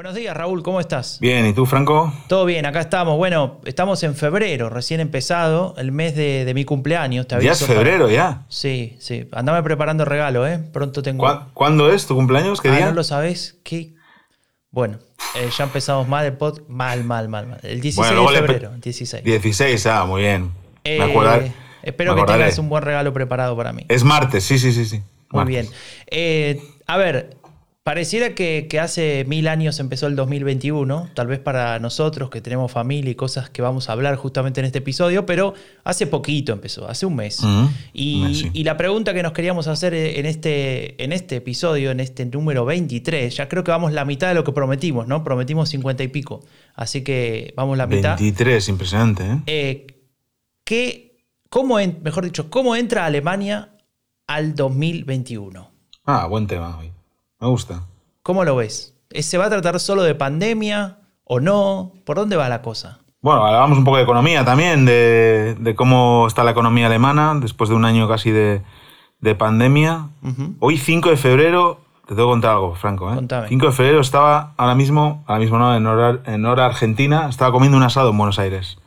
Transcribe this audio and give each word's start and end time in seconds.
Buenos 0.00 0.14
días, 0.14 0.34
Raúl, 0.34 0.62
¿cómo 0.62 0.80
estás? 0.80 1.18
Bien, 1.20 1.44
¿y 1.44 1.52
tú, 1.52 1.66
Franco? 1.66 2.10
Todo 2.26 2.46
bien, 2.46 2.64
acá 2.64 2.80
estamos. 2.80 3.18
Bueno, 3.18 3.60
estamos 3.66 4.02
en 4.02 4.14
febrero, 4.16 4.70
recién 4.70 4.98
empezado, 4.98 5.74
el 5.76 5.92
mes 5.92 6.16
de, 6.16 6.50
mi 6.54 6.64
cumpleaños. 6.64 7.26
Te 7.26 7.38
ya 7.42 7.52
es 7.52 7.66
febrero, 7.66 8.08
ya. 8.08 8.46
Sí, 8.48 8.96
sí. 8.98 9.28
Andame 9.30 9.62
preparando 9.62 10.06
regalo, 10.06 10.46
¿eh? 10.48 10.58
Pronto 10.72 11.02
tengo. 11.02 11.50
¿Cuándo 11.52 11.92
es 11.92 12.06
tu 12.06 12.14
cumpleaños? 12.14 12.62
¿Qué 12.62 12.70
ah, 12.70 12.76
día? 12.76 12.86
¿No 12.86 12.92
lo 12.92 13.04
sabés? 13.04 13.58
¿Qué? 13.62 13.92
Bueno, 14.70 15.00
eh, 15.36 15.50
ya 15.54 15.64
empezamos 15.64 16.08
mal 16.08 16.24
el 16.24 16.32
pod. 16.32 16.62
Mal, 16.66 17.04
mal, 17.04 17.28
mal, 17.28 17.48
mal. 17.48 17.60
El 17.62 17.82
16 17.82 18.10
de 18.10 18.38
febrero, 18.38 18.70
16. 18.82 19.22
16, 19.22 19.86
ah, 19.86 20.06
muy 20.06 20.22
bien. 20.22 20.50
Me 20.82 20.96
eh, 20.96 21.52
Espero 21.82 22.16
que 22.16 22.22
tengas 22.22 22.56
un 22.58 22.70
buen 22.70 22.82
regalo 22.82 23.12
preparado 23.12 23.54
para 23.54 23.74
mí. 23.74 23.84
Es 23.90 24.02
martes, 24.02 24.44
sí, 24.44 24.58
sí, 24.58 24.72
sí, 24.72 24.86
sí. 24.86 25.02
Muy 25.28 25.44
bien. 25.44 25.68
Eh, 26.06 26.58
a 26.86 26.96
ver, 26.96 27.36
Pareciera 27.82 28.34
que, 28.34 28.68
hace 28.78 29.24
mil 29.26 29.48
años 29.48 29.80
empezó 29.80 30.06
el 30.06 30.14
2021, 30.14 31.08
tal 31.14 31.26
vez 31.28 31.38
para 31.38 31.78
nosotros 31.78 32.28
que 32.28 32.42
tenemos 32.42 32.70
familia 32.70 33.10
y 33.10 33.14
cosas 33.14 33.48
que 33.48 33.62
vamos 33.62 33.88
a 33.88 33.92
hablar 33.92 34.16
justamente 34.16 34.60
en 34.60 34.66
este 34.66 34.78
episodio, 34.80 35.24
pero 35.24 35.54
hace 35.82 36.06
poquito 36.06 36.52
empezó, 36.52 36.86
hace 36.86 37.06
un 37.06 37.16
mes. 37.16 37.40
y, 37.94 38.62
la 38.64 38.76
pregunta 38.76 39.14
que 39.14 39.22
nos 39.22 39.32
queríamos 39.32 39.66
hacer 39.66 39.94
en 39.94 40.26
este, 40.26 41.02
en 41.02 41.12
este 41.12 41.36
episodio, 41.36 41.90
en 41.90 42.00
este 42.00 42.26
número 42.26 42.66
23, 42.66 43.34
ya 43.34 43.48
creo 43.48 43.64
que 43.64 43.70
vamos 43.70 43.92
la 43.92 44.04
mitad 44.04 44.28
de 44.28 44.34
lo 44.34 44.44
que 44.44 44.52
prometimos, 44.52 45.08
¿no? 45.08 45.24
Prometimos 45.24 45.70
50 45.70 46.02
y 46.02 46.08
pico, 46.08 46.44
así 46.74 47.02
que 47.02 47.54
vamos 47.56 47.78
la 47.78 47.86
mitad. 47.86 48.18
23, 48.18 48.68
impresionante, 48.68 49.24
¿eh? 49.24 49.42
eh 49.46 49.86
¿qué, 50.64 51.24
cómo 51.48 51.76
mejor 52.02 52.26
dicho, 52.26 52.50
¿cómo 52.50 52.76
entra 52.76 53.06
Alemania 53.06 53.74
al 54.26 54.54
2021? 54.54 55.70
Ah, 56.04 56.26
buen 56.26 56.46
tema 56.46 56.78
hoy. 56.78 56.92
Me 57.40 57.48
gusta. 57.48 57.86
¿Cómo 58.22 58.44
lo 58.44 58.56
ves? 58.56 58.94
¿Se 59.10 59.38
va 59.38 59.46
a 59.46 59.50
tratar 59.50 59.80
solo 59.80 60.02
de 60.02 60.14
pandemia 60.14 60.98
o 61.24 61.40
no? 61.40 61.92
¿Por 62.04 62.16
dónde 62.16 62.36
va 62.36 62.48
la 62.48 62.62
cosa? 62.62 62.98
Bueno, 63.22 63.44
hablamos 63.44 63.76
un 63.76 63.84
poco 63.84 63.98
de 63.98 64.04
economía 64.04 64.44
también, 64.44 64.84
de, 64.86 65.74
cómo 65.76 66.26
está 66.26 66.44
la 66.44 66.52
economía 66.52 66.86
alemana 66.86 67.34
después 67.40 67.68
de 67.68 67.76
un 67.76 67.84
año 67.84 68.08
casi 68.08 68.30
de, 68.30 68.62
pandemia. 69.36 70.08
Hoy, 70.58 70.78
5 70.78 71.10
de 71.10 71.16
febrero, 71.16 71.80
te 72.06 72.14
tengo 72.14 72.28
que 72.28 72.32
contar 72.32 72.52
algo, 72.52 72.74
Franco. 72.74 73.12
¿eh? 73.12 73.46
5 73.48 73.66
de 73.66 73.72
febrero 73.72 74.00
estaba 74.00 74.54
ahora 74.56 74.74
mismo, 74.74 75.22
ahora 75.26 75.40
mismo 75.40 75.58
no, 75.58 75.76
en 75.76 75.86
hora, 75.86 76.20
en 76.24 76.46
hora 76.46 76.66
argentina, 76.66 77.28
estaba 77.28 77.52
comiendo 77.52 77.76
un 77.76 77.82
asado 77.82 78.10
en 78.10 78.16
Buenos 78.16 78.38
Aires. 78.38 78.78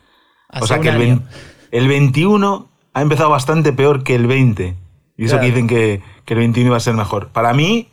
o 0.60 0.66
sea 0.66 0.80
que 0.80 0.88
el, 0.88 1.22
el, 1.70 1.88
21 1.88 2.68
ha 2.92 3.02
empezado 3.02 3.30
bastante 3.30 3.72
peor 3.72 4.02
que 4.02 4.16
el 4.16 4.26
20. 4.26 4.76
Y 5.16 5.26
eso 5.26 5.38
que 5.38 5.46
dicen 5.46 5.68
que, 5.68 6.02
que 6.24 6.34
el 6.34 6.40
21 6.40 6.68
iba 6.68 6.76
a 6.76 6.80
ser 6.80 6.94
mejor. 6.94 7.28
Para 7.28 7.52
mí, 7.52 7.88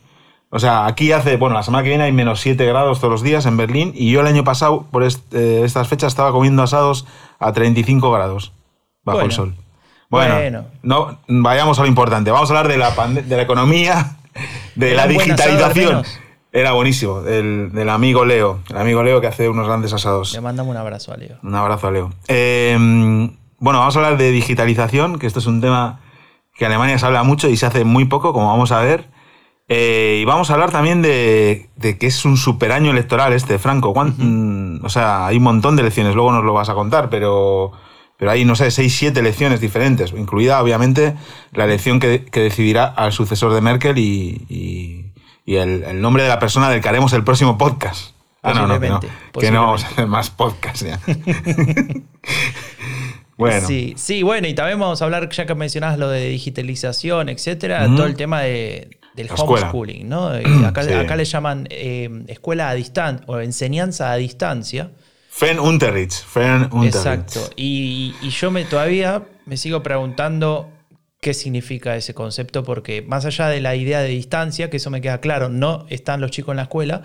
o 0.54 0.58
sea, 0.58 0.84
aquí 0.84 1.12
hace, 1.12 1.38
bueno, 1.38 1.54
la 1.54 1.62
semana 1.62 1.82
que 1.82 1.88
viene 1.88 2.04
hay 2.04 2.12
menos 2.12 2.42
7 2.42 2.66
grados 2.66 3.00
todos 3.00 3.10
los 3.10 3.22
días 3.22 3.46
en 3.46 3.56
Berlín 3.56 3.92
y 3.94 4.12
yo 4.12 4.20
el 4.20 4.26
año 4.26 4.44
pasado, 4.44 4.84
por 4.90 5.02
eh, 5.02 5.62
estas 5.64 5.88
fechas, 5.88 6.12
estaba 6.12 6.30
comiendo 6.30 6.62
asados 6.62 7.06
a 7.38 7.54
35 7.54 8.12
grados 8.12 8.52
bajo 9.02 9.22
el 9.22 9.32
sol. 9.32 9.54
Bueno, 10.10 10.66
no 10.82 11.18
vayamos 11.26 11.78
a 11.78 11.82
lo 11.82 11.88
importante. 11.88 12.30
Vamos 12.30 12.50
a 12.50 12.58
hablar 12.58 12.70
de 12.70 12.76
la, 12.76 12.90
de 13.08 13.34
la 13.34 13.42
economía, 13.42 14.18
de 14.74 14.94
la 14.94 15.06
digitalización. 15.06 16.04
Era 16.52 16.72
buenísimo, 16.72 17.22
del, 17.22 17.88
amigo 17.88 18.26
Leo, 18.26 18.60
el 18.68 18.76
amigo 18.76 19.02
Leo 19.02 19.22
que 19.22 19.28
hace 19.28 19.48
unos 19.48 19.66
grandes 19.66 19.94
asados. 19.94 20.34
Le 20.34 20.42
mandamos 20.42 20.70
un 20.70 20.76
abrazo 20.76 21.14
a 21.14 21.16
Leo. 21.16 21.38
Un 21.42 21.54
abrazo 21.54 21.88
a 21.88 21.92
Leo. 21.92 22.12
Em, 22.28 23.38
bueno, 23.58 23.78
vamos 23.78 23.96
a 23.96 24.00
hablar 24.00 24.18
de 24.18 24.30
digitalización, 24.30 25.18
que 25.18 25.26
esto 25.26 25.38
es 25.38 25.46
un 25.46 25.62
tema 25.62 26.00
que 26.54 26.66
en 26.66 26.72
Alemania 26.72 26.98
se 26.98 27.06
habla 27.06 27.22
mucho 27.22 27.48
y 27.48 27.56
se 27.56 27.64
hace 27.64 27.86
muy 27.86 28.04
poco, 28.04 28.34
como 28.34 28.48
vamos 28.48 28.70
a 28.70 28.82
ver. 28.82 29.11
Eh, 29.68 30.18
y 30.20 30.24
vamos 30.24 30.50
a 30.50 30.54
hablar 30.54 30.70
también 30.70 31.02
de, 31.02 31.70
que 31.80 32.06
es 32.06 32.24
un 32.24 32.36
super 32.36 32.72
año 32.72 32.90
electoral 32.90 33.32
este, 33.32 33.58
Franco. 33.58 33.94
Mm, 33.94 34.84
o 34.84 34.88
sea, 34.88 35.26
hay 35.26 35.36
un 35.36 35.44
montón 35.44 35.76
de 35.76 35.82
elecciones, 35.82 36.14
luego 36.14 36.32
nos 36.32 36.44
lo 36.44 36.52
vas 36.52 36.68
a 36.68 36.74
contar, 36.74 37.08
pero, 37.08 37.72
pero 38.18 38.30
hay, 38.30 38.44
no 38.44 38.54
sé, 38.54 38.70
seis, 38.70 38.96
siete 38.96 39.20
elecciones 39.20 39.60
diferentes, 39.60 40.12
incluida 40.12 40.60
obviamente 40.62 41.14
la 41.52 41.64
elección 41.64 42.00
que, 42.00 42.26
decidirá 42.32 42.86
al 42.86 43.12
sucesor 43.12 43.52
de 43.54 43.60
Merkel 43.60 43.98
y, 43.98 45.12
el, 45.46 46.00
nombre 46.00 46.22
de 46.24 46.28
la 46.28 46.38
persona 46.38 46.68
del 46.68 46.80
que 46.80 46.88
haremos 46.88 47.12
el 47.12 47.24
próximo 47.24 47.56
podcast. 47.56 48.14
Ah, 48.42 48.54
no, 48.54 48.66
no, 48.66 48.80
que 48.80 48.88
no, 48.88 49.00
que 49.38 49.50
no 49.52 49.62
vamos 49.62 49.84
a 49.84 49.86
hacer 49.86 50.06
más 50.08 50.30
podcast 50.30 50.84
ya. 50.84 51.00
Bueno. 53.38 53.66
Sí, 53.66 53.94
sí, 53.96 54.22
bueno, 54.22 54.46
y 54.46 54.54
también 54.54 54.78
vamos 54.78 55.02
a 55.02 55.04
hablar, 55.04 55.28
ya 55.30 55.46
que 55.46 55.54
mencionabas 55.56 55.98
lo 55.98 56.08
de 56.08 56.28
digitalización, 56.28 57.28
etcétera, 57.28 57.86
todo 57.86 58.06
el 58.06 58.14
tema 58.14 58.42
de, 58.42 59.00
del 59.14 59.28
homeschooling, 59.30 60.08
¿no? 60.08 60.28
Acá, 60.66 61.16
le 61.16 61.24
llaman 61.24 61.66
eh, 61.70 62.24
escuela 62.28 62.68
a 62.70 62.74
distancia 62.74 63.24
o 63.26 63.38
enseñanza 63.40 64.12
a 64.12 64.16
distancia. 64.16 64.90
Fen 65.28 65.58
Unterricht, 65.58 66.12
Fen 66.12 66.68
Unterricht. 66.72 66.96
Exacto. 66.96 67.40
Y, 67.56 68.14
yo 68.28 68.50
me 68.50 68.64
todavía 68.64 69.24
me 69.46 69.56
sigo 69.56 69.82
preguntando 69.82 70.70
qué 71.20 71.34
significa 71.34 71.96
ese 71.96 72.14
concepto, 72.14 72.64
porque 72.64 73.02
más 73.02 73.24
allá 73.24 73.48
de 73.48 73.60
la 73.60 73.74
idea 73.76 74.00
de 74.00 74.08
distancia, 74.08 74.70
que 74.70 74.76
eso 74.76 74.90
me 74.90 75.00
queda 75.00 75.20
claro, 75.20 75.48
no 75.48 75.86
están 75.88 76.20
los 76.20 76.30
chicos 76.30 76.52
en 76.52 76.56
la 76.56 76.64
escuela, 76.64 77.02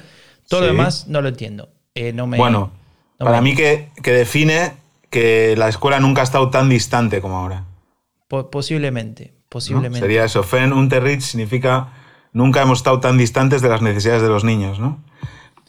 todo 0.50 0.62
lo 0.62 0.68
demás 0.68 1.08
no 1.08 1.22
lo 1.22 1.30
entiendo. 1.30 1.70
Eh, 1.94 2.14
no 2.14 2.28
me, 2.28 2.38
bueno, 2.38 2.72
para 3.18 3.42
mí 3.42 3.56
que, 3.56 3.90
define 4.04 4.74
que 5.10 5.56
la 5.58 5.70
escuela 5.70 6.00
nunca 6.00 6.22
ha 6.22 6.24
estado 6.24 6.50
tan 6.50 6.70
distante 6.70 7.22
como 7.22 7.38
ahora. 7.38 7.66
posiblemente, 8.28 9.37
posiblemente. 9.50 10.00
Sería 10.00 10.26
eso. 10.26 10.44
Fen 10.44 10.74
Unterricht 10.74 11.22
significa 11.22 11.94
nunca 12.34 12.62
hemos 12.62 12.80
estado 12.80 13.00
tan 13.00 13.18
distantes 13.18 13.62
de 13.62 13.70
las 13.70 13.82
necesidades 13.82 14.22
de 14.22 14.30
los 14.30 14.44
niños, 14.44 14.80
¿no? 14.80 15.04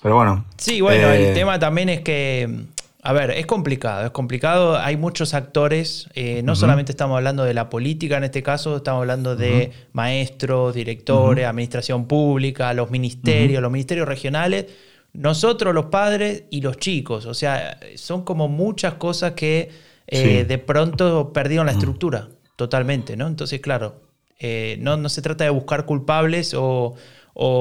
Pero 0.03 0.15
bueno. 0.15 0.44
Sí, 0.56 0.81
bueno, 0.81 1.11
el 1.11 1.27
eh, 1.27 1.34
tema 1.34 1.59
también 1.59 1.88
es 1.88 2.00
que, 2.03 2.67
a 3.03 3.12
ver, 3.12 3.31
es 3.33 3.47
complicado, 3.47 4.05
es 4.05 4.11
complicado, 4.12 4.78
hay 4.78 4.97
muchos 4.97 5.34
actores, 5.34 6.09
eh, 6.15 6.43
no 6.44 6.55
solamente 6.55 6.93
estamos 6.93 7.17
hablando 7.17 7.44
de 7.44 7.55
la 7.55 7.69
política 7.69 8.17
en 8.17 8.25
este 8.25 8.43
caso, 8.43 8.77
estamos 8.77 9.00
hablando 9.00 9.34
de 9.34 9.72
maestros, 9.93 10.75
directores, 10.75 11.47
administración 11.47 12.06
pública, 12.06 12.72
los 12.75 12.91
ministerios, 12.91 13.61
los 13.61 13.72
ministerios 13.72 14.06
regionales, 14.06 14.67
nosotros 15.14 15.75
los 15.75 15.87
padres 15.87 16.44
y 16.50 16.61
los 16.61 16.76
chicos, 16.76 17.26
o 17.26 17.35
sea, 17.35 17.81
son 17.97 18.25
como 18.25 18.47
muchas 18.47 18.94
cosas 18.94 19.32
que 19.32 19.70
eh, 20.06 20.44
de 20.44 20.58
pronto 20.58 21.32
perdieron 21.32 21.67
la 21.67 21.73
estructura 21.73 22.29
totalmente, 22.58 23.16
¿no? 23.16 23.28
Entonces, 23.28 23.60
claro, 23.60 23.94
eh, 24.40 24.78
no, 24.81 25.08
se 25.08 25.22
trata 25.22 25.44
de 25.44 25.50
buscar 25.50 25.87
culpables 25.87 26.55
o, 26.58 26.96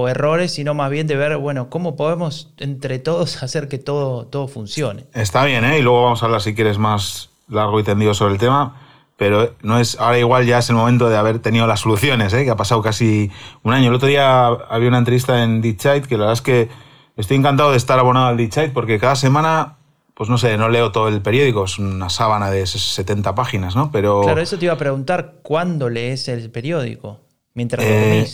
errores, 0.10 0.52
sino 0.52 0.74
más 0.74 0.90
bien 0.90 1.06
de 1.06 1.16
ver, 1.16 1.38
bueno, 1.38 1.70
cómo 1.70 1.96
podemos 1.96 2.52
entre 2.58 2.98
todos 2.98 3.44
hacer 3.44 3.68
que 3.68 3.78
todo, 3.78 4.26
todo 4.26 4.48
funcione. 4.48 5.06
Está 5.14 5.46
bien, 5.46 5.64
¿eh? 5.64 5.78
Y 5.78 5.84
luego 5.84 6.04
vamos 6.04 6.24
a 6.24 6.26
hablar, 6.26 6.42
si 6.42 6.56
quieres, 6.56 6.80
más 6.80 7.30
largo 7.48 7.80
y 7.80 7.84
tendido 7.84 8.16
sobre 8.16 8.34
el 8.34 8.40
tema. 8.40 8.82
Pero 9.18 9.54
no 9.62 9.80
es, 9.80 10.00
ahora 10.00 10.18
igual 10.18 10.48
ya 10.48 10.58
es 10.58 10.70
el 10.70 10.76
momento 10.76 11.10
de 11.10 11.18
haber 11.18 11.40
tenido 11.40 11.68
las 11.68 11.82
soluciones, 11.82 12.34
¿eh? 12.34 12.44
que 12.44 12.50
ha 12.50 12.56
pasado 12.56 12.82
casi 12.82 13.32
un 13.62 13.74
año. 13.74 13.90
El 13.90 13.96
otro 13.96 14.08
día 14.08 14.48
había 14.48 14.90
una 14.90 14.98
entrevista 14.98 15.44
en 15.44 15.62
Ditchite 15.62 16.04
que 16.04 16.18
la 16.18 16.26
verdad 16.26 16.34
es 16.34 16.42
que 16.42 16.70
estoy 17.16 17.38
encantado 17.38 17.72
de 17.72 17.78
estar 17.78 17.98
abonado 17.98 18.28
al 18.28 18.38
Ditchite 18.38 18.70
porque 18.70 19.00
cada 19.00 19.16
semana 19.16 19.77
pues 20.18 20.32
no 20.32 20.40
sé, 20.40 20.58
no 20.58 20.68
leo 20.68 20.92
todo 20.92 21.10
el 21.10 21.22
periódico, 21.22 21.66
es 21.66 21.78
una 21.78 22.10
sábana 22.10 22.50
de 22.50 22.66
70 22.66 23.36
páginas, 23.36 23.76
¿no? 23.76 23.92
Pero... 23.92 24.22
Claro, 24.22 24.42
eso 24.42 24.58
te 24.58 24.66
iba 24.66 24.74
a 24.74 24.78
preguntar, 24.78 25.36
¿cuándo 25.44 25.90
lees 25.90 26.28
el 26.28 26.50
periódico? 26.50 27.20
Mientras 27.54 27.86
eh, 27.86 28.28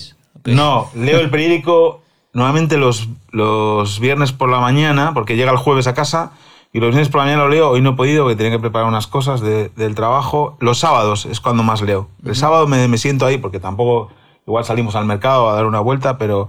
No, 0.45 0.89
leo 0.95 1.19
el 1.19 1.29
periódico 1.29 2.01
nuevamente 2.31 2.77
los, 2.77 3.09
los 3.31 3.99
viernes 3.99 4.31
por 4.31 4.49
la 4.49 4.61
mañana, 4.61 5.13
porque 5.13 5.35
llega 5.35 5.51
el 5.51 5.57
jueves 5.57 5.87
a 5.87 5.93
casa 5.93 6.31
Y 6.71 6.79
los 6.79 6.91
viernes 6.91 7.09
por 7.09 7.19
la 7.19 7.25
mañana 7.25 7.43
lo 7.43 7.49
leo, 7.49 7.71
hoy 7.71 7.81
no 7.81 7.91
he 7.91 7.95
podido, 7.95 8.23
porque 8.23 8.37
tenía 8.37 8.53
que 8.53 8.59
preparar 8.59 8.87
unas 8.87 9.07
cosas 9.07 9.41
del 9.41 9.93
trabajo. 9.93 10.55
Los 10.61 10.79
sábados 10.79 11.25
es 11.25 11.41
cuando 11.41 11.63
más 11.63 11.81
leo. 11.81 12.07
El 12.23 12.37
sábado 12.37 12.65
me, 12.65 12.87
me, 12.87 12.97
siento 12.97 13.25
ahí, 13.25 13.37
porque 13.37 13.59
tampoco, 13.59 14.09
igual 14.47 14.63
salimos 14.63 14.95
al 14.95 15.05
mercado 15.05 15.49
a 15.49 15.55
dar 15.55 15.65
una 15.65 15.81
vuelta, 15.81 16.17
pero 16.17 16.47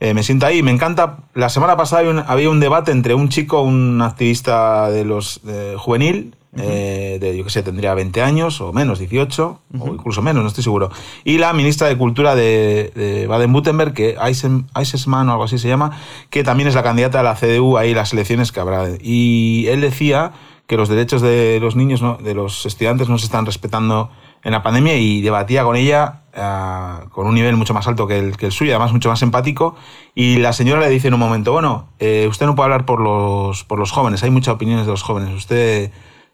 eh, 0.00 0.14
me 0.14 0.22
siento 0.22 0.46
ahí. 0.46 0.62
Me 0.62 0.70
encanta. 0.70 1.18
La 1.34 1.48
semana 1.48 1.76
pasada 1.76 2.24
había 2.26 2.50
un, 2.50 2.60
debate 2.60 2.92
entre 2.92 3.14
un 3.14 3.28
chico, 3.28 3.62
un 3.62 4.02
activista 4.02 4.90
de 4.90 5.04
los 5.04 5.40
juvenil, 5.76 6.34
eh, 6.56 7.18
de, 7.20 7.36
yo 7.36 7.42
que 7.42 7.50
sé, 7.50 7.62
tendría 7.64 7.94
20 7.94 8.22
años 8.22 8.60
o 8.60 8.72
menos, 8.72 9.00
18, 9.00 9.60
o 9.80 9.88
incluso 9.88 10.22
menos, 10.22 10.42
no 10.42 10.48
estoy 10.48 10.62
seguro. 10.62 10.90
Y 11.24 11.38
la 11.38 11.52
ministra 11.52 11.88
de 11.88 11.98
Cultura 11.98 12.36
de, 12.36 13.26
Baden-Württemberg, 13.28 13.92
que 13.92 14.16
Eisesman 14.20 15.28
o 15.28 15.32
algo 15.32 15.44
así 15.44 15.58
se 15.58 15.68
llama, 15.68 15.98
que 16.30 16.44
también 16.44 16.68
es 16.68 16.74
la 16.74 16.82
candidata 16.82 17.20
a 17.20 17.22
la 17.22 17.34
CDU 17.34 17.76
ahí 17.76 17.92
las 17.92 18.12
elecciones 18.12 18.52
que 18.52 18.60
habrá. 18.60 18.88
Y 19.00 19.66
él 19.68 19.80
decía 19.80 20.32
que 20.66 20.76
los 20.76 20.88
derechos 20.88 21.22
de 21.22 21.58
los 21.60 21.74
niños, 21.74 22.02
de 22.22 22.34
los 22.34 22.66
estudiantes, 22.66 23.08
no 23.08 23.18
se 23.18 23.26
están 23.26 23.46
respetando 23.46 24.10
en 24.44 24.52
la 24.52 24.62
pandemia 24.62 24.96
y 24.96 25.22
debatía 25.22 25.64
con 25.64 25.74
ella 25.74 26.20
eh, 26.34 27.06
con 27.10 27.26
un 27.26 27.34
nivel 27.34 27.56
mucho 27.56 27.74
más 27.74 27.86
alto 27.86 28.06
que 28.06 28.18
el, 28.18 28.36
que 28.36 28.46
el, 28.46 28.52
suyo, 28.52 28.72
además 28.72 28.92
mucho 28.92 29.08
más 29.08 29.22
empático. 29.22 29.76
Y 30.14 30.36
la 30.36 30.52
señora 30.52 30.80
le 30.80 30.90
dice 30.90 31.08
en 31.08 31.14
un 31.14 31.20
momento, 31.20 31.52
bueno, 31.52 31.88
eh, 31.98 32.26
usted 32.28 32.46
no 32.46 32.54
puede 32.54 32.66
hablar 32.66 32.84
por 32.84 33.00
los, 33.00 33.64
por 33.64 33.78
los 33.78 33.90
jóvenes, 33.90 34.22
hay 34.22 34.30
muchas 34.30 34.54
opiniones 34.54 34.86
de 34.86 34.92
los 34.92 35.02
jóvenes, 35.02 35.32
usted 35.34 35.90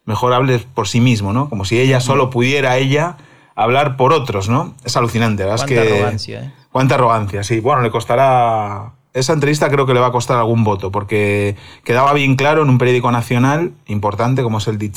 mejor 0.07 0.33
hable 0.33 0.59
por 0.59 0.89
sí 0.89 1.01
mismo, 1.01 1.33
¿no? 1.33 1.49
Como 1.49 1.65
si 1.65 1.79
ella 1.79 2.01
solo 2.01 2.31
pudiera 2.31 2.77
ella 2.79 3.17
hablar 3.55 3.97
por 3.97 4.13
otros, 4.13 4.49
¿no? 4.49 4.75
Es 4.85 4.97
alucinante, 4.97 5.45
¿verdad? 5.45 5.59
Cuánta 5.67 5.83
arrogancia, 5.83 6.41
¿eh? 6.41 6.53
Cuánta 6.73 6.95
arrogancia, 6.97 7.45
sí. 7.45 7.61
Bueno, 7.61 7.83
le 7.83 7.91
costará... 7.91 8.93
Esa 9.13 9.33
entrevista 9.33 9.69
creo 9.69 9.87
que 9.87 9.95
le 9.95 10.01
va 10.01 10.07
a 10.07 10.13
costar 10.13 10.39
algún 10.39 10.63
voto, 10.63 10.91
porque 10.93 11.57
quedaba 11.85 12.13
bien 12.13 12.37
claro 12.37 12.63
en 12.63 12.71
un 12.71 12.79
periódico 12.79 13.11
nacional 13.11 13.73
importante 13.87 14.43
como 14.43 14.59
es 14.59 14.69
el 14.69 14.79
Die 14.79 14.93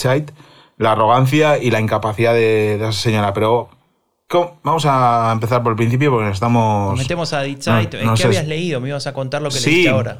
la 0.78 0.94
arrogancia 0.94 1.58
y 1.58 1.72
la 1.72 1.80
incapacidad 1.80 2.34
de, 2.34 2.76
esa 2.76 2.92
señora. 2.92 3.34
Pero 3.34 3.70
vamos 4.64 4.86
a 4.86 5.30
empezar 5.32 5.64
por 5.64 5.74
el 5.74 5.78
principio 5.78 6.12
porque 6.12 6.30
estamos... 6.30 6.92
Nos 6.92 7.00
metemos 7.00 7.34
a 7.34 7.42
Die 7.42 7.58
¿Qué 7.58 8.24
habías 8.24 8.48
leído? 8.48 8.80
Me 8.82 8.90
ibas 8.90 9.08
a 9.08 9.14
contar 9.14 9.42
lo 9.42 9.50
que 9.50 9.60
leíste 9.60 9.90
ahora. 9.90 10.20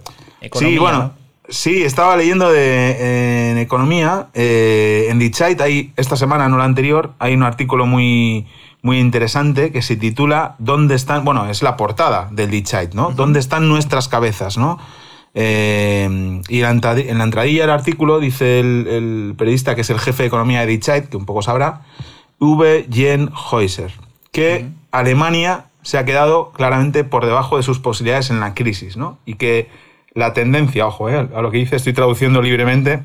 sí, 0.54 0.78
bueno... 0.78 1.24
Sí, 1.50 1.84
estaba 1.84 2.16
leyendo 2.16 2.50
de, 2.50 3.52
en 3.52 3.58
economía, 3.58 4.30
eh, 4.34 5.08
en 5.10 5.20
Die 5.20 5.32
hay, 5.60 5.92
esta 5.98 6.16
semana, 6.16 6.48
no 6.48 6.58
la 6.58 6.64
anterior, 6.64 7.12
hay 7.20 7.34
un 7.34 7.44
artículo 7.44 7.86
muy, 7.86 8.48
muy 8.82 9.00
interesante 9.00 9.72
que 9.72 9.82
se 9.82 9.98
titula 9.98 10.56
¿Dónde 10.60 10.96
están? 10.96 11.26
Bueno, 11.26 11.50
es 11.50 11.62
la 11.62 11.76
portada 11.76 12.30
del 12.32 12.50
Die 12.50 12.64
¿no? 12.94 13.12
¿Dónde 13.12 13.40
están 13.40 13.68
nuestras 13.68 14.08
cabezas, 14.08 14.58
no? 14.58 14.80
Eh, 15.36 16.42
y 16.48 16.62
en 16.62 16.82
la, 16.82 17.24
entradilla 17.24 17.62
del 17.62 17.72
artículo 17.72 18.20
dice 18.20 18.60
el, 18.60 19.34
periodista 19.38 19.74
que 19.74 19.82
es 19.82 19.90
el 19.90 20.00
jefe 20.00 20.24
de 20.24 20.28
economía 20.28 20.62
de 20.62 20.68
Die 20.68 21.04
que 21.10 21.18
un 21.18 21.26
poco 21.26 21.42
sabrá, 21.42 21.82
V. 22.40 22.88
Jen 22.92 23.32
Heuser, 23.52 23.94
que 24.32 24.68
Alemania 24.92 25.66
se 25.82 25.98
ha 25.98 26.06
quedado 26.06 26.52
claramente 26.52 27.04
por 27.04 27.26
debajo 27.26 27.58
de 27.58 27.64
sus 27.64 27.80
posibilidades 27.80 28.30
en 28.30 28.40
la 28.40 28.54
crisis, 28.54 28.96
¿no? 28.96 29.18
Y 29.26 29.36
que 29.36 29.70
la 30.14 30.34
tendencia, 30.34 30.86
ojo, 30.86 31.10
eh, 31.10 31.28
a 31.34 31.42
lo 31.42 31.52
que 31.52 31.58
dice, 31.58 31.76
estoy 31.76 31.94
traduciendo 31.94 32.42
libremente, 32.42 33.04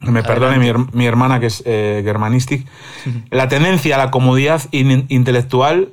me 0.00 0.22
perdone 0.22 0.58
mi, 0.92 1.06
hermana 1.06 1.40
que 1.40 1.46
es 1.46 1.62
eh, 1.66 2.02
germanistic, 2.04 2.66
la 3.30 3.48
tendencia 3.48 3.94
a 3.94 3.98
la 3.98 4.10
comodidad 4.10 4.62
intelectual 4.70 5.88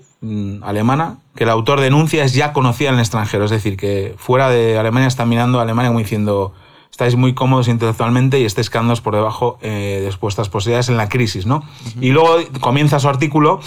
alemana 0.62 1.18
que 1.36 1.46
el 1.46 1.50
autor 1.50 1.80
denuncia 1.80 2.24
es 2.24 2.34
ya 2.34 2.54
conocida 2.54 2.90
en 2.90 2.96
el 2.96 3.02
extranjero, 3.02 3.46
es 3.46 3.52
decir, 3.52 3.76
que 3.76 4.14
fuera 4.18 4.50
de 4.50 4.78
Alemania 4.78 5.08
está 5.08 5.26
mirando 5.26 5.60
a 5.60 5.64
Alemania 5.64 5.90
como 5.90 6.00
diciendo 6.00 6.54
estáis 6.92 7.16
muy 7.16 7.34
cómodos 7.34 7.68
intelectualmente 7.68 8.40
y 8.40 8.46
estáis 8.46 8.70
quedándoos 8.70 9.02
por 9.02 9.16
debajo 9.16 9.58
eh, 9.62 10.08
de 10.08 10.16
vuestras 10.20 10.50
posibilidades 10.50 10.90
en 10.90 10.98
la 10.98 11.10
crisis, 11.10 11.46
¿no? 11.46 11.64
Y 12.00 12.12
luego 12.12 12.38
comienza 12.60 13.00
su 13.00 13.08
artículo 13.08 13.62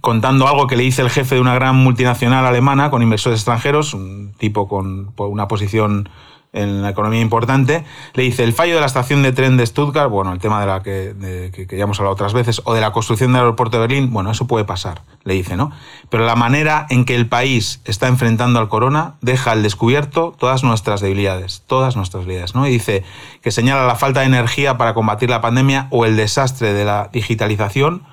contando 0.00 0.48
algo 0.48 0.66
que 0.66 0.76
le 0.76 0.82
dice 0.82 1.02
el 1.02 1.10
jefe 1.10 1.36
de 1.36 1.40
una 1.40 1.54
gran 1.54 1.76
multinacional 1.76 2.46
alemana 2.46 2.90
con 2.90 3.02
inversores 3.02 3.40
extranjeros, 3.40 3.94
un 3.94 4.32
tipo 4.38 4.66
con 4.66 5.12
una 5.16 5.46
posición 5.46 6.08
en 6.52 6.82
la 6.82 6.90
economía 6.90 7.20
importante, 7.20 7.84
le 8.14 8.22
dice 8.22 8.42
el 8.42 8.52
fallo 8.52 8.74
de 8.74 8.80
la 8.80 8.86
estación 8.86 9.22
de 9.22 9.32
tren 9.32 9.56
de 9.56 9.66
Stuttgart, 9.66 10.10
bueno, 10.10 10.32
el 10.32 10.38
tema 10.38 10.60
de 10.60 10.66
la 10.66 10.82
que, 10.82 11.14
que, 11.52 11.76
ya 11.76 11.84
hemos 11.84 11.98
hablado 11.98 12.14
otras 12.14 12.32
veces, 12.32 12.62
o 12.64 12.74
de 12.74 12.80
la 12.80 12.92
construcción 12.92 13.32
del 13.32 13.40
aeropuerto 13.42 13.76
de 13.76 13.86
Berlín, 13.86 14.12
bueno, 14.12 14.30
eso 14.30 14.46
puede 14.46 14.64
pasar, 14.64 15.02
le 15.24 15.34
dice, 15.34 15.56
¿no? 15.56 15.70
Pero 16.08 16.24
la 16.24 16.36
manera 16.36 16.86
en 16.88 17.04
que 17.04 17.14
el 17.14 17.28
país 17.28 17.80
está 17.84 18.08
enfrentando 18.08 18.58
al 18.58 18.68
corona 18.68 19.14
deja 19.20 19.52
al 19.52 19.62
descubierto 19.62 20.34
todas 20.38 20.64
nuestras 20.64 21.00
debilidades, 21.00 21.64
todas 21.66 21.96
nuestras 21.96 22.24
debilidades, 22.24 22.54
¿no? 22.54 22.66
Y 22.66 22.70
dice 22.70 23.04
que 23.42 23.50
señala 23.50 23.86
la 23.86 23.96
falta 23.96 24.20
de 24.20 24.26
energía 24.26 24.78
para 24.78 24.94
combatir 24.94 25.28
la 25.28 25.40
pandemia 25.40 25.88
o 25.90 26.06
el 26.06 26.16
desastre 26.16 26.72
de 26.72 26.84
la 26.84 27.10
digitalización 27.12 28.04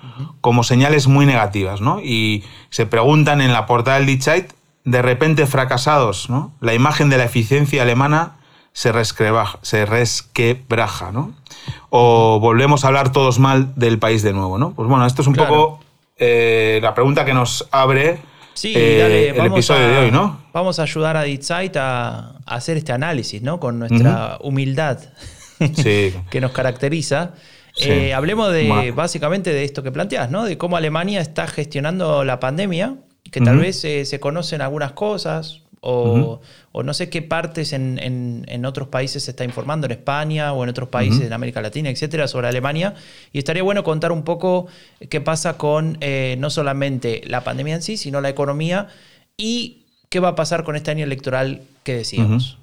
como 0.41 0.63
señales 0.63 1.07
muy 1.07 1.25
negativas, 1.25 1.81
¿no? 1.81 1.99
Y 2.01 2.43
se 2.69 2.85
preguntan 2.85 3.41
en 3.41 3.53
la 3.53 3.65
portada 3.65 3.97
del 3.97 4.05
Dichait, 4.05 4.53
de 4.85 5.01
repente 5.01 5.47
fracasados, 5.47 6.29
¿no? 6.29 6.53
La 6.61 6.73
imagen 6.73 7.09
de 7.09 7.17
la 7.17 7.25
eficiencia 7.25 7.81
alemana 7.81 8.37
se, 8.71 8.91
se 9.61 9.85
resquebraja, 9.85 11.11
¿no? 11.11 11.33
O 11.89 12.39
volvemos 12.39 12.85
a 12.85 12.87
hablar 12.87 13.11
todos 13.11 13.39
mal 13.39 13.73
del 13.75 13.99
país 13.99 14.21
de 14.21 14.33
nuevo, 14.33 14.57
¿no? 14.57 14.73
Pues 14.73 14.87
bueno, 14.87 15.05
esto 15.05 15.21
es 15.21 15.27
un 15.27 15.35
poco 15.35 15.79
eh, 16.17 16.79
la 16.81 16.93
pregunta 16.93 17.25
que 17.25 17.33
nos 17.33 17.67
abre 17.71 18.19
eh, 18.63 19.33
el 19.35 19.45
episodio 19.45 19.87
de 19.87 19.97
hoy, 19.97 20.11
¿no? 20.11 20.39
Vamos 20.53 20.79
a 20.79 20.83
ayudar 20.83 21.17
a 21.17 21.23
Ditzait 21.23 21.75
a, 21.77 22.38
hacer 22.45 22.77
este 22.77 22.91
análisis, 22.91 23.41
¿no? 23.41 23.59
Con 23.59 23.79
nuestra 23.79 24.38
humildad 24.41 24.99
que 25.59 26.41
nos 26.41 26.51
caracteriza. 26.51 27.33
Eh, 27.77 28.13
hablemos 28.13 28.53
de 28.53 28.93
básicamente 28.95 29.51
de 29.51 29.65
esto 29.65 29.83
que 29.83 29.91
planteas, 29.91 30.29
¿no? 30.29 30.45
De 30.45 30.57
cómo 30.57 30.77
Alemania 30.77 31.19
está 31.19 31.47
gestionando 31.47 32.23
la 32.23 32.39
pandemia, 32.39 32.95
que 33.31 33.42
tal 33.42 33.57
vez 33.57 33.83
eh, 33.86 34.06
se 34.06 34.19
conocen 34.19 34.62
algunas 34.62 34.94
cosas, 34.94 35.62
o, 35.88 36.42
no 36.83 36.94
sé 36.94 37.10
qué 37.10 37.22
partes 37.22 37.74
en, 37.74 38.66
otros 38.66 38.88
países 38.88 39.24
se 39.24 39.31
está 39.31 39.44
informando, 39.44 39.86
en 39.86 39.92
España 39.92 40.54
o 40.54 40.63
en 40.63 40.69
otros 40.69 40.89
países 40.89 41.22
en 41.22 41.33
América 41.33 41.62
Latina, 41.62 41.89
etcétera, 41.89 42.27
sobre 42.27 42.48
Alemania. 42.48 42.95
Y 43.31 43.39
estaría 43.39 43.63
bueno 43.63 43.83
contar 43.83 44.12
un 44.12 44.24
poco 44.24 44.68
qué 45.10 45.22
pasa 45.22 45.57
con 45.57 45.98
eh, 46.01 46.36
no 46.39 46.50
solamente 46.50 47.22
la 47.27 47.44
pandemia 47.44 47.75
en 47.75 47.81
sí, 47.81 47.98
sino 47.98 48.19
la 48.22 48.30
economía 48.30 48.88
y 49.38 49.83
qué 50.10 50.19
va 50.19 50.30
a 50.30 50.36
pasar 50.36 50.63
con 50.63 50.75
este 50.75 50.92
año 50.92 51.04
electoral 51.04 51.62
que 51.83 51.95
decíamos. 51.95 52.57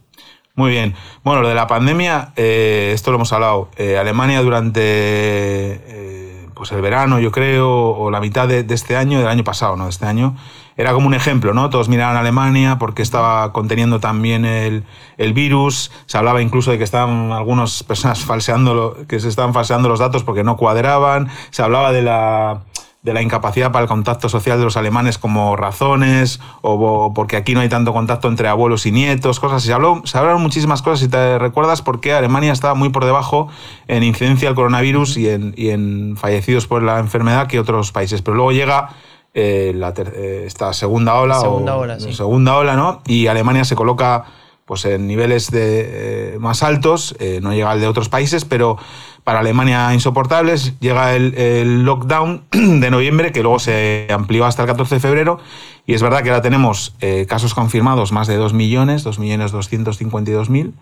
Muy 0.55 0.71
bien. 0.71 0.95
Bueno, 1.23 1.43
lo 1.43 1.49
de 1.49 1.55
la 1.55 1.67
pandemia, 1.67 2.33
eh, 2.37 2.91
esto 2.93 3.11
lo 3.11 3.17
hemos 3.17 3.33
hablado. 3.33 3.71
Eh, 3.77 3.97
Alemania 3.97 4.43
durante 4.43 6.32
pues 6.63 6.71
el 6.71 6.81
verano, 6.81 7.19
yo 7.19 7.33
creo, 7.33 7.69
o 7.91 8.09
la 8.13 8.21
mitad 8.21 8.47
de, 8.47 8.65
este 8.71 8.97
año, 8.97 9.19
del 9.19 9.27
año 9.27 9.43
pasado, 9.43 9.75
no 9.75 9.83
de 9.83 9.91
este 9.91 10.07
año, 10.07 10.37
era 10.77 10.93
como 10.93 11.09
un 11.09 11.15
ejemplo, 11.15 11.53
¿no? 11.55 11.71
Todos 11.71 11.89
miraban 11.89 12.17
a 12.17 12.21
Alemania 12.21 12.79
porque 12.79 13.03
estaba 13.03 13.53
conteniendo 13.53 13.99
también 13.99 14.45
el, 14.45 14.85
el 15.19 15.33
virus. 15.33 15.91
Se 16.07 16.19
hablaba 16.19 16.41
incluso 16.41 16.71
de 16.71 16.79
que 16.79 16.85
estaban 16.85 17.33
algunas 17.33 17.83
personas 17.83 18.21
falseando, 18.25 18.97
que 19.09 19.19
se 19.19 19.27
estaban 19.27 19.53
falseando 19.53 19.89
los 19.89 19.99
datos 19.99 20.23
porque 20.23 20.45
no 20.45 20.57
cuadraban. 20.57 21.31
Se 21.51 21.65
hablaba 21.65 21.91
de 21.91 22.03
la 22.03 22.61
de 23.03 23.13
la 23.13 23.21
incapacidad 23.21 23.73
para 23.73 23.83
el 23.83 23.89
contacto 23.89 24.29
social 24.29 24.59
de 24.59 24.65
los 24.65 24.77
alemanes 24.77 25.19
como 25.19 25.57
razones, 25.57 26.41
o 26.61 27.13
porque 27.13 27.37
aquí 27.37 27.53
no 27.53 27.61
hay 27.61 27.69
tanto 27.69 27.93
contacto 27.93 28.29
entre 28.29 28.47
abuelos 28.47 28.87
y 28.87 28.93
nietos, 28.93 29.41
cosas. 29.41 29.63
Se, 29.63 29.73
habló, 29.73 30.03
se 30.05 30.17
hablaron 30.19 30.41
muchísimas 30.41 30.83
cosas, 30.83 31.01
si 31.01 31.09
te 31.09 31.39
recuerdas, 31.39 31.83
porque 31.83 32.13
Alemania 32.13 32.53
estaba 32.53 32.75
muy 32.75 32.91
por 32.91 33.05
debajo 33.05 33.49
en 33.89 34.05
incidencia 34.05 34.49
del 34.49 34.55
coronavirus 34.55 35.17
y 35.17 35.29
en, 35.29 35.53
y 35.57 35.71
en 35.71 36.17
fallecidos 36.17 36.69
por 36.69 36.83
la 36.83 37.01
enfermedad 37.01 37.49
que 37.49 37.59
otros 37.59 37.91
países. 37.91 38.23
Pero 38.23 38.37
luego 38.37 38.53
llega 38.53 38.91
eh, 39.35 39.73
la 39.75 39.93
eh, 39.97 40.45
esta 40.47 40.73
segunda 40.73 41.15
ola, 41.17 41.41
segunda 41.41 41.77
ola, 41.77 41.99
sí. 41.99 42.13
segunda 42.13 42.57
ola, 42.57 42.77
¿no? 42.77 43.03
Y 43.07 43.27
Alemania 43.27 43.65
se 43.65 43.75
coloca 43.75 44.27
pues 44.67 44.85
en 44.85 45.07
niveles 45.07 45.51
de, 45.51 46.35
eh, 46.35 46.39
más 46.39 46.63
altos, 46.63 47.17
no 47.43 47.53
llega 47.53 47.71
al 47.71 47.81
de 47.81 47.89
otros 47.89 48.09
países, 48.09 48.45
pero 48.45 48.79
para 49.25 49.41
Alemania 49.41 49.93
insoportables. 49.95 50.79
Llega 50.81 51.15
el, 51.15 51.85
lockdown 51.85 52.45
de 52.51 52.91
noviembre, 52.91 53.33
que 53.33 53.43
luego 53.43 53.59
se 53.59 54.07
amplió 54.11 54.45
hasta 54.45 54.63
el 54.63 54.69
14 54.69 54.97
de 54.97 55.01
febrero. 55.01 55.39
Y 55.87 55.95
es 55.95 56.03
verdad 56.03 56.23
que 56.23 56.31
ahora 56.31 56.43
tenemos 56.43 56.95
eh, 57.01 57.27
casos 57.29 57.55
confirmados 57.55 58.13
más 58.13 58.27
de 58.27 58.37
2 58.37 58.53
millones, 58.53 59.03
2 59.03 59.19
millones 59.19 59.53
252 59.53 60.51
mil, 60.51 60.75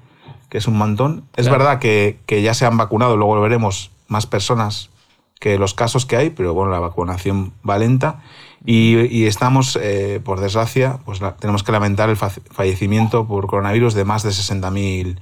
que 0.48 0.58
es 0.58 0.66
un 0.66 0.76
montón. 0.76 1.24
Es 1.36 1.48
verdad 1.48 1.78
que, 1.78 2.18
ya 2.28 2.54
se 2.54 2.66
han 2.66 2.76
vacunado, 2.76 3.16
luego 3.16 3.34
lo 3.34 3.42
veremos, 3.42 3.90
más 4.08 4.26
personas 4.26 4.90
que 5.38 5.58
los 5.58 5.72
casos 5.72 6.04
que 6.04 6.16
hay, 6.16 6.30
pero 6.30 6.52
bueno, 6.52 6.70
la 6.70 6.80
vacunación 6.80 7.52
va 7.68 7.78
lenta. 7.78 8.22
Y, 8.64 9.24
estamos, 9.24 9.78
eh, 9.80 10.20
por 10.22 10.40
desgracia, 10.40 10.98
pues 11.04 11.20
tenemos 11.38 11.62
que 11.62 11.72
lamentar 11.72 12.10
el 12.10 12.16
fallecimiento 12.16 13.26
por 13.26 13.46
coronavirus 13.46 13.94
de 13.94 14.04
más 14.04 14.22
de 14.22 14.30
60.000 14.30 15.18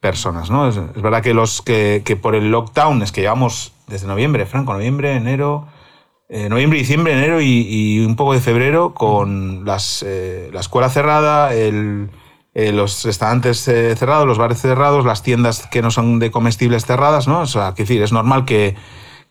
personas, 0.00 0.50
¿no? 0.50 0.68
Es, 0.68 0.76
verdad 1.00 1.22
que 1.22 1.32
los 1.32 1.62
que, 1.62 2.02
que, 2.04 2.16
por 2.16 2.34
el 2.34 2.50
lockdown 2.50 3.02
es 3.02 3.12
que 3.12 3.20
llevamos 3.20 3.72
desde 3.86 4.08
noviembre, 4.08 4.46
Franco, 4.46 4.72
noviembre, 4.72 5.14
enero, 5.14 5.68
eh, 6.28 6.48
noviembre, 6.48 6.80
diciembre, 6.80 7.12
enero 7.12 7.40
y, 7.40 8.04
un 8.04 8.16
poco 8.16 8.32
de 8.32 8.40
febrero 8.40 8.94
con 8.94 9.64
las, 9.64 10.02
eh, 10.04 10.50
la 10.52 10.60
escuela 10.60 10.88
cerrada, 10.88 11.54
el, 11.54 12.10
eh, 12.54 12.70
los 12.70 13.02
restaurantes 13.04 13.66
eh, 13.68 13.96
cerrados, 13.96 14.26
los 14.26 14.36
bares 14.36 14.60
cerrados, 14.60 15.06
las 15.06 15.22
tiendas 15.22 15.66
que 15.68 15.80
no 15.80 15.90
son 15.90 16.18
de 16.18 16.30
comestibles 16.30 16.84
cerradas, 16.84 17.26
¿no? 17.26 17.40
O 17.40 17.46
sea, 17.46 17.72
que 17.74 17.84
decir, 17.84 18.02
es 18.02 18.12
normal 18.12 18.44
que, 18.44 18.76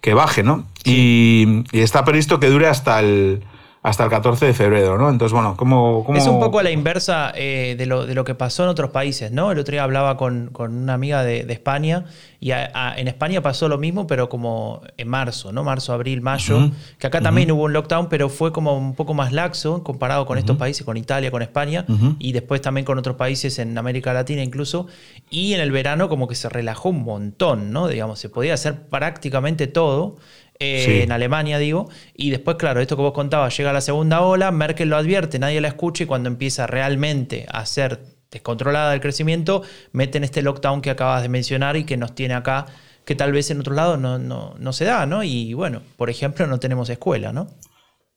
que 0.02 0.14
baje, 0.14 0.44
¿no? 0.44 0.66
Y, 0.84 1.64
y, 1.72 1.80
está 1.80 2.04
previsto 2.04 2.40
que 2.40 2.48
dure 2.48 2.68
hasta 2.68 3.00
el, 3.00 3.44
hasta 3.84 4.04
el 4.04 4.10
14 4.12 4.46
de 4.46 4.54
febrero, 4.54 4.98
¿no? 4.98 5.10
Entonces, 5.10 5.34
bueno, 5.34 5.56
¿cómo...? 5.58 6.06
Es 6.16 6.28
un 6.28 6.40
poco 6.40 6.60
a 6.60 6.64
la 6.64 6.70
inversa 6.70 7.32
eh, 7.36 7.76
de, 7.78 7.86
lo, 7.88 8.06
de, 8.06 8.14
lo, 8.14 8.24
que 8.24 8.36
pasó 8.36 8.64
en 8.64 8.70
otros 8.70 8.92
países, 8.92 9.32
¿no? 9.32 9.52
El 9.52 9.58
otro 9.58 9.72
día 9.72 9.84
hablaba 9.84 10.18
con, 10.18 10.50
con 10.52 10.76
una 10.76 10.94
amiga 10.94 11.24
de, 11.24 11.46
de 11.46 11.54
España 11.54 12.06
y 12.44 12.52
en 12.52 13.08
España 13.08 13.42
pasó 13.42 13.70
lo 13.70 13.78
mismo, 13.78 14.08
pero 14.08 14.28
como 14.28 14.82
en 14.98 15.08
marzo, 15.08 15.52
¿no? 15.52 15.64
Marzo, 15.64 15.94
abril, 15.94 16.22
mayo, 16.22 16.72
que 16.98 17.06
acá 17.06 17.22
también 17.22 17.52
hubo 17.52 17.66
un 17.66 17.74
lockdown, 17.74 18.10
pero 18.10 18.30
fue 18.30 18.52
como 18.52 18.76
un 18.76 18.96
poco 18.96 19.14
más 19.14 19.32
laxo 19.32 19.84
comparado 19.84 20.26
con 20.26 20.40
estos 20.40 20.58
países, 20.58 20.84
con 20.84 20.98
Italia, 20.98 21.30
con 21.30 21.44
España, 21.44 21.86
y 22.18 22.32
después 22.32 22.60
también 22.60 22.84
con 22.84 22.98
otros 22.98 23.16
países 23.16 23.60
en 23.60 23.78
América 23.78 24.12
Latina 24.12 24.42
incluso, 24.42 24.88
y 25.30 25.54
en 25.54 25.62
el 25.62 25.72
verano 25.72 26.10
como 26.10 26.28
que 26.28 26.34
se 26.34 26.50
relajó 26.50 26.90
un 26.90 27.04
montón, 27.04 27.72
¿no? 27.72 27.88
Digamos, 27.88 28.18
se 28.18 28.30
podía 28.30 28.56
hacer 28.56 28.88
prácticamente 28.90 29.68
todo. 29.68 30.18
Eh, 30.64 31.02
en 31.02 31.12
Alemania, 31.12 31.58
digo. 31.58 31.90
Y 32.14 32.30
después, 32.30 32.56
claro, 32.58 32.82
esto 32.82 32.96
que 32.96 33.02
vos 33.02 33.14
contabas, 33.14 33.58
llega 33.58 33.74
la 33.74 33.82
segunda 33.82 34.22
ola, 34.22 34.52
Merkel 34.52 34.90
lo 34.90 34.98
advierte, 34.98 35.40
nadie 35.40 35.60
la 35.60 35.70
escucha 35.70 36.04
y 36.04 36.08
cuando 36.08 36.30
empieza 36.30 36.68
realmente 36.68 37.48
a 37.52 37.66
ser 37.66 38.00
descontrolada 38.30 38.94
el 38.94 39.02
crecimiento, 39.02 39.64
meten 39.92 40.24
este 40.24 40.44
lockdown 40.44 40.82
que 40.82 40.92
acabas 40.92 41.24
de 41.24 41.30
mencionar 41.30 41.78
y 41.78 41.84
que 41.84 41.98
nos 41.98 42.14
tiene 42.14 42.36
acá, 42.36 42.68
que 43.06 43.16
tal 43.16 43.32
vez 43.32 43.50
en 43.50 43.60
otro 43.60 43.74
lado 43.74 43.98
no, 43.98 44.20
no, 44.20 44.74
se 44.74 44.86
da, 44.86 45.08
¿no? 45.08 45.24
Y 45.24 45.56
bueno, 45.56 45.82
por 45.98 46.12
ejemplo, 46.12 46.46
no 46.46 46.60
tenemos 46.60 46.92
escuela, 46.92 47.34
¿no? 47.34 47.48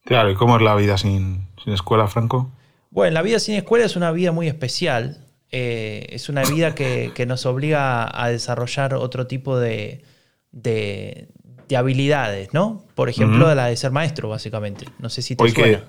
Claro, 0.05 0.31
¿y 0.31 0.35
cómo 0.35 0.57
es 0.57 0.63
la 0.63 0.75
vida 0.75 0.99
sin, 0.99 1.49
escuela, 1.65 2.09
Franco? 2.09 2.53
Bueno, 2.91 3.15
la 3.15 3.23
vida 3.23 3.39
sin 3.39 3.55
escuela 3.55 3.87
es 3.87 3.97
una 3.97 4.13
vida 4.13 4.33
muy 4.33 4.49
especial. 4.49 5.25
Eh, 5.51 6.09
es 6.11 6.29
una 6.29 6.43
vida 6.45 6.75
que, 6.75 7.25
nos 7.27 7.47
obliga 7.47 8.23
a 8.23 8.29
desarrollar 8.29 8.93
otro 8.93 9.27
tipo 9.27 9.59
de, 9.59 10.05
de 10.53 11.29
habilidades, 11.77 12.53
¿no? 12.53 12.83
Por 12.95 13.09
ejemplo, 13.09 13.49
de 13.49 13.55
la 13.55 13.67
de 13.67 13.77
ser 13.77 13.91
maestro, 13.91 14.29
básicamente. 14.29 14.87
No 14.99 15.09
sé 15.09 15.23
si 15.23 15.37
te 15.37 15.49
suena. 15.49 15.83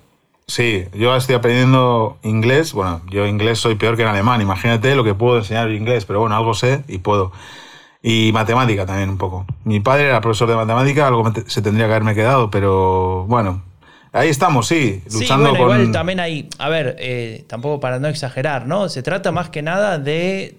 sí, 0.48 0.86
yo 0.94 1.16
estoy 1.16 1.36
aprendiendo 1.36 2.18
inglés. 2.24 2.74
Bueno, 2.74 3.02
yo 3.10 3.26
inglés 3.26 3.60
soy 3.60 3.76
peor 3.76 3.96
que 3.96 4.04
en 4.04 4.10
alemán. 4.10 4.42
Imagínate 4.42 4.96
lo 4.96 5.04
que 5.04 5.14
puedo 5.14 5.38
enseñar 5.38 5.72
inglés, 5.72 6.06
pero 6.06 6.20
bueno, 6.22 6.36
algo 6.36 6.54
sé 6.54 6.84
y 6.88 7.00
puedo. 7.00 7.32
Y 8.02 8.32
matemática 8.34 8.86
también 8.86 9.10
un 9.10 9.18
poco. 9.18 9.46
Mi 9.64 9.80
padre 9.80 10.06
era 10.06 10.22
profesor 10.22 10.48
de 10.48 10.56
matemática, 10.56 11.08
algo 11.08 11.32
se 11.48 11.62
tendría 11.62 11.88
que 11.88 11.94
haberme 11.94 12.14
quedado, 12.14 12.52
pero 12.52 13.26
bueno, 13.28 13.64
ahí 14.14 14.30
estamos, 14.30 14.68
sí, 14.68 15.02
luchando 15.12 15.50
sí, 15.50 15.58
bueno, 15.58 15.74
Igual 15.82 15.92
también 15.92 16.20
hay, 16.20 16.48
a 16.60 16.70
ver, 16.70 16.96
eh, 17.00 17.46
tampoco 17.48 17.80
para 17.80 18.00
no 18.00 18.08
exagerar, 18.08 18.68
¿no? 18.68 18.90
Se 18.90 19.02
trata 19.02 19.32
más 19.32 19.50
que 19.50 19.64
nada 19.64 19.98
de 19.98 20.56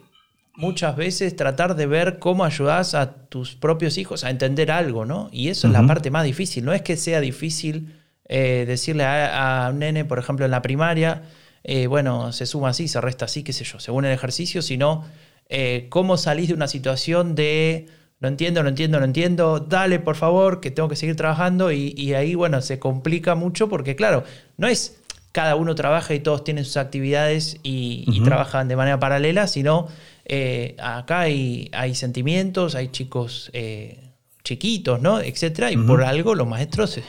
muchas 0.56 0.96
veces 0.96 1.36
tratar 1.36 1.76
de 1.76 1.86
ver 1.86 2.18
cómo 2.18 2.44
ayudas 2.44 2.94
a 2.94 3.14
tus 3.28 3.54
propios 3.54 3.98
hijos 3.98 4.24
a 4.24 4.30
entender 4.30 4.70
algo, 4.70 5.04
¿no? 5.04 5.28
Y 5.30 5.48
eso 5.48 5.66
es 5.66 5.72
la 5.72 5.86
parte 5.86 6.10
más 6.10 6.24
difícil. 6.24 6.64
No 6.64 6.72
es 6.72 6.82
que 6.82 6.96
sea 6.96 7.20
difícil 7.20 7.94
eh, 8.28 8.64
decirle 8.66 9.04
a, 9.04 9.68
un 9.70 9.78
nene, 9.80 10.04
por 10.04 10.18
ejemplo, 10.18 10.44
en 10.44 10.50
la 10.50 10.62
primaria, 10.62 11.22
eh, 11.62 11.86
bueno, 11.86 12.32
se 12.32 12.46
suma 12.46 12.70
así, 12.70 12.88
se 12.88 13.00
resta 13.00 13.26
así, 13.26 13.42
qué 13.42 13.52
sé 13.52 13.64
yo, 13.64 13.78
según 13.78 14.04
el 14.04 14.12
ejercicio, 14.12 14.62
sino 14.62 15.04
eh, 15.48 15.86
cómo 15.90 16.16
salís 16.16 16.48
de 16.48 16.54
una 16.54 16.68
situación 16.68 17.34
de 17.34 17.88
no 18.18 18.28
entiendo, 18.28 18.62
no 18.62 18.70
entiendo, 18.70 18.98
no 18.98 19.04
entiendo, 19.04 19.60
dale 19.60 19.98
por 19.98 20.16
favor, 20.16 20.60
que 20.60 20.70
tengo 20.70 20.88
que 20.88 20.96
seguir 20.96 21.16
trabajando 21.16 21.70
y, 21.70 22.14
ahí, 22.14 22.34
bueno, 22.34 22.62
se 22.62 22.78
complica 22.78 23.34
mucho 23.34 23.68
porque, 23.68 23.94
claro, 23.94 24.24
no 24.56 24.68
es 24.68 25.02
cada 25.32 25.54
uno 25.54 25.74
trabaja 25.74 26.14
y 26.14 26.20
todos 26.20 26.44
tienen 26.44 26.64
sus 26.64 26.78
actividades 26.78 27.58
y 27.62 28.22
trabajan 28.24 28.68
de 28.68 28.76
manera 28.76 28.98
paralela, 28.98 29.46
sino 29.48 29.88
eh, 30.28 30.76
acá 30.78 31.20
hay, 31.20 31.70
hay, 31.72 31.94
sentimientos, 31.94 32.74
hay 32.74 32.88
chicos 32.88 33.50
eh, 33.52 34.12
chiquitos, 34.42 35.00
¿no? 35.00 35.20
Etcétera, 35.20 35.70
y 35.70 35.76
por 35.76 36.02
algo 36.02 36.34
los 36.34 36.46
maestros 36.46 37.00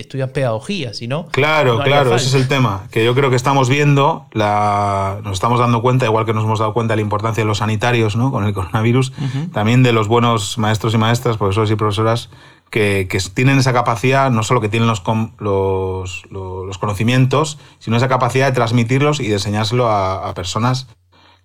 estudian 0.00 0.30
pedagogía, 0.30 0.94
si 0.94 1.08
no. 1.08 1.26
Claro, 1.26 1.80
claro, 1.82 2.14
ese 2.14 2.28
es 2.28 2.34
el 2.34 2.48
tema. 2.48 2.88
Que 2.90 3.04
yo 3.04 3.14
creo 3.14 3.30
que 3.30 3.36
estamos 3.36 3.68
viendo, 3.68 4.26
la, 4.32 5.20
nos 5.22 5.34
estamos 5.34 5.58
dando 5.58 5.82
cuenta, 5.82 6.06
igual 6.06 6.24
que 6.24 6.32
nos 6.32 6.44
hemos 6.44 6.58
dado 6.58 6.72
cuenta 6.72 6.92
de 6.92 6.96
la 6.96 7.02
importancia 7.02 7.42
de 7.42 7.48
los 7.48 7.58
sanitarios 7.58 8.16
¿no? 8.16 8.30
con 8.30 8.44
el 8.44 8.54
coronavirus, 8.54 9.12
también 9.52 9.82
de 9.82 9.92
los 9.92 10.08
buenos 10.08 10.58
maestros 10.58 10.94
y 10.94 10.98
maestras, 10.98 11.36
profesores 11.36 11.70
y 11.70 11.76
profesoras, 11.76 12.30
que, 12.70 13.06
que 13.08 13.18
tienen 13.32 13.58
esa 13.58 13.72
capacidad, 13.72 14.30
no 14.30 14.42
solo 14.42 14.60
que 14.60 14.68
tienen 14.68 14.88
los, 14.88 15.02
los, 15.38 16.24
los, 16.30 16.78
conocimientos, 16.78 17.58
sino 17.78 17.96
esa 17.96 18.08
capacidad 18.08 18.46
de 18.46 18.52
transmitirlos 18.52 19.20
y 19.20 19.28
de 19.28 19.34
enseñárselo 19.34 19.88
a, 19.88 20.28
a 20.28 20.34
personas 20.34 20.88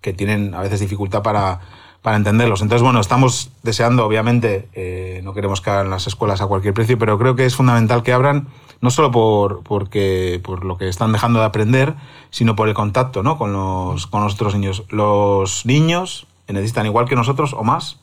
que 0.02 0.12
tienen 0.12 0.54
a 0.54 0.60
veces 0.60 0.80
dificultad 0.80 1.22
para, 1.22 1.60
para 2.02 2.16
entenderlos. 2.16 2.60
Entonces, 2.60 2.82
bueno, 2.82 3.00
estamos 3.00 3.50
deseando, 3.62 4.04
obviamente, 4.04 4.68
eh, 4.74 5.20
no 5.22 5.32
queremos 5.32 5.60
que 5.60 5.70
abran 5.70 5.88
las 5.88 6.06
escuelas 6.08 6.42
a 6.42 6.46
cualquier 6.46 6.74
precio, 6.74 6.98
pero 6.98 7.16
creo 7.18 7.36
que 7.36 7.46
es 7.46 7.54
fundamental 7.54 8.02
que 8.02 8.12
abran, 8.12 8.48
no 8.80 8.90
solo 8.90 9.12
por, 9.12 9.62
porque, 9.62 10.40
por 10.42 10.64
lo 10.64 10.76
que 10.76 10.88
están 10.88 11.12
dejando 11.12 11.38
de 11.38 11.46
aprender, 11.46 11.94
sino 12.30 12.56
por 12.56 12.68
el 12.68 12.74
contacto 12.74 13.22
¿no? 13.22 13.38
con, 13.38 13.52
los, 13.52 14.08
con 14.08 14.24
los 14.24 14.34
otros 14.34 14.54
niños. 14.54 14.82
Los 14.90 15.64
niños 15.64 16.26
necesitan, 16.48 16.86
igual 16.86 17.08
que 17.08 17.14
nosotros 17.14 17.54
o 17.54 17.62
más, 17.62 18.00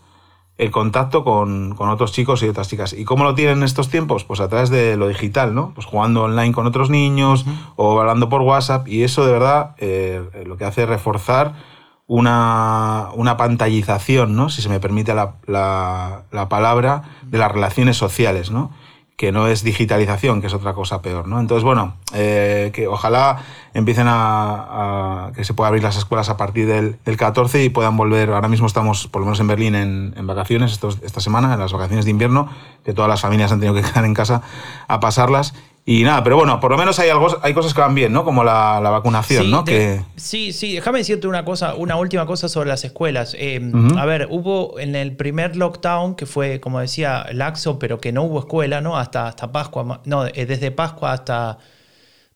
el 0.57 0.71
contacto 0.71 1.23
con, 1.23 1.75
con, 1.75 1.89
otros 1.89 2.11
chicos 2.11 2.41
y 2.43 2.49
otras 2.49 2.69
chicas. 2.69 2.93
¿Y 2.93 3.05
cómo 3.05 3.23
lo 3.23 3.35
tienen 3.35 3.59
en 3.59 3.63
estos 3.63 3.89
tiempos? 3.89 4.23
Pues 4.23 4.39
a 4.41 4.49
través 4.49 4.69
de 4.69 4.97
lo 4.97 5.07
digital, 5.07 5.55
¿no? 5.55 5.71
Pues 5.73 5.85
jugando 5.85 6.23
online 6.23 6.51
con 6.51 6.67
otros 6.67 6.89
niños 6.89 7.45
o 7.77 7.99
hablando 7.99 8.27
por 8.27 8.41
WhatsApp. 8.41 8.87
Y 8.87 9.03
eso 9.03 9.25
de 9.25 9.31
verdad 9.31 9.75
eh, 9.77 10.21
lo 10.45 10.57
que 10.57 10.65
hace 10.65 10.83
es 10.83 10.89
reforzar 10.89 11.53
una, 12.09 13.09
una 13.13 13.37
pantallización, 13.37 14.35
¿no? 14.35 14.49
si 14.49 14.63
se 14.63 14.67
me 14.67 14.79
permite 14.79 15.13
la, 15.13 15.35
la, 15.45 16.49
palabra, 16.49 17.03
de 17.21 17.37
las 17.37 17.51
relaciones 17.51 17.97
sociales, 17.97 18.49
¿no? 18.49 18.71
que 19.15 19.31
no 19.31 19.47
es 19.47 19.63
digitalización, 19.63 20.41
que 20.41 20.47
es 20.47 20.53
otra 20.55 20.73
cosa 20.73 21.03
peor. 21.03 21.27
¿no? 21.27 21.39
Entonces, 21.39 21.63
bueno, 21.63 21.97
eh, 22.13 22.71
que 22.73 22.87
ojalá 22.87 23.43
empiecen 23.75 24.07
a, 24.09 25.31
que 25.35 25.43
se 25.43 25.53
pueda 25.53 25.67
abrir 25.67 25.83
las 25.83 25.97
escuelas 25.97 26.29
a 26.29 26.37
partir 26.37 26.65
del, 26.65 26.97
del, 27.05 27.15
14 27.15 27.63
y 27.63 27.69
puedan 27.69 27.95
volver. 27.95 28.31
Ahora 28.31 28.47
mismo 28.47 28.65
estamos, 28.65 29.07
por 29.07 29.19
lo 29.19 29.27
menos 29.27 29.39
en 29.39 29.47
Berlín, 29.47 29.75
en, 29.75 30.25
vacaciones 30.25 30.79
esta 31.03 31.21
semana, 31.21 31.53
en 31.53 31.59
las 31.59 31.73
vacaciones 31.73 32.05
de 32.05 32.11
invierno, 32.11 32.49
que 32.83 32.93
todas 32.93 33.09
las 33.09 33.21
familias 33.21 33.51
han 33.51 33.59
tenido 33.59 33.79
que 33.79 33.87
quedar 33.87 34.05
en 34.05 34.15
casa 34.15 34.41
a 34.87 34.99
pasarlas. 34.99 35.53
Y 35.91 36.03
nada, 36.03 36.23
pero 36.23 36.35
bueno, 36.35 36.59
por 36.59 36.69
lo 36.69 36.77
menos 36.77 36.99
hay, 36.99 37.09
algo, 37.09 37.39
hay 37.41 37.51
cosas 37.55 37.73
que 37.73 37.81
van 37.81 37.95
bien, 37.95 38.13
¿no? 38.13 38.23
Como 38.23 38.43
la, 38.43 38.79
vacunación, 38.79 39.45
sí, 39.45 39.51
¿no? 39.51 39.63
que... 39.63 39.99
Sí, 40.17 40.53
sí, 40.53 40.75
déjame 40.75 40.99
decirte 40.99 41.27
una 41.27 41.43
cosa, 41.43 41.73
una 41.73 41.95
última 41.95 42.27
cosa 42.27 42.47
sobre 42.47 42.69
las 42.69 42.85
escuelas. 42.85 43.35
Eh, 43.35 43.59
a 43.97 44.05
ver, 44.05 44.27
hubo 44.29 44.79
en 44.79 44.93
el 44.93 45.15
primer 45.15 45.55
lockdown, 45.55 46.13
que 46.13 46.27
fue, 46.27 46.59
como 46.59 46.79
decía, 46.79 47.25
laxo, 47.33 47.79
pero 47.79 47.99
que 47.99 48.11
no 48.11 48.21
hubo 48.21 48.37
escuela, 48.37 48.81
¿no? 48.81 48.99
Hasta, 48.99 49.29
hasta 49.29 49.51
Pascua, 49.51 50.01
no, 50.05 50.27
eh, 50.27 50.45
desde 50.45 50.69
Pascua 50.69 51.11
hasta 51.11 51.57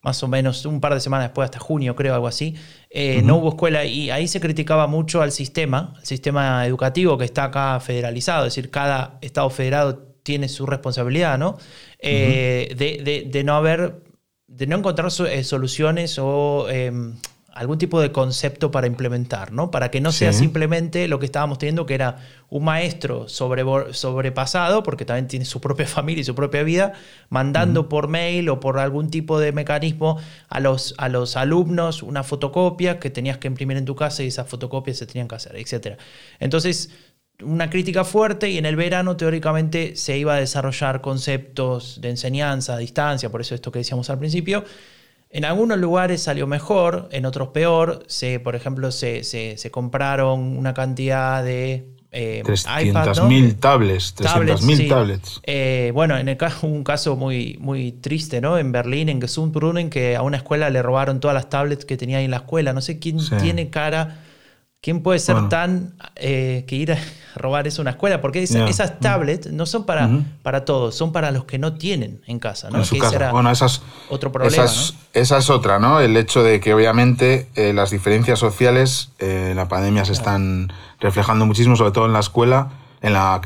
más 0.01 0.23
o 0.23 0.27
menos 0.27 0.65
un 0.65 0.81
par 0.81 0.95
de 0.95 0.99
semanas 0.99 1.27
después, 1.27 1.45
hasta 1.45 1.59
junio, 1.59 1.95
creo, 1.95 2.15
algo 2.15 2.27
así, 2.27 2.55
eh, 2.89 3.21
no 3.23 3.35
hubo 3.35 3.49
escuela 3.49 3.85
y 3.85 4.09
ahí 4.09 4.27
se 4.27 4.39
criticaba 4.39 4.87
mucho 4.87 5.21
al 5.21 5.31
sistema, 5.31 5.93
el 5.99 6.05
sistema 6.07 6.65
educativo 6.65 7.19
que 7.19 7.25
está 7.25 7.43
acá 7.43 7.79
federalizado, 7.79 8.47
es 8.47 8.55
decir, 8.55 8.71
cada 8.71 9.19
estado 9.21 9.51
federado 9.51 10.13
tiene 10.23 10.47
su 10.49 10.65
responsabilidad, 10.65 11.37
¿no? 11.37 11.57
Eh, 12.05 13.25
de, 13.31 13.43
no 13.43 13.55
haber, 13.55 14.03
de 14.47 14.67
no 14.67 14.77
encontrar 14.77 15.09
eh, 15.29 15.43
soluciones 15.43 16.19
o 16.19 16.67
em, 16.69 17.15
algún 17.53 17.77
tipo 17.77 18.01
de 18.01 18.11
concepto 18.11 18.71
para 18.71 18.87
implementar, 18.87 19.53
¿no? 19.53 19.71
Para 19.71 19.89
que 19.89 20.01
no 20.01 20.11
sea 20.11 20.33
simplemente 20.33 21.07
lo 21.07 21.19
que 21.19 21.25
estábamos 21.25 21.59
teniendo, 21.59 21.85
que 21.85 21.93
era 21.93 22.17
un 22.49 22.65
maestro 22.65 23.29
sobre, 23.29 23.63
sobrepasado, 23.93 24.83
porque 24.83 25.05
también 25.05 25.27
tiene 25.27 25.45
su 25.45 25.61
propia 25.61 25.87
familia 25.87 26.21
y 26.21 26.25
su 26.25 26.35
propia 26.35 26.63
vida, 26.63 26.93
mandando 27.29 27.87
por 27.87 28.07
mail 28.07 28.49
o 28.49 28.59
por 28.59 28.79
algún 28.79 29.09
tipo 29.09 29.39
de 29.39 29.51
mecanismo 29.51 30.19
a 30.49 30.59
los, 30.59 30.95
a 30.97 31.09
los 31.09 31.37
alumnos 31.37 32.03
una 32.03 32.23
fotocopia 32.23 32.99
que 32.99 33.11
tenías 33.11 33.37
que 33.37 33.47
imprimir 33.47 33.77
en 33.77 33.85
tu 33.85 33.95
casa 33.95 34.23
y 34.23 34.27
esas 34.27 34.49
fotocopias 34.49 34.97
se 34.97 35.05
tenían 35.05 35.27
que 35.27 35.35
hacer, 35.35 35.55
etc. 35.55 35.99
Entonces, 36.39 36.89
una 37.45 37.69
crítica 37.69 38.03
fuerte 38.03 38.49
y 38.49 38.57
en 38.57 38.65
el 38.65 38.75
verano 38.75 39.17
teóricamente 39.17 39.95
se 39.95 40.17
iba 40.17 40.35
a 40.35 40.39
desarrollar 40.39 41.01
conceptos 41.01 41.99
de 42.01 42.09
enseñanza 42.09 42.75
a 42.75 42.77
distancia, 42.77 43.29
por 43.29 43.41
eso 43.41 43.55
esto 43.55 43.71
que 43.71 43.79
decíamos 43.79 44.09
al 44.09 44.19
principio. 44.19 44.63
En 45.29 45.45
algunos 45.45 45.79
lugares 45.79 46.21
salió 46.21 46.45
mejor, 46.45 47.09
en 47.11 47.25
otros 47.25 47.47
peor. 47.49 48.03
Se, 48.07 48.39
por 48.39 48.55
ejemplo, 48.55 48.91
se, 48.91 49.23
se, 49.23 49.71
compraron 49.71 50.57
una 50.57 50.75
cantidad 50.75 51.43
de 51.43 51.87
eh, 52.11 52.43
300.000 52.45 53.59
tablets. 53.59 54.15
300.000 54.15 54.87
tablets. 54.87 55.41
Eh, 55.43 55.91
bueno, 55.95 56.19
en 56.19 56.29
el 56.29 56.37
caso, 56.37 56.67
un 56.67 56.83
caso 56.83 57.15
muy, 57.15 57.57
muy 57.59 57.93
triste, 57.93 58.41
¿no? 58.41 58.59
En 58.59 58.71
Berlín, 58.71 59.09
en 59.09 59.19
Gesundbrunnen, 59.19 59.89
que 59.89 60.15
a 60.15 60.21
una 60.21 60.37
escuela 60.37 60.69
le 60.69 60.83
robaron 60.83 61.19
todas 61.19 61.33
las 61.33 61.49
tablets 61.49 61.83
que 61.83 61.97
tenía 61.97 62.19
ahí 62.19 62.25
en 62.25 62.31
la 62.31 62.37
escuela. 62.37 62.71
No 62.71 62.81
sé 62.81 62.99
quién 62.99 63.17
tiene 63.41 63.71
cara 63.71 64.19
¿Quién 64.83 65.01
puede 65.01 65.19
ser 65.19 65.47
tan 65.47 65.93
eh, 66.17 66.65
que 66.67 66.75
ir 66.75 66.91
a 66.91 66.97
robar 67.37 67.65
eso 67.67 67.81
a 67.81 67.83
una 67.83 67.91
escuela? 67.91 68.19
Porque 68.19 68.43
esas 68.43 68.99
tablets 68.99 69.49
no 69.49 69.65
son 69.65 69.85
para, 69.85 70.09
para 70.41 70.65
todos, 70.65 70.93
son 70.93 71.13
para 71.13 71.31
los 71.31 71.45
que 71.45 71.57
no 71.57 71.75
tienen 71.75 72.21
en 72.27 72.37
casa, 72.37 72.69
¿no? 72.69 72.83
bueno, 73.31 73.49
esas, 73.49 73.81
otro 74.09 74.33
problema. 74.33 74.65
Esa 75.13 75.37
es 75.37 75.49
otra, 75.49 75.79
¿no? 75.79 76.01
El 76.01 76.17
hecho 76.17 76.43
de 76.43 76.59
que 76.59 76.73
obviamente 76.73 77.47
eh, 77.55 77.71
las 77.71 77.91
diferencias 77.91 78.39
sociales 78.39 79.11
en 79.19 79.51
eh, 79.51 79.55
la 79.55 79.69
pandemia 79.69 80.03
se 80.03 80.11
están 80.11 80.73
reflejando 80.99 81.45
muchísimo, 81.45 81.77
sobre 81.77 81.91
todo 81.91 82.05
en 82.05 82.11
la 82.11 82.19
escuela, 82.19 82.71
en 83.01 83.13
la, 83.13 83.39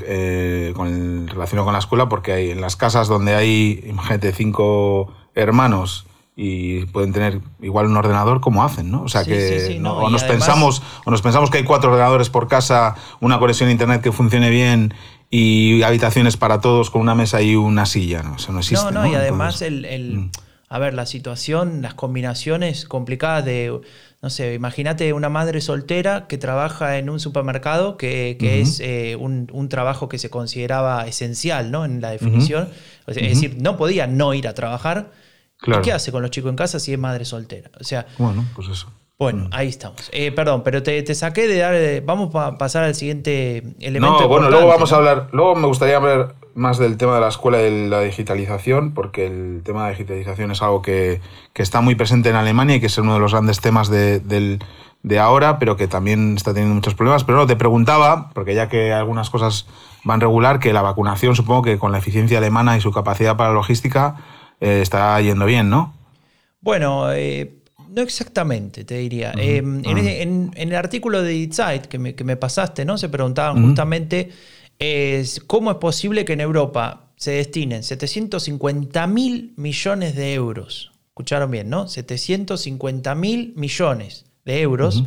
con 0.74 1.28
relacionado 1.28 1.66
con 1.66 1.74
la 1.74 1.80
escuela, 1.80 2.10
porque 2.10 2.32
hay 2.32 2.50
en 2.50 2.62
las 2.62 2.76
casas 2.76 3.08
donde 3.08 3.36
hay, 3.36 3.84
imagínate, 3.86 4.32
cinco 4.32 5.14
hermanos 5.36 6.08
y 6.40 6.86
pueden 6.86 7.14
tener 7.14 7.42
igual 7.64 7.88
un 7.88 7.98
ordenador 7.98 8.42
como 8.42 8.64
hacen, 8.64 8.92
¿no? 8.92 9.02
O 9.02 9.10
sea 9.10 9.26
que 9.26 9.82
o 9.84 10.10
nos 10.12 10.24
pensamos 10.24 10.84
o 11.04 11.10
nos 11.10 11.24
pensamos 11.24 11.50
que 11.50 11.58
hay 11.58 11.64
cuatro 11.64 11.90
ordenadores 11.90 12.30
por 12.30 12.48
casa, 12.48 12.96
una 13.20 13.40
conexión 13.40 13.70
a 13.70 13.72
internet 13.72 14.04
que 14.04 14.12
funcione 14.12 14.52
bien 14.52 14.94
y 15.32 15.82
habitaciones 15.82 16.38
para 16.38 16.62
todos 16.62 16.92
con 16.92 17.02
una 17.02 17.16
mesa 17.16 17.42
y 17.42 17.56
una 17.56 17.88
silla, 17.88 18.22
¿no? 18.22 18.36
Eso 18.36 18.52
no 18.52 18.60
existe. 18.60 18.86
No, 18.86 18.92
no, 18.92 19.08
y 19.08 19.16
además 19.16 19.64
el, 19.64 20.16
mm. 20.16 20.32
a 20.70 20.78
ver, 20.78 20.94
la 20.94 21.08
situación, 21.08 21.82
las 21.82 21.96
combinaciones 21.96 22.86
complicadas 22.86 23.44
de 23.44 23.82
no 24.22 24.30
sé, 24.30 24.54
imagínate 24.54 25.14
una 25.14 25.30
madre 25.30 25.60
soltera 25.60 26.28
que 26.28 26.38
trabaja 26.38 27.00
en 27.00 27.10
un 27.10 27.20
supermercado, 27.20 27.98
que, 27.98 28.38
es 28.40 28.80
eh, 28.80 29.16
un, 29.16 29.70
trabajo 29.70 30.08
que 30.08 30.20
se 30.20 30.30
consideraba 30.30 31.08
esencial 31.08 31.72
¿no? 31.72 31.84
en 31.84 32.00
la 32.00 32.12
definición. 32.12 32.70
Es 33.08 33.16
decir, 33.16 33.58
no 33.60 33.76
podía 33.78 34.06
no 34.06 34.36
ir 34.36 34.48
a 34.48 34.54
trabajar 34.54 35.12
¿Qué 35.84 35.92
hace 35.92 36.12
con 36.12 36.22
los 36.22 36.32
chicos 36.32 36.50
en 36.50 36.56
casa 36.56 36.80
si 36.80 36.94
es 36.94 37.00
madre 37.00 37.26
soltera? 37.26 37.72
O 37.80 37.84
sea, 37.84 38.06
bueno, 38.18 38.46
pues 38.56 38.68
eso. 38.70 38.92
Bueno, 39.20 39.46
mm. 39.46 39.50
ahí 39.52 39.68
estamos. 39.70 40.10
Eh, 40.14 40.32
perdón, 40.32 40.62
pero 40.64 40.84
te, 40.84 41.16
saqué 41.16 41.48
de 41.48 41.58
dar. 41.58 42.02
vamos 42.04 42.34
a 42.36 42.58
pasar 42.58 42.84
al 42.84 42.94
siguiente 42.94 43.64
elemento. 43.80 44.22
No, 44.22 44.28
bueno, 44.28 44.50
luego 44.50 44.68
vamos 44.68 44.94
a 44.94 44.98
hablar. 44.98 45.30
Luego 45.32 45.56
me 45.56 45.68
gustaría 45.68 45.98
hablar 45.98 46.36
más 46.54 46.78
del 46.78 46.98
tema 46.98 47.16
de 47.16 47.22
la 47.22 47.28
escuela 47.28 47.60
y 47.60 47.64
de 47.64 47.88
la 47.90 48.02
digitalización, 48.02 48.94
porque 48.94 49.26
el 49.26 49.62
tema 49.64 49.86
de 49.86 49.92
digitalización 49.92 50.52
es 50.52 50.62
algo 50.62 50.82
que, 50.84 51.20
está 51.56 51.82
muy 51.82 51.96
presente 51.96 52.30
en 52.30 52.36
Alemania 52.36 52.76
y 52.76 52.80
que 52.80 52.86
es 52.86 52.98
uno 53.00 53.16
de 53.16 53.20
los 53.20 53.32
grandes 53.32 53.60
temas 53.60 53.90
de, 53.90 54.20
de 55.04 55.20
ahora, 55.20 55.58
pero 55.58 55.78
que 55.78 55.88
también 55.88 56.36
está 56.36 56.54
teniendo 56.54 56.76
muchos 56.76 56.94
problemas. 56.94 57.24
Pero 57.24 57.40
no, 57.40 57.48
te 57.48 57.56
preguntaba, 57.56 58.30
porque 58.36 58.54
ya 58.54 58.70
que 58.70 58.94
algunas 58.94 59.32
cosas 59.32 59.66
van 60.04 60.22
regular, 60.22 60.60
que 60.60 60.74
la 60.74 60.84
vacunación, 60.84 61.36
supongo 61.36 61.64
que 61.64 61.80
con 61.80 61.92
la 61.92 61.98
eficiencia 61.98 62.38
alemana 62.38 62.78
y 62.78 62.82
su 62.82 62.92
capacidad 62.92 63.36
para 63.36 63.50
la 63.50 63.56
logística 63.56 64.18
eh, 64.60 64.82
está 64.82 65.20
yendo 65.22 65.46
bien, 65.46 65.70
¿no? 65.70 65.94
Bueno, 66.62 67.12
eh, 67.14 67.54
no 67.90 68.02
exactamente, 68.02 68.84
te 68.84 68.98
diría. 68.98 69.34
Eh, 69.38 69.58
en, 69.58 70.52
el 70.56 70.76
artículo 70.76 71.22
de 71.22 71.50
Zeit 71.52 71.86
que 71.86 72.00
me, 72.00 72.16
que 72.16 72.24
me 72.24 72.36
pasaste, 72.36 72.84
¿no? 72.86 72.98
Se 72.98 73.10
preguntaban 73.10 73.64
justamente 73.64 74.32
cómo 75.48 75.72
es 75.72 75.78
posible 75.78 76.26
que 76.26 76.34
en 76.34 76.42
Europa 76.42 77.08
se 77.16 77.32
destinen 77.32 77.84
750 77.84 79.08
mil 79.08 79.54
millones 79.56 80.16
de 80.16 80.34
euros. 80.34 80.92
Escucharon 81.10 81.50
bien, 81.50 81.70
¿no? 81.70 81.88
750 81.88 83.16
mil 83.16 83.54
millones 83.56 84.26
de 84.46 84.62
euros 84.62 85.04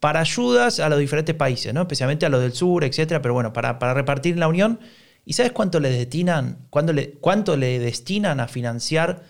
para 0.00 0.18
ayudas 0.18 0.80
a 0.80 0.88
los 0.88 0.98
diferentes 0.98 1.36
países, 1.36 1.72
¿no? 1.72 1.82
Especialmente 1.82 2.26
a 2.26 2.28
los 2.28 2.40
del 2.40 2.52
sur, 2.52 2.82
etcétera, 2.82 3.22
pero 3.22 3.34
bueno, 3.34 3.52
para, 3.52 3.78
para 3.78 3.94
repartir 3.94 4.34
en 4.34 4.40
la 4.40 4.48
Unión 4.48 4.80
¿Y 5.24 5.34
sabes 5.34 5.52
cuánto 5.52 5.80
le 5.80 5.90
destinan, 5.90 6.66
le, 6.92 7.12
cuánto 7.12 7.56
le 7.56 7.78
destinan 7.78 8.40
a 8.40 8.48
financiar 8.48 9.22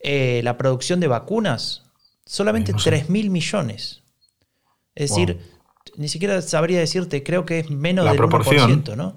eh, 0.00 0.40
la 0.42 0.58
producción 0.58 1.00
de 1.00 1.08
vacunas? 1.08 1.84
Solamente 2.24 2.72
3 2.72 3.08
mil 3.08 3.30
millones. 3.30 4.02
Es 4.94 5.10
decir, 5.10 5.38
ni 5.96 6.08
siquiera 6.08 6.42
sabría 6.42 6.80
decirte, 6.80 7.22
creo 7.22 7.44
que 7.44 7.60
es 7.60 7.70
menos 7.70 8.04
del 8.06 8.16
proporción. 8.16 8.84
1%, 8.84 8.96
¿no? 8.96 9.16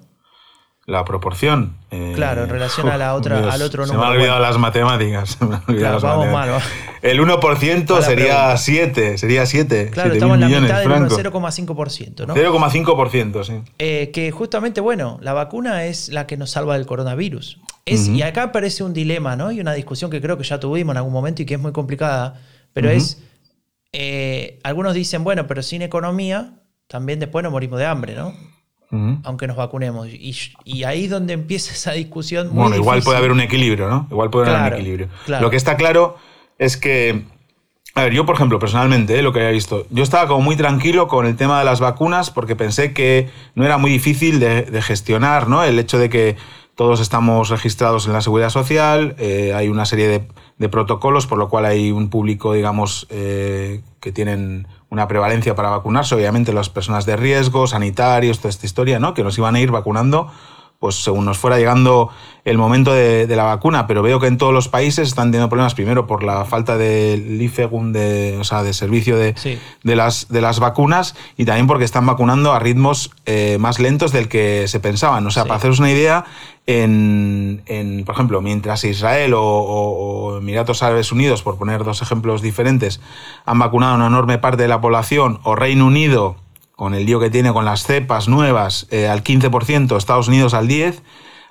La 0.86 1.04
proporción. 1.04 1.76
Eh, 1.90 2.12
claro, 2.14 2.44
en 2.44 2.50
relación 2.50 2.88
a 2.88 2.96
la 2.96 3.14
otra, 3.16 3.50
al 3.50 3.62
otro 3.62 3.86
número. 3.86 4.00
Se 4.00 4.06
me 4.06 4.12
han 4.12 4.18
olvidado 4.18 4.40
las 4.40 4.58
matemáticas. 4.58 5.38
claro, 5.66 6.00
vamos 6.00 6.28
mal. 6.32 6.60
El 7.02 7.20
1% 7.20 8.02
sería 8.02 8.56
7, 8.56 9.18
sería 9.18 9.46
7. 9.46 9.90
Claro, 9.92 10.12
estamos 10.12 10.34
en 10.34 10.40
la 10.40 10.60
mitad 10.60 10.80
del 10.80 10.90
0,5%, 10.90 12.26
¿no? 12.26 12.34
0,5%, 12.34 13.44
sí. 13.44 13.72
Eh, 13.78 14.10
que 14.12 14.30
justamente, 14.30 14.80
bueno, 14.80 15.18
la 15.22 15.32
vacuna 15.32 15.84
es 15.84 16.08
la 16.08 16.26
que 16.26 16.36
nos 16.36 16.50
salva 16.50 16.74
del 16.74 16.86
coronavirus. 16.86 17.58
Es, 17.86 18.08
Y 18.08 18.22
acá 18.22 18.44
aparece 18.44 18.84
un 18.84 18.92
dilema, 18.92 19.36
¿no? 19.36 19.50
Y 19.50 19.60
una 19.60 19.72
discusión 19.72 20.10
que 20.10 20.20
creo 20.20 20.36
que 20.36 20.44
ya 20.44 20.60
tuvimos 20.60 20.92
en 20.92 20.98
algún 20.98 21.12
momento 21.12 21.42
y 21.42 21.46
que 21.46 21.54
es 21.54 21.60
muy 21.60 21.72
complicada, 21.72 22.40
pero 22.72 22.90
es, 22.90 23.22
eh, 23.92 24.60
algunos 24.62 24.94
dicen, 24.94 25.24
bueno, 25.24 25.46
pero 25.46 25.62
sin 25.62 25.82
economía 25.82 26.54
también 26.86 27.18
después 27.20 27.42
nos 27.42 27.52
morimos 27.52 27.78
de 27.78 27.86
hambre, 27.86 28.14
¿no? 28.14 28.34
Aunque 28.90 29.46
nos 29.46 29.56
vacunemos. 29.56 30.08
Y, 30.08 30.84
ahí 30.84 31.04
es 31.04 31.10
donde 31.10 31.32
empieza 31.32 31.72
esa 31.72 31.92
discusión. 31.92 32.48
Muy 32.48 32.62
bueno, 32.62 32.76
igual 32.76 33.02
puede 33.02 33.18
haber 33.18 33.32
un 33.32 33.40
equilibrio, 33.40 33.88
¿no? 33.88 34.06
Igual 34.10 34.30
puede 34.30 34.50
haber 34.50 34.72
un 34.72 34.78
equilibrio. 34.78 35.08
Lo 35.26 35.50
que 35.50 35.56
está 35.56 35.76
claro 35.76 36.16
es 36.58 36.76
que, 36.76 37.24
a 37.94 38.02
ver, 38.02 38.12
yo 38.12 38.26
por 38.26 38.34
ejemplo, 38.34 38.58
personalmente, 38.58 39.18
eh, 39.18 39.22
lo 39.22 39.32
que 39.32 39.40
había 39.40 39.52
visto, 39.52 39.86
yo 39.90 40.02
estaba 40.02 40.26
como 40.26 40.42
muy 40.42 40.56
tranquilo 40.56 41.08
con 41.08 41.26
el 41.26 41.36
tema 41.36 41.58
de 41.58 41.64
las 41.64 41.80
vacunas 41.80 42.30
porque 42.30 42.56
pensé 42.56 42.92
que 42.92 43.30
no 43.54 43.64
era 43.64 43.78
muy 43.78 43.90
difícil 43.90 44.40
de, 44.40 44.82
gestionar, 44.82 45.48
¿no? 45.48 45.64
El 45.64 45.78
hecho 45.78 45.98
de 45.98 46.10
que 46.10 46.36
todos 46.74 47.00
estamos 47.00 47.48
registrados 47.48 48.06
en 48.06 48.12
la 48.12 48.22
seguridad 48.22 48.50
social, 48.50 49.14
eh, 49.18 49.52
hay 49.54 49.68
una 49.68 49.86
serie 49.86 50.26
de, 50.58 50.68
protocolos, 50.68 51.26
por 51.26 51.38
lo 51.38 51.48
cual 51.48 51.64
hay 51.64 51.90
un 51.90 52.10
público, 52.10 52.52
digamos, 52.52 53.06
eh, 53.08 53.80
que 54.00 54.12
tienen 54.12 54.66
una 54.90 55.08
prevalencia 55.08 55.54
para 55.54 55.70
vacunarse, 55.70 56.14
obviamente 56.14 56.52
las 56.52 56.68
personas 56.68 57.06
de 57.06 57.16
riesgo, 57.16 57.66
sanitarios, 57.66 58.38
toda 58.38 58.50
esta 58.50 58.66
historia, 58.66 58.98
¿no? 58.98 59.14
Que 59.14 59.24
nos 59.24 59.38
iban 59.38 59.54
a 59.54 59.60
ir 59.60 59.70
vacunando 59.70 60.30
pues 60.80 60.94
según 60.94 61.26
nos 61.26 61.36
fuera 61.36 61.58
llegando 61.58 62.08
el 62.46 62.56
momento 62.56 62.94
de, 62.94 63.26
la 63.28 63.44
vacuna, 63.44 63.86
pero 63.86 64.02
veo 64.02 64.18
que 64.18 64.28
en 64.28 64.38
todos 64.38 64.54
los 64.54 64.68
países 64.68 65.08
están 65.08 65.30
teniendo 65.30 65.50
problemas 65.50 65.74
primero 65.74 66.06
por 66.06 66.22
la 66.22 66.46
falta 66.46 66.78
de 66.78 67.22
IFEGUN, 67.38 67.92
de, 67.92 68.38
o 68.40 68.44
sea, 68.44 68.62
de 68.62 68.72
servicio 68.72 69.18
de, 69.18 69.34
de, 69.84 69.94
las, 69.94 70.28
de 70.28 70.40
las 70.40 70.58
vacunas 70.58 71.14
y 71.36 71.44
también 71.44 71.66
porque 71.66 71.84
están 71.84 72.06
vacunando 72.06 72.54
a 72.54 72.58
ritmos 72.58 73.10
eh, 73.26 73.58
más 73.60 73.78
lentos 73.78 74.10
del 74.10 74.28
que 74.28 74.68
se 74.68 74.80
pensaban. 74.80 75.26
O 75.26 75.30
sea, 75.30 75.44
para 75.44 75.56
haceros 75.56 75.80
una 75.80 75.92
idea, 75.92 76.24
en, 76.66 77.62
en, 77.66 78.06
por 78.06 78.14
ejemplo, 78.14 78.40
mientras 78.40 78.82
Israel 78.84 79.34
o, 79.34 79.42
o, 79.42 80.38
Emiratos 80.38 80.82
Árabes 80.82 81.12
Unidos, 81.12 81.42
por 81.42 81.58
poner 81.58 81.84
dos 81.84 82.00
ejemplos 82.00 82.40
diferentes, 82.40 83.02
han 83.44 83.58
vacunado 83.58 83.92
a 83.92 83.96
una 83.96 84.06
enorme 84.06 84.38
parte 84.38 84.62
de 84.62 84.68
la 84.68 84.80
población, 84.80 85.40
o 85.42 85.56
Reino 85.56 85.84
Unido, 85.84 86.36
con 86.80 86.94
el 86.94 87.04
lío 87.04 87.20
que 87.20 87.28
tiene 87.28 87.52
con 87.52 87.66
las 87.66 87.84
cepas 87.84 88.26
nuevas, 88.26 88.86
eh, 88.90 89.06
al 89.06 89.22
15%, 89.22 89.98
Estados 89.98 90.28
Unidos 90.28 90.54
al 90.54 90.66
10%, 90.66 91.02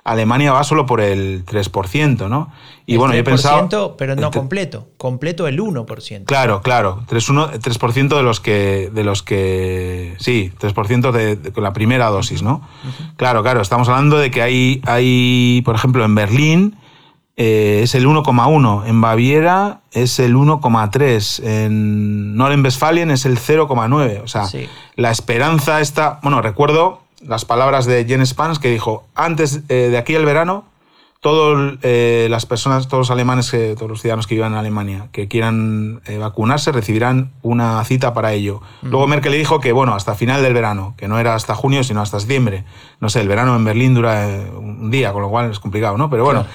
Alemania 0.02 0.52
va 0.52 0.64
solo 0.64 0.86
por 0.86 1.00
el 1.00 1.44
3%, 1.44 2.28
¿no? 2.28 2.50
Y 2.84 2.96
bueno, 2.96 3.14
yo 3.14 3.20
he 3.20 3.22
pensado... 3.22 3.96
Pero 3.96 4.16
no 4.16 4.32
completo, 4.32 4.88
completo 4.96 5.46
el 5.46 5.60
1%. 5.60 6.24
Claro, 6.24 6.62
claro, 6.62 7.04
3%, 7.08 7.60
3 7.60 8.08
de 8.08 8.22
los 8.24 8.40
que... 8.40 8.90
De 8.92 9.04
los 9.04 9.22
que 9.22 10.16
sí, 10.18 10.50
3% 10.58 11.12
de, 11.12 11.36
de, 11.36 11.60
la 11.60 11.72
primera 11.72 12.08
dosis, 12.08 12.42
¿no? 12.42 12.62
Claro, 13.14 13.44
claro, 13.44 13.60
estamos 13.60 13.88
hablando 13.88 14.18
de 14.18 14.32
que 14.32 14.42
hay, 14.42 14.82
hay 14.84 15.62
por 15.64 15.76
ejemplo, 15.76 16.04
en 16.04 16.16
Berlín 16.16 16.76
eh, 17.36 17.80
es 17.82 17.94
el 17.94 18.06
1,1. 18.06 18.86
En 18.86 19.00
Baviera 19.00 19.80
es 19.92 20.18
el 20.18 20.34
1,3. 20.34 21.44
En 21.44 22.36
Norden-Westfalen 22.36 23.10
es 23.10 23.24
el 23.24 23.38
0,9. 23.38 24.22
O 24.22 24.28
sea, 24.28 24.48
la 24.96 25.10
esperanza 25.10 25.80
está. 25.80 26.18
Bueno, 26.22 26.42
recuerdo 26.42 27.00
las 27.26 27.44
palabras 27.44 27.86
de 27.86 28.04
Jens 28.04 28.30
Spans 28.30 28.58
que 28.58 28.70
dijo: 28.70 29.04
antes 29.14 29.60
eh, 29.68 29.88
de 29.90 29.98
aquí 29.98 30.14
el 30.14 30.24
verano 30.24 30.64
todas 31.20 31.78
eh, 31.82 32.28
las 32.30 32.46
personas, 32.46 32.88
todos 32.88 33.02
los 33.02 33.10
alemanes, 33.10 33.54
todos 33.76 33.88
los 33.88 34.00
ciudadanos 34.00 34.26
que 34.26 34.34
vivan 34.34 34.52
en 34.52 34.58
Alemania, 34.58 35.08
que 35.12 35.28
quieran 35.28 36.00
eh, 36.06 36.16
vacunarse, 36.16 36.72
recibirán 36.72 37.30
una 37.42 37.84
cita 37.84 38.14
para 38.14 38.32
ello. 38.32 38.62
Luego 38.82 39.06
Merkel 39.06 39.32
le 39.32 39.38
dijo 39.38 39.60
que, 39.60 39.72
bueno, 39.72 39.94
hasta 39.94 40.14
final 40.14 40.42
del 40.42 40.54
verano, 40.54 40.94
que 40.96 41.08
no 41.08 41.18
era 41.18 41.34
hasta 41.34 41.54
junio, 41.54 41.84
sino 41.84 42.00
hasta 42.00 42.18
septiembre. 42.18 42.64
No 43.00 43.10
sé, 43.10 43.20
el 43.20 43.28
verano 43.28 43.54
en 43.54 43.64
Berlín 43.64 43.94
dura 43.94 44.28
eh, 44.30 44.50
un 44.50 44.90
día, 44.90 45.12
con 45.12 45.20
lo 45.20 45.28
cual 45.28 45.50
es 45.50 45.60
complicado, 45.60 45.98
¿no? 45.98 46.08
Pero 46.08 46.24
bueno, 46.24 46.46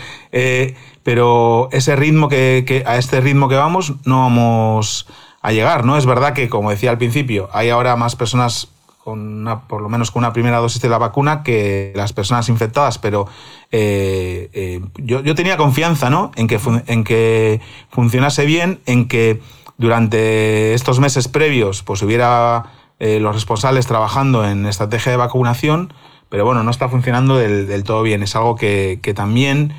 pero 1.03 1.69
ese 1.71 1.95
ritmo 1.95 2.27
que, 2.27 2.83
a 2.87 2.97
este 2.97 3.21
ritmo 3.21 3.47
que 3.47 3.55
vamos, 3.55 3.93
no 4.05 4.21
vamos 4.21 5.05
a 5.43 5.51
llegar, 5.51 5.85
¿no? 5.85 5.95
Es 5.95 6.07
verdad 6.07 6.33
que, 6.33 6.49
como 6.49 6.71
decía 6.71 6.89
al 6.89 6.97
principio, 6.97 7.49
hay 7.53 7.69
ahora 7.69 7.95
más 7.95 8.15
personas 8.15 8.69
con 9.05 9.19
una, 9.19 9.67
por 9.67 9.83
lo 9.83 9.87
menos 9.87 10.09
con 10.09 10.21
una 10.21 10.33
primera 10.33 10.57
dosis 10.57 10.81
de 10.81 10.89
la 10.89 10.97
vacuna 10.97 11.43
que 11.43 11.93
las 11.95 12.11
personas 12.11 12.49
infectadas, 12.49 12.97
pero 12.97 13.27
eh, 13.71 14.49
eh, 14.51 14.81
yo, 14.97 15.35
tenía 15.35 15.57
confianza 15.57 16.09
¿no? 16.09 16.31
en, 16.35 16.47
que 16.47 16.59
en 16.87 17.03
que 17.03 17.61
funcionase 17.91 18.47
bien, 18.47 18.81
en 18.87 19.07
que 19.07 19.41
durante 19.77 20.73
estos 20.73 20.99
meses 20.99 21.27
previos 21.27 21.83
pues 21.83 22.01
hubiera 22.01 22.65
eh, 22.97 23.19
los 23.19 23.35
responsables 23.35 23.85
trabajando 23.85 24.43
en 24.43 24.65
estrategia 24.65 25.11
de 25.11 25.19
vacunación, 25.19 25.93
pero 26.29 26.43
bueno, 26.43 26.63
no 26.63 26.71
está 26.71 26.89
funcionando 26.89 27.37
del, 27.37 27.83
todo 27.83 28.01
bien. 28.01 28.23
Es 28.23 28.35
algo 28.35 28.55
que, 28.55 28.99
también 29.15 29.73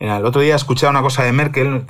El 0.00 0.24
otro 0.24 0.40
día 0.40 0.56
escuché 0.56 0.88
una 0.88 1.02
cosa 1.02 1.24
de 1.24 1.32
Merkel, 1.32 1.84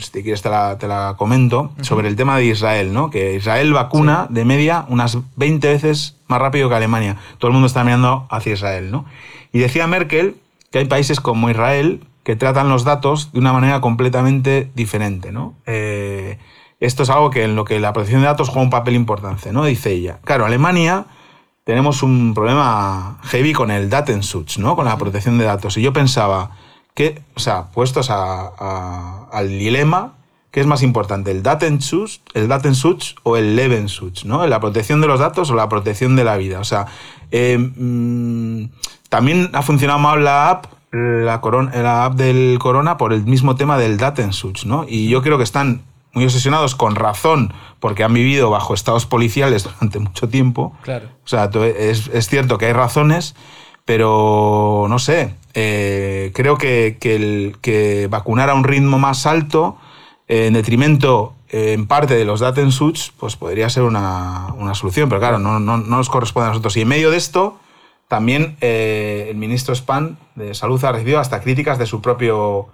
si 0.00 0.10
te 0.10 0.22
quieres 0.24 0.42
te 0.42 0.48
la, 0.50 1.14
comento, 1.16 1.70
sobre 1.80 2.08
el 2.08 2.16
tema 2.16 2.36
de 2.36 2.46
Israel, 2.46 2.92
¿no? 2.92 3.08
Que 3.08 3.36
Israel 3.36 3.72
vacuna 3.72 4.26
de 4.30 4.44
media 4.44 4.84
unas 4.88 5.16
20 5.36 5.68
veces 5.68 6.16
más 6.26 6.40
rápido 6.40 6.68
que 6.68 6.74
Alemania. 6.74 7.18
Todo 7.38 7.50
el 7.50 7.52
mundo 7.52 7.68
está 7.68 7.84
mirando 7.84 8.26
hacia 8.30 8.54
Israel, 8.54 8.90
¿no? 8.90 9.04
Y 9.52 9.60
decía 9.60 9.86
Merkel 9.86 10.34
que 10.72 10.80
hay 10.80 10.86
países 10.86 11.20
como 11.20 11.50
Israel 11.50 12.04
que 12.24 12.34
tratan 12.34 12.68
los 12.68 12.82
datos 12.82 13.32
de 13.32 13.38
una 13.38 13.52
manera 13.52 13.80
completamente 13.80 14.68
diferente, 14.74 15.30
¿no? 15.30 15.54
Eh, 15.66 16.38
esto 16.80 17.04
es 17.04 17.10
algo 17.10 17.30
que 17.30 17.44
en 17.44 17.54
lo 17.54 17.64
que 17.64 17.78
la 17.78 17.92
protección 17.92 18.22
de 18.22 18.26
datos 18.26 18.48
juega 18.48 18.62
un 18.62 18.70
papel 18.70 18.94
importante, 18.96 19.52
¿no? 19.52 19.64
Dice 19.64 19.92
ella. 19.92 20.18
Claro, 20.24 20.46
Alemania 20.46 21.06
tenemos 21.62 22.02
un 22.02 22.34
problema 22.34 23.20
heavy 23.22 23.52
con 23.52 23.70
el 23.70 23.88
Datenschutz, 23.88 24.58
¿no? 24.58 24.74
Con 24.74 24.86
la 24.86 24.98
protección 24.98 25.38
de 25.38 25.44
datos. 25.44 25.76
Y 25.76 25.82
yo 25.82 25.92
pensaba 25.92 26.56
que, 26.94 27.22
o 27.34 27.40
sea, 27.40 27.66
puestos 27.66 28.10
al 28.10 29.48
dilema, 29.48 30.14
¿qué 30.50 30.60
es 30.60 30.66
más 30.66 30.82
importante? 30.82 31.30
¿El 31.30 31.42
Datenschutz, 31.42 32.20
el 32.34 32.48
Datenschutz 32.48 33.14
o 33.22 33.36
el 33.36 33.56
Lebensschutz, 33.56 34.24
¿no? 34.24 34.46
¿La 34.46 34.60
protección 34.60 35.00
de 35.00 35.06
los 35.06 35.20
datos 35.20 35.50
o 35.50 35.54
la 35.54 35.68
protección 35.68 36.16
de 36.16 36.24
la 36.24 36.36
vida? 36.36 36.60
O 36.60 36.64
sea, 36.64 36.86
eh, 37.30 37.58
mm, 37.58 38.64
también 39.08 39.50
ha 39.54 39.62
funcionado 39.62 39.98
mal 39.98 40.22
la 40.22 40.50
app, 40.50 40.66
la, 40.92 41.40
la 41.74 42.04
app 42.04 42.14
del 42.14 42.58
Corona 42.58 42.98
por 42.98 43.14
el 43.14 43.24
mismo 43.24 43.56
tema 43.56 43.78
del 43.78 43.96
Datenschutz, 43.96 44.66
¿no? 44.66 44.84
Y 44.86 45.08
yo 45.08 45.22
creo 45.22 45.38
que 45.38 45.44
están 45.44 45.82
muy 46.12 46.24
obsesionados 46.24 46.74
con 46.74 46.94
razón 46.94 47.54
porque 47.80 48.04
han 48.04 48.12
vivido 48.12 48.50
bajo 48.50 48.74
estados 48.74 49.06
policiales 49.06 49.64
durante 49.80 49.98
mucho 49.98 50.28
tiempo. 50.28 50.76
Claro. 50.82 51.08
O 51.24 51.28
sea, 51.28 51.50
es, 51.78 52.08
es 52.12 52.28
cierto 52.28 52.58
que 52.58 52.66
hay 52.66 52.72
razones, 52.74 53.34
pero 53.84 54.86
no 54.88 54.98
sé, 54.98 55.34
eh, 55.54 56.30
creo 56.34 56.56
que, 56.56 56.96
el, 57.02 57.56
que 57.60 58.06
vacunar 58.08 58.50
a 58.50 58.54
un 58.54 58.64
ritmo 58.64 58.98
más 58.98 59.26
alto, 59.26 59.76
eh, 60.28 60.46
en 60.46 60.54
detrimento 60.54 61.34
eh, 61.48 61.72
en 61.72 61.86
parte 61.86 62.14
de 62.14 62.24
los 62.24 62.40
Datenschutz, 62.40 63.12
pues 63.18 63.36
podría 63.36 63.68
ser 63.68 63.82
una, 63.82 64.54
solución, 64.74 65.08
pero 65.08 65.20
claro, 65.20 65.38
no, 65.38 65.60
no, 65.60 65.76
no, 65.76 65.96
nos 65.96 66.08
corresponde 66.08 66.46
a 66.46 66.50
nosotros. 66.50 66.76
Y 66.76 66.82
en 66.82 66.88
medio 66.88 67.10
de 67.10 67.16
esto, 67.16 67.58
también 68.08 68.56
el 68.60 69.36
ministro 69.36 69.74
Spahn 69.74 70.18
de 70.34 70.54
Salud 70.54 70.82
ha 70.84 70.92
recibido 70.92 71.18
hasta 71.18 71.40
críticas 71.40 71.78
de 71.78 71.86
su 71.86 72.00
propio 72.02 72.68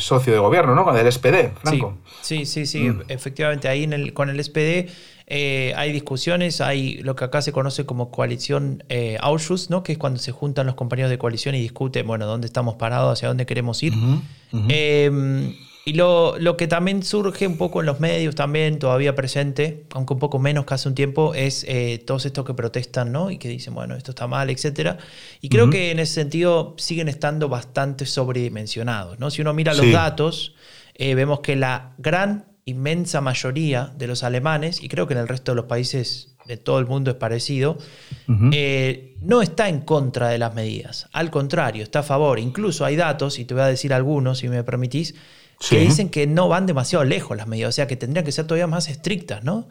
socio 0.00 0.32
de 0.32 0.38
gobierno, 0.38 0.74
¿no? 0.74 0.84
Con 0.84 0.96
el 0.96 1.12
SPD, 1.12 1.52
Franco. 1.62 1.98
Sí, 2.22 2.46
sí, 2.46 2.66
sí, 2.66 2.90
mm. 2.90 3.02
efectivamente, 3.08 3.68
ahí 3.68 3.84
en 3.84 3.92
el, 3.92 4.12
con 4.12 4.30
el 4.30 4.42
SPD 4.42 4.90
eh, 5.30 5.74
hay 5.76 5.92
discusiones, 5.92 6.62
hay 6.62 7.02
lo 7.02 7.14
que 7.14 7.24
acá 7.24 7.42
se 7.42 7.52
conoce 7.52 7.84
como 7.84 8.10
coalición 8.10 8.82
eh, 8.88 9.18
Ausschuss, 9.20 9.68
¿no? 9.68 9.82
que 9.82 9.92
es 9.92 9.98
cuando 9.98 10.18
se 10.18 10.32
juntan 10.32 10.64
los 10.64 10.74
compañeros 10.74 11.10
de 11.10 11.18
coalición 11.18 11.54
y 11.54 11.60
discuten, 11.60 12.06
bueno, 12.06 12.24
dónde 12.24 12.46
estamos 12.46 12.76
parados, 12.76 13.12
hacia 13.12 13.28
dónde 13.28 13.44
queremos 13.44 13.82
ir. 13.82 13.92
Em, 14.70 15.54
y 15.88 15.92
lo, 15.94 16.56
que 16.58 16.66
también 16.66 17.02
surge 17.02 17.46
un 17.46 17.56
poco 17.56 17.80
en 17.80 17.86
los 17.86 17.98
medios 17.98 18.34
también, 18.34 18.78
todavía 18.78 19.14
presente, 19.14 19.86
aunque 19.94 20.12
un 20.12 20.18
poco 20.18 20.38
menos 20.38 20.66
que 20.66 20.74
hace 20.74 20.88
un 20.88 20.94
tiempo, 20.94 21.34
es 21.34 21.64
eh, 21.66 22.02
todos 22.06 22.26
estos 22.26 22.44
que 22.44 22.52
protestan, 22.52 23.10
¿no? 23.10 23.30
Y 23.30 23.38
que 23.38 23.48
dicen, 23.48 23.74
bueno, 23.74 23.94
esto 23.94 24.10
está 24.10 24.26
mal, 24.26 24.50
etc. 24.50 24.98
Y 25.40 25.48
creo 25.48 25.70
que 25.70 25.90
en 25.90 25.98
ese 25.98 26.12
sentido 26.12 26.74
siguen 26.76 27.08
estando 27.08 27.48
bastante 27.48 28.04
sobredimensionados, 28.04 29.18
¿no? 29.18 29.30
Si 29.30 29.40
uno 29.40 29.54
mira 29.54 29.72
los 29.72 29.90
datos, 29.90 30.54
vemos 30.98 31.40
que 31.40 31.56
la 31.56 31.94
gran 31.96 32.44
inmensa 32.66 33.22
mayoría 33.22 33.90
de 33.96 34.06
los 34.08 34.22
alemanes, 34.22 34.82
y 34.82 34.88
creo 34.88 35.06
que 35.06 35.14
en 35.14 35.20
el 35.20 35.28
resto 35.28 35.52
de 35.52 35.56
los 35.56 35.64
países 35.64 36.36
de 36.46 36.58
todo 36.58 36.78
el 36.78 36.86
mundo 36.86 37.10
es 37.10 37.16
parecido, 37.16 37.78
eh, 38.52 39.16
no 39.22 39.40
está 39.40 39.68
en 39.68 39.80
contra 39.80 40.28
de 40.28 40.38
las 40.38 40.54
medidas. 40.54 41.08
Al 41.12 41.30
contrario, 41.30 41.82
está 41.82 42.00
a 42.00 42.02
favor. 42.02 42.38
Incluso 42.38 42.84
hay 42.84 42.96
datos, 42.96 43.38
y 43.38 43.44
te 43.44 43.54
voy 43.54 43.62
a 43.62 43.66
decir 43.66 43.94
algunos, 43.94 44.38
si 44.38 44.48
me 44.48 44.62
permitís, 44.64 45.14
que 45.68 45.80
dicen 45.80 46.08
que 46.08 46.26
no 46.26 46.48
van 46.48 46.66
demasiado 46.66 47.04
lejos 47.04 47.36
las 47.36 47.46
medidas, 47.46 47.70
o 47.70 47.72
sea 47.72 47.86
que 47.86 47.96
tendrían 47.96 48.24
que 48.24 48.32
ser 48.32 48.46
todavía 48.46 48.66
más 48.66 48.88
estrictas, 48.88 49.42
¿no? 49.42 49.68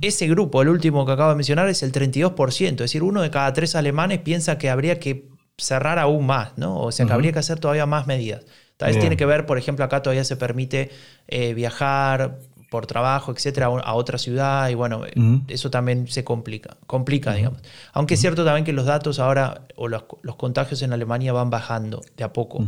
Ese 0.00 0.28
grupo, 0.28 0.62
el 0.62 0.68
último 0.68 1.06
que 1.06 1.12
acabo 1.12 1.30
de 1.30 1.36
mencionar, 1.36 1.68
es 1.68 1.82
el 1.82 1.92
32%, 1.92 2.70
es 2.70 2.76
decir, 2.76 3.02
uno 3.02 3.22
de 3.22 3.30
cada 3.30 3.52
tres 3.52 3.74
alemanes 3.74 4.18
piensa 4.20 4.58
que 4.58 4.68
habría 4.68 4.98
que 5.00 5.28
cerrar 5.56 5.98
aún 5.98 6.26
más, 6.26 6.56
¿no? 6.56 6.80
O 6.80 6.92
sea 6.92 7.06
que 7.06 7.12
habría 7.12 7.32
que 7.32 7.38
hacer 7.38 7.58
todavía 7.58 7.86
más 7.86 8.06
medidas. 8.06 8.44
Tal 8.76 8.92
vez 8.92 9.00
tiene 9.00 9.16
que 9.18 9.26
ver, 9.26 9.44
por 9.44 9.58
ejemplo, 9.58 9.84
acá 9.84 10.02
todavía 10.02 10.24
se 10.24 10.36
permite 10.36 10.90
eh, 11.28 11.52
viajar 11.52 12.38
por 12.70 12.86
trabajo, 12.86 13.32
etcétera, 13.32 13.66
a 13.66 13.94
otra 13.94 14.16
ciudad 14.16 14.68
y 14.68 14.74
bueno, 14.74 15.02
eso 15.48 15.70
también 15.70 16.06
se 16.06 16.22
complica, 16.22 16.76
complica, 16.86 17.34
digamos. 17.34 17.60
Aunque 17.92 18.14
es 18.14 18.20
cierto 18.20 18.44
también 18.44 18.64
que 18.64 18.72
los 18.72 18.86
datos 18.86 19.18
ahora 19.18 19.66
o 19.74 19.88
los, 19.88 20.04
contagios 20.38 20.80
en 20.82 20.92
Alemania 20.92 21.32
van 21.32 21.50
bajando 21.50 22.00
de 22.16 22.24
a 22.24 22.32
poco. 22.32 22.64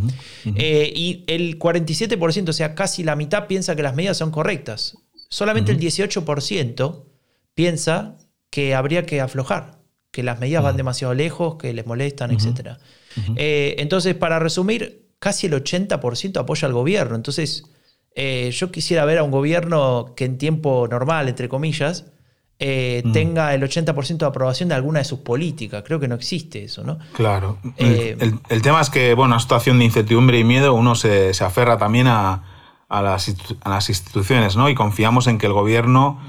Eh, 0.56 0.92
y 0.94 1.24
el 1.28 1.56
47%, 1.58 2.48
o 2.48 2.52
sea, 2.52 2.74
casi 2.74 3.04
la 3.04 3.14
mitad 3.14 3.46
piensa 3.46 3.76
que 3.76 3.82
las 3.84 3.94
medidas 3.94 4.16
son 4.16 4.32
correctas. 4.32 4.98
Solamente 5.28 5.70
el 5.70 5.78
18% 5.78 7.04
piensa 7.54 8.18
que 8.50 8.74
habría 8.74 9.06
que 9.06 9.20
aflojar, 9.20 9.78
que 10.10 10.24
las 10.24 10.40
medidas 10.40 10.64
van 10.64 10.76
demasiado 10.76 11.14
lejos, 11.14 11.56
que 11.56 11.72
les 11.72 11.86
molestan, 11.86 12.32
etcétera. 12.32 12.80
Eh, 13.36 13.76
entonces, 13.78 14.16
para 14.16 14.40
resumir, 14.40 15.06
casi 15.20 15.46
el 15.46 15.52
80% 15.52 16.38
apoya 16.38 16.66
al 16.66 16.74
gobierno. 16.74 17.14
Entonces, 17.14 17.64
eh, 18.14 18.50
yo 18.52 18.70
quisiera 18.70 19.04
ver 19.04 19.18
a 19.18 19.22
un 19.22 19.30
gobierno 19.30 20.12
que 20.16 20.24
en 20.24 20.38
tiempo 20.38 20.86
normal, 20.90 21.28
entre 21.28 21.48
comillas, 21.48 22.06
eh, 22.58 23.02
mm. 23.04 23.12
tenga 23.12 23.54
el 23.54 23.62
80% 23.62 24.18
de 24.18 24.26
aprobación 24.26 24.68
de 24.68 24.74
alguna 24.74 24.98
de 24.98 25.04
sus 25.04 25.20
políticas. 25.20 25.82
Creo 25.84 25.98
que 25.98 26.08
no 26.08 26.14
existe 26.14 26.64
eso, 26.64 26.84
¿no? 26.84 26.98
Claro. 27.14 27.58
el, 27.76 28.38
eh, 28.48 28.60
tema 28.60 28.80
es 28.80 28.90
que, 28.90 29.14
bueno, 29.14 29.34
una 29.34 29.40
situación 29.40 29.78
de 29.78 29.86
incertidumbre 29.86 30.38
y 30.38 30.44
miedo, 30.44 30.74
uno 30.74 30.94
se, 30.94 31.32
aferra 31.42 31.78
también 31.78 32.06
a, 32.06 32.42
las, 32.90 33.28
instituciones, 33.88 34.56
¿no? 34.56 34.68
Y 34.68 34.74
confiamos 34.74 35.26
en 35.26 35.38
que 35.38 35.46
el 35.46 35.54
gobierno 35.54 36.20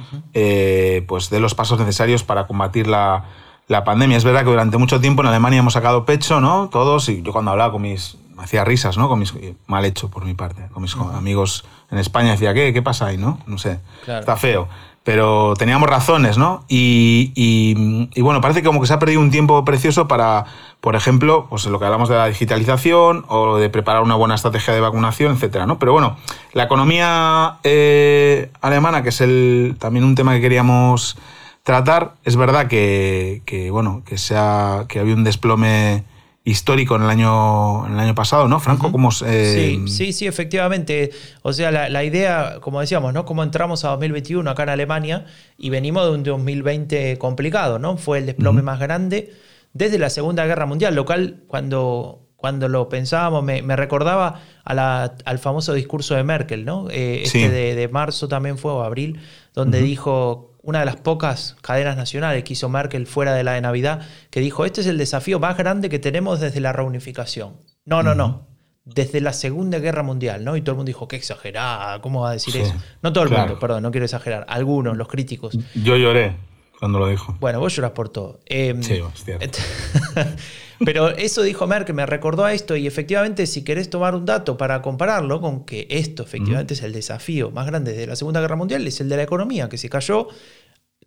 pues 1.08 1.30
dé 1.30 1.39
los 1.41 1.56
pasos 1.56 1.78
necesarios 1.78 2.24
para 2.24 2.48
combatir 2.48 2.88
la, 2.88 3.26
la 3.67 3.84
pandemia. 3.84 4.17
Es 4.17 4.24
verdad 4.24 4.43
que 4.43 4.50
durante 4.50 4.78
mucho 4.78 5.00
tiempo 5.02 5.22
en 5.22 5.28
Alemania 5.28 5.60
hemos 5.60 5.74
sacado 5.74 6.06
pecho, 6.06 6.39
¿no? 6.39 6.69
Todos, 6.69 7.10
y 7.10 7.22
yo 7.22 7.32
cuando 7.32 7.52
hablaba 7.52 7.74
con 7.74 7.82
mis, 7.82 8.17
me 8.36 8.43
hacía 8.43 8.63
risas, 8.63 8.98
¿no? 8.98 9.08
Con 9.08 9.19
mis, 9.19 9.34
mal 9.67 9.86
hecho 9.86 10.10
por 10.10 10.26
mi 10.26 10.34
parte, 10.34 10.67
con 10.74 10.84
mis 10.84 10.96
amigos 10.96 11.65
en 11.91 11.98
España 11.98 12.32
decía, 12.32 12.54
¿qué, 12.54 12.74
qué 12.74 12.82
pasa 12.82 13.08
ahí, 13.08 13.17
no? 13.17 13.39
No 13.46 13.58
sé, 13.58 13.80
está 14.08 14.36
feo. 14.36 14.67
Pero 15.04 15.54
teníamos 15.58 15.89
razones, 15.89 16.38
¿no? 16.38 16.63
Y, 16.69 17.34
y, 17.36 18.22
bueno, 18.22 18.39
parece 18.39 18.62
que 18.62 18.67
como 18.67 18.80
que 18.80 18.88
se 18.88 18.93
ha 18.93 19.00
perdido 19.00 19.19
un 19.19 19.32
tiempo 19.32 19.65
precioso 19.65 20.08
para, 20.08 20.46
por 20.80 20.96
ejemplo, 20.96 21.48
pues 21.50 21.65
lo 21.65 21.78
que 21.78 21.86
hablamos 21.86 22.08
de 22.08 22.15
la 22.15 22.28
digitalización 22.28 23.26
o 23.28 23.58
de 23.58 23.69
preparar 23.69 24.02
una 24.02 24.15
buena 24.15 24.36
estrategia 24.36 24.74
de 24.74 24.80
vacunación, 24.80 25.34
etcétera, 25.34 25.65
¿no? 25.65 25.78
Pero 25.78 25.91
bueno, 25.91 26.15
la 26.54 26.63
economía 26.63 27.58
eh, 27.65 28.50
alemana, 28.62 29.04
que 29.04 29.10
es 29.10 29.19
el, 29.19 29.76
también 29.78 30.06
un 30.06 30.15
tema 30.15 30.36
que 30.36 30.41
queríamos 30.41 31.17
tratar. 31.63 32.13
Es 32.24 32.36
verdad 32.36 32.67
que, 32.67 33.69
bueno, 33.72 34.04
que, 34.06 34.17
sea, 34.17 34.86
que 34.88 35.00
había 35.00 35.15
un 35.15 35.24
desplome 35.26 36.06
histórico 36.45 36.95
en 36.97 37.03
el 37.03 37.10
año, 37.10 37.88
en 37.88 37.93
el 37.93 37.99
año 37.99 38.15
pasado, 38.15 38.47
¿no, 38.47 38.60
Franco? 38.60 38.91
sí, 39.12 39.86
sí, 39.88 40.13
sí, 40.13 40.27
efectivamente. 40.27 41.12
O 41.41 41.53
sea, 41.53 41.71
la, 41.71 42.03
idea, 42.03 42.58
como 42.62 42.82
decíamos, 42.82 43.13
¿no? 43.13 43.25
Cómo 43.25 43.43
entramos 43.43 43.86
a 43.86 43.89
2021 43.89 44.49
acá 44.49 44.63
en 44.63 44.69
Alemania 44.69 45.25
y 45.58 45.69
venimos 45.69 46.03
de 46.06 46.12
un 46.12 46.23
2020 46.23 47.17
complicado, 47.17 47.79
¿no? 47.79 47.97
Fue 47.97 48.17
el 48.17 48.25
desplome 48.25 48.62
más 48.62 48.79
grande 48.79 49.34
desde 49.73 49.97
la 49.97 50.10
Segunda 50.10 50.45
Guerra 50.45 50.65
Mundial, 50.65 50.95
lo 50.95 51.06
cual 51.06 51.43
cuando, 51.47 52.27
cuando 52.36 52.67
lo 52.67 52.89
pensábamos 52.89 53.43
me, 53.43 53.75
recordaba 53.75 54.41
al 54.65 55.39
famoso 55.39 55.73
discurso 55.73 56.15
de 56.15 56.23
Merkel, 56.25 56.65
¿no? 56.65 56.89
Eh, 56.89 57.23
este 57.23 57.49
de, 57.49 57.73
de, 57.73 57.88
marzo 57.88 58.27
también 58.27 58.58
fue, 58.58 58.73
o 58.73 58.84
abril, 58.84 59.21
donde 59.53 59.82
dijo 59.82 60.53
una 60.63 60.80
de 60.80 60.86
las 60.86 60.95
pocas 60.95 61.58
cadenas 61.62 61.97
nacionales 61.97 62.43
que 62.43 62.54
hizo 62.54 62.69
Merkel 62.69 63.06
fuera 63.06 63.34
de 63.34 63.43
la 63.43 63.54
de 63.54 63.62
Navidad, 63.62 64.02
que 64.32 64.39
dijo, 64.39 64.65
este 64.65 64.82
es 64.82 64.88
el 64.88 64.97
desafío 64.97 65.39
más 65.39 65.58
grande 65.58 65.89
que 65.89 65.99
tenemos 65.99 66.39
desde 66.39 66.62
la 66.62 66.71
reunificación. 66.71 67.58
No, 67.86 68.02
no, 68.02 68.15
no. 68.15 68.47
Desde 68.86 69.21
la 69.21 69.34
Segunda 69.34 69.80
Guerra 69.80 70.04
Mundial, 70.04 70.43
¿no? 70.43 70.56
Y 70.56 70.62
todo 70.62 70.71
el 70.71 70.78
mundo 70.78 70.88
dijo, 70.88 71.08
qué 71.08 71.17
exagerada, 71.17 72.02
¿cómo 72.02 72.21
va 72.21 72.30
a 72.30 72.34
decir 72.34 72.56
eso? 72.58 72.73
No 73.02 73.12
todo 73.12 73.26
el 73.26 73.30
mundo, 73.30 73.60
perdón, 73.60 73.84
no 73.84 73.91
quiero 73.91 74.06
exagerar. 74.06 74.45
Algunos, 74.47 74.95
los 74.95 75.08
críticos. 75.10 75.58
Yo 75.76 75.97
lloré 75.97 76.38
cuando 76.80 76.99
lo 76.99 77.08
dijo. 77.08 77.38
Bueno, 77.39 77.60
vos 77.60 77.76
lloras 77.76 77.91
por 77.91 78.10
todo. 78.10 78.39
Em, 78.45 78.82
sí, 78.82 78.99
hostia. 79.02 79.39
Pero 80.84 81.10
eso 81.10 81.42
dijo 81.42 81.68
Merkel, 81.68 81.96
me 81.96 82.06
recordó 82.06 82.46
a 82.46 82.54
esto 82.54 82.76
y 82.76 82.88
efectivamente 82.88 83.46
si 83.48 83.64
querés 83.64 83.90
tomar 83.90 84.16
un 84.16 84.26
dato 84.26 84.58
para 84.58 84.82
compararlo 84.82 85.42
con 85.42 85.66
que 85.66 85.88
esto 85.90 86.24
efectivamente 86.24 86.74
es 86.74 86.84
el 86.84 86.94
desafío 86.94 87.52
más 87.52 87.66
grande 87.66 87.94
de 87.94 88.08
la 88.08 88.16
Segunda 88.16 88.42
Guerra 88.42 88.56
Mundial, 88.56 88.86
es 88.86 89.00
el 89.02 89.10
de 89.10 89.18
la 89.18 89.24
economía, 89.24 89.70
que 89.70 89.78
se 89.78 89.90
cayó 89.90 90.28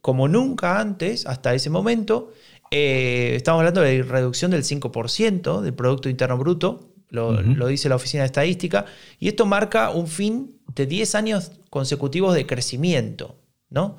como 0.00 0.28
nunca 0.28 0.78
antes, 0.78 1.26
hasta 1.26 1.54
ese 1.54 1.70
momento. 1.70 2.32
Eh, 2.70 3.34
estamos 3.36 3.60
hablando 3.60 3.80
de 3.80 4.02
reducción 4.02 4.50
del 4.50 4.62
5% 4.62 5.60
del 5.60 5.74
Producto 5.74 6.08
Interno 6.08 6.38
Bruto, 6.38 6.92
lo, 7.10 7.66
dice 7.66 7.88
la 7.88 7.96
Oficina 7.96 8.22
de 8.22 8.26
Estadística, 8.26 8.84
y 9.18 9.28
esto 9.28 9.46
marca 9.46 9.90
un 9.90 10.06
fin 10.06 10.58
de 10.74 10.86
10 10.86 11.14
años 11.14 11.52
consecutivos 11.70 12.34
de 12.34 12.46
crecimiento. 12.46 13.36
¿no? 13.68 13.96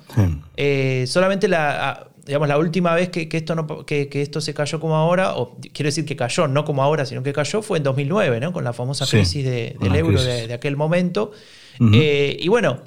Eh, 0.56 1.04
solamente 1.06 1.46
la, 1.46 2.08
digamos, 2.28 2.46
la 2.46 2.58
última 2.58 2.94
vez 2.94 3.08
que, 3.08 3.26
esto, 3.32 3.54
no, 3.54 3.86
que, 3.86 4.08
esto 4.12 4.42
se 4.42 4.52
cayó 4.52 4.78
como 4.80 4.94
ahora, 4.96 5.34
o 5.36 5.56
quiero 5.72 5.88
decir 5.88 6.04
que 6.04 6.14
cayó, 6.14 6.46
no 6.46 6.66
como 6.66 6.82
ahora, 6.82 7.06
sino 7.06 7.22
que 7.22 7.32
cayó, 7.32 7.62
fue 7.62 7.78
en 7.78 7.84
2009, 7.84 8.38
¿no? 8.38 8.52
Con 8.52 8.64
la 8.64 8.74
famosa 8.74 9.06
crisis 9.06 9.44
del 9.46 9.96
euro 9.96 10.22
de, 10.22 10.52
aquel 10.52 10.76
momento. 10.76 11.32
Eh, 11.94 12.36
y 12.38 12.48
bueno, 12.48 12.80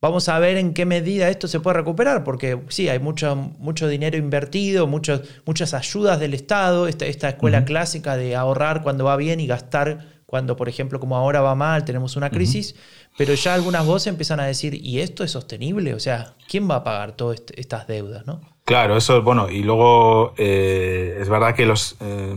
vamos 0.00 0.28
a 0.28 0.38
ver 0.38 0.58
en 0.58 0.74
qué 0.74 0.86
medida 0.86 1.28
esto 1.28 1.48
se 1.48 1.58
puede 1.58 1.78
recuperar, 1.78 2.22
porque 2.22 2.60
sí, 2.68 2.88
hay 2.88 3.00
mucho, 3.00 3.34
mucho 3.34 3.88
dinero 3.88 4.16
invertido, 4.16 4.86
muchas 4.86 5.74
ayudas 5.74 6.20
del 6.20 6.32
Estado, 6.32 6.86
esta, 6.86 7.04
esta 7.04 7.30
escuela 7.30 7.64
clásica 7.64 8.16
de 8.16 8.36
ahorrar 8.36 8.82
cuando 8.82 9.04
va 9.04 9.16
bien 9.16 9.40
y 9.40 9.48
gastar 9.48 10.06
cuando, 10.24 10.56
por 10.56 10.68
ejemplo, 10.68 11.00
como 11.00 11.16
ahora 11.16 11.40
va 11.40 11.56
mal, 11.56 11.84
tenemos 11.84 12.14
una 12.14 12.30
crisis, 12.30 12.76
pero 13.18 13.34
ya 13.34 13.54
algunas 13.54 13.84
voces 13.84 14.06
empiezan 14.06 14.38
a 14.38 14.46
decir, 14.46 14.74
¿y 14.74 15.00
esto 15.00 15.24
es 15.24 15.32
sostenible? 15.32 15.94
O 15.94 16.00
sea, 16.00 16.34
¿quién 16.48 16.70
va 16.70 16.76
a 16.76 16.84
pagar 16.84 17.16
todas 17.16 17.42
estas 17.56 17.88
deudas? 17.88 18.24
¿no? 18.26 18.53
Claro, 18.64 18.96
eso 18.96 19.18
es 19.18 19.24
bueno. 19.24 19.50
Y 19.50 19.62
luego 19.62 20.32
eh, 20.38 21.18
es 21.20 21.28
verdad 21.28 21.54
que 21.54 21.66
los, 21.66 21.96
eh, 22.00 22.34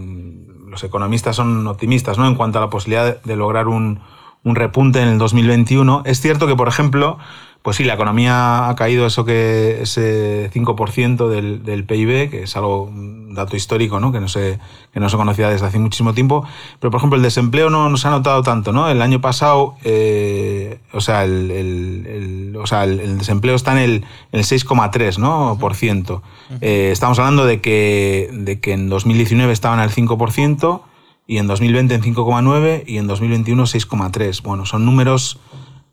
los 0.68 0.84
economistas 0.84 1.36
son 1.38 1.66
optimistas 1.68 2.18
¿no? 2.18 2.28
en 2.28 2.36
cuanto 2.36 2.58
a 2.58 2.62
la 2.62 2.70
posibilidad 2.70 3.22
de 3.22 3.36
lograr 3.38 3.68
un, 3.68 4.02
un 4.48 4.56
repunte 4.56 5.02
en 5.02 5.10
el 5.10 5.18
2021. 5.18 6.04
Es 6.06 6.22
cierto 6.22 6.48
que, 6.48 6.56
por 6.56 6.68
ejemplo, 6.68 7.18
pues 7.62 7.76
sí, 7.76 7.84
la 7.84 7.96
economía 7.96 8.70
ha 8.70 8.76
caído 8.76 9.06
eso 9.06 9.26
que 9.26 9.80
ese 9.82 10.50
5% 10.54 11.28
del, 11.28 11.66
del, 11.66 11.84
PIB, 11.84 12.30
que 12.30 12.44
es 12.44 12.56
algo, 12.56 12.84
un 12.84 13.34
dato 13.34 13.58
histórico, 13.58 14.00
¿no? 14.00 14.14
Que 14.14 14.22
no 14.22 14.30
se, 14.30 14.58
que 14.94 15.02
no 15.02 15.10
se 15.10 15.18
conocía 15.18 15.50
desde 15.50 15.66
hace 15.66 15.78
muchísimo 15.78 16.14
tiempo. 16.14 16.46
Pero, 16.80 16.92
por 16.92 17.00
ejemplo, 17.00 17.18
el 17.18 17.24
desempleo 17.24 17.70
no, 17.70 17.90
no 17.90 17.98
se 17.98 18.08
ha 18.08 18.12
notado 18.12 18.42
tanto, 18.42 18.72
¿no? 18.72 18.90
El 18.90 19.02
año 19.02 19.20
pasado, 19.20 19.76
eh, 19.84 20.80
o 20.94 21.02
sea, 21.02 21.26
el, 21.26 21.52
el, 21.52 22.56
o 22.56 22.66
sea, 22.68 22.86
el, 22.86 23.18
desempleo 23.18 23.56
está 23.56 23.74
en 23.74 23.80
el, 23.80 24.06
el 24.32 24.44
6,3%, 24.44 25.18
¿no? 25.18 25.58
Por 25.60 25.76
ciento. 25.76 26.24
Eh, 26.62 26.92
estamos 26.94 27.20
hablando 27.20 27.46
de 27.46 27.60
que, 27.60 28.30
de 28.32 28.62
que 28.62 28.72
en 28.72 28.88
2019 28.88 29.52
estaban 29.52 29.80
al 29.80 29.92
5% 29.92 30.84
y 31.28 31.38
en 31.38 31.48
2020 31.48 31.94
en 31.94 32.02
5,9 32.02 32.84
y 32.88 32.98
en 32.98 33.08
2021 33.08 33.63
6,3. 33.63 34.42
Bueno, 34.42 34.66
son 34.66 34.86
números 34.86 35.40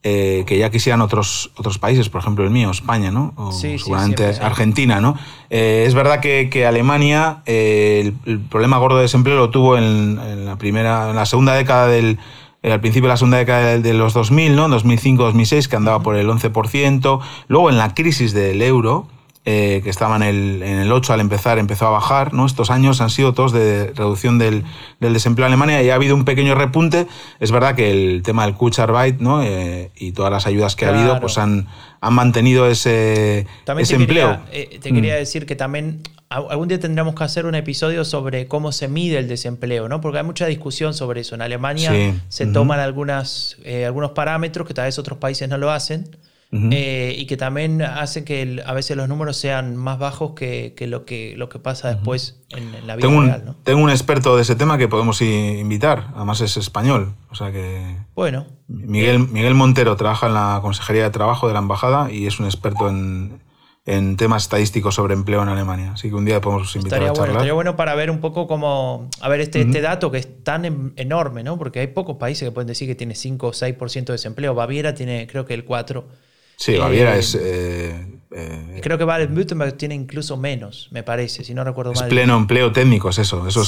eh, 0.06 0.44
que 0.46 0.58
ya 0.58 0.70
quisieran 0.70 1.00
otros, 1.00 1.50
otros 1.56 1.78
países, 1.78 2.10
por 2.10 2.20
ejemplo 2.20 2.44
el 2.44 2.50
mío, 2.50 2.70
España, 2.70 3.10
¿no? 3.10 3.32
O 3.36 3.52
seguramente 3.52 4.26
Argentina, 4.40 5.00
¿no? 5.00 5.16
Eh, 5.48 5.84
es 5.86 5.94
verdad 5.94 6.20
que, 6.20 6.66
Alemania 6.66 7.42
eh, 7.46 8.12
el, 8.26 8.40
problema 8.40 8.76
gordo 8.76 8.96
de 8.96 9.02
desempleo 9.04 9.36
lo 9.36 9.48
tuvo 9.48 9.78
en, 9.78 10.44
la 10.44 10.56
primera, 10.56 11.08
en 11.08 11.16
la 11.16 11.24
segunda 11.24 11.54
década 11.54 11.88
del 11.88 12.18
al 12.62 12.80
principio 12.80 13.08
de 13.08 13.12
la 13.12 13.16
segunda 13.16 13.38
década 13.38 13.78
de 13.78 13.94
los 13.94 14.14
2000, 14.14 14.56
¿no? 14.56 14.68
2005-2006, 14.68 15.68
que 15.68 15.76
andaba 15.76 16.00
por 16.00 16.16
el 16.16 16.28
11%. 16.28 17.20
Luego 17.48 17.68
en 17.68 17.76
la 17.76 17.94
crisis 17.94 18.32
del 18.32 18.62
euro, 18.62 19.06
eh, 19.46 19.82
que 19.84 19.90
estaba 19.90 20.16
en 20.16 20.22
el, 20.22 20.62
en 20.62 20.78
el 20.78 20.90
8 20.90 21.12
al 21.12 21.20
empezar, 21.20 21.58
empezó 21.58 21.86
a 21.86 21.90
bajar. 21.90 22.32
¿no? 22.32 22.46
Estos 22.46 22.70
años 22.70 23.02
han 23.02 23.10
sido 23.10 23.34
todos 23.34 23.52
de 23.52 23.92
reducción 23.94 24.38
del, 24.38 24.64
del, 25.00 25.12
desempleo 25.12 25.46
en 25.46 25.52
Alemania 25.52 25.82
y 25.82 25.90
ha 25.90 25.96
habido 25.96 26.14
un 26.14 26.24
pequeño 26.24 26.54
repunte. 26.54 27.06
Es 27.40 27.50
verdad 27.50 27.74
que 27.74 27.90
el 27.90 28.22
tema 28.22 28.46
del 28.46 28.54
Kurzarbeit 28.54 29.20
¿no? 29.20 29.42
Eh, 29.42 29.90
y 29.96 30.12
todas 30.12 30.32
las 30.32 30.46
ayudas 30.46 30.76
que 30.76 30.86
ha 30.86 30.98
habido 30.98 31.20
pues 31.20 31.36
han, 31.36 31.68
han 32.00 32.14
mantenido 32.14 32.66
ese, 32.70 33.46
ese 33.78 33.96
empleo. 33.96 34.40
Eh, 34.50 34.78
te 34.80 34.94
quería 34.94 35.12
mm. 35.12 35.18
decir 35.18 35.44
que 35.44 35.56
también 35.56 36.00
algún 36.30 36.68
día 36.68 36.80
tendremos 36.80 37.14
que 37.14 37.24
hacer 37.24 37.44
un 37.44 37.54
episodio 37.54 38.06
sobre 38.06 38.48
cómo 38.48 38.72
se 38.72 38.88
mide 38.88 39.18
el 39.18 39.28
desempleo, 39.28 39.90
¿no? 39.90 40.00
Porque 40.00 40.16
hay 40.16 40.24
mucha 40.24 40.46
discusión 40.46 40.94
sobre 40.94 41.20
eso. 41.20 41.34
En 41.34 41.42
Alemania 41.42 41.92
se 42.30 42.46
toman 42.46 42.80
algunas, 42.80 43.58
algunos 43.86 44.12
parámetros 44.12 44.66
que 44.66 44.72
tal 44.72 44.86
vez 44.86 44.98
otros 44.98 45.18
países 45.18 45.50
no 45.50 45.58
lo 45.58 45.70
hacen. 45.70 46.08
Eh, 46.52 47.14
y 47.18 47.26
que 47.26 47.36
también 47.36 47.82
hace 47.82 48.24
que 48.24 48.62
a 48.64 48.72
veces 48.74 48.96
los 48.96 49.08
números 49.08 49.36
sean 49.36 49.76
más 49.76 49.98
bajos 49.98 50.32
que, 50.34 50.74
lo, 50.80 51.04
que 51.04 51.34
lo 51.36 51.48
que 51.48 51.58
pasa 51.58 51.88
después 51.88 52.42
en, 52.50 52.86
la 52.86 52.94
vida 52.94 53.08
tengo 53.08 53.22
real. 53.22 53.44
Un, 53.48 53.64
Tengo 53.64 53.82
un 53.82 53.90
experto 53.90 54.36
de 54.36 54.42
ese 54.42 54.54
tema 54.54 54.78
que 54.78 54.86
podemos 54.86 55.20
invitar, 55.20 56.08
además 56.14 56.40
es 56.40 56.56
español, 56.56 57.14
o 57.30 57.34
sea 57.34 57.50
que... 57.50 57.96
Bueno. 58.14 58.46
Miguel, 58.68 59.18
Miguel 59.18 59.54
Montero 59.54 59.96
trabaja 59.96 60.28
en 60.28 60.34
la 60.34 60.60
Consejería 60.62 61.02
de 61.02 61.10
Trabajo 61.10 61.48
de 61.48 61.54
la 61.54 61.58
Embajada 61.58 62.12
y 62.12 62.26
es 62.26 62.38
un 62.38 62.46
experto 62.46 62.88
en, 62.88 63.40
temas 64.16 64.44
estadísticos 64.44 64.94
sobre 64.94 65.12
empleo 65.14 65.42
en 65.42 65.48
Alemania. 65.48 65.92
Así 65.92 66.08
que 66.08 66.14
un 66.14 66.24
día 66.24 66.40
podemos 66.40 66.74
invitar 66.76 67.02
estaría 67.02 67.10
a 67.10 67.12
charlar. 67.12 67.26
Bueno, 67.26 67.32
estaría 67.32 67.52
bueno 67.52 67.76
para 67.76 67.94
ver 67.96 68.10
un 68.10 68.20
poco 68.20 68.46
cómo... 68.46 69.10
A 69.20 69.28
ver, 69.28 69.40
este, 69.40 69.60
este 69.60 69.80
dato 69.80 70.10
que 70.10 70.18
es 70.18 70.42
tan 70.44 70.94
enorme, 70.96 71.42
¿no? 71.42 71.58
Porque 71.58 71.80
hay 71.80 71.88
pocos 71.88 72.16
países 72.16 72.48
que 72.48 72.52
pueden 72.52 72.68
decir 72.68 72.88
que 72.88 72.94
tiene 72.94 73.14
5 73.14 73.48
o 73.48 73.52
6% 73.52 74.04
de 74.04 74.12
desempleo. 74.12 74.54
Baviera 74.54 74.94
tiene 74.94 75.26
creo 75.26 75.44
que 75.44 75.52
el 75.52 75.66
4%. 75.66 76.04
Sí, 76.56 76.76
Baviera 76.76 77.16
eh, 77.16 77.18
es. 77.18 77.34
Eh, 77.34 78.06
eh, 78.36 78.80
creo 78.82 78.98
que 78.98 79.04
Baden-Württemberg 79.04 79.76
tiene 79.76 79.94
incluso 79.94 80.36
menos, 80.36 80.88
me 80.90 81.04
parece, 81.04 81.44
si 81.44 81.54
no 81.54 81.62
recuerdo 81.62 81.92
es 81.92 82.00
mal. 82.00 82.08
pleno 82.08 82.36
empleo 82.36 82.72
técnico, 82.72 83.10
es 83.10 83.18
eso. 83.18 83.46
Eso 83.46 83.62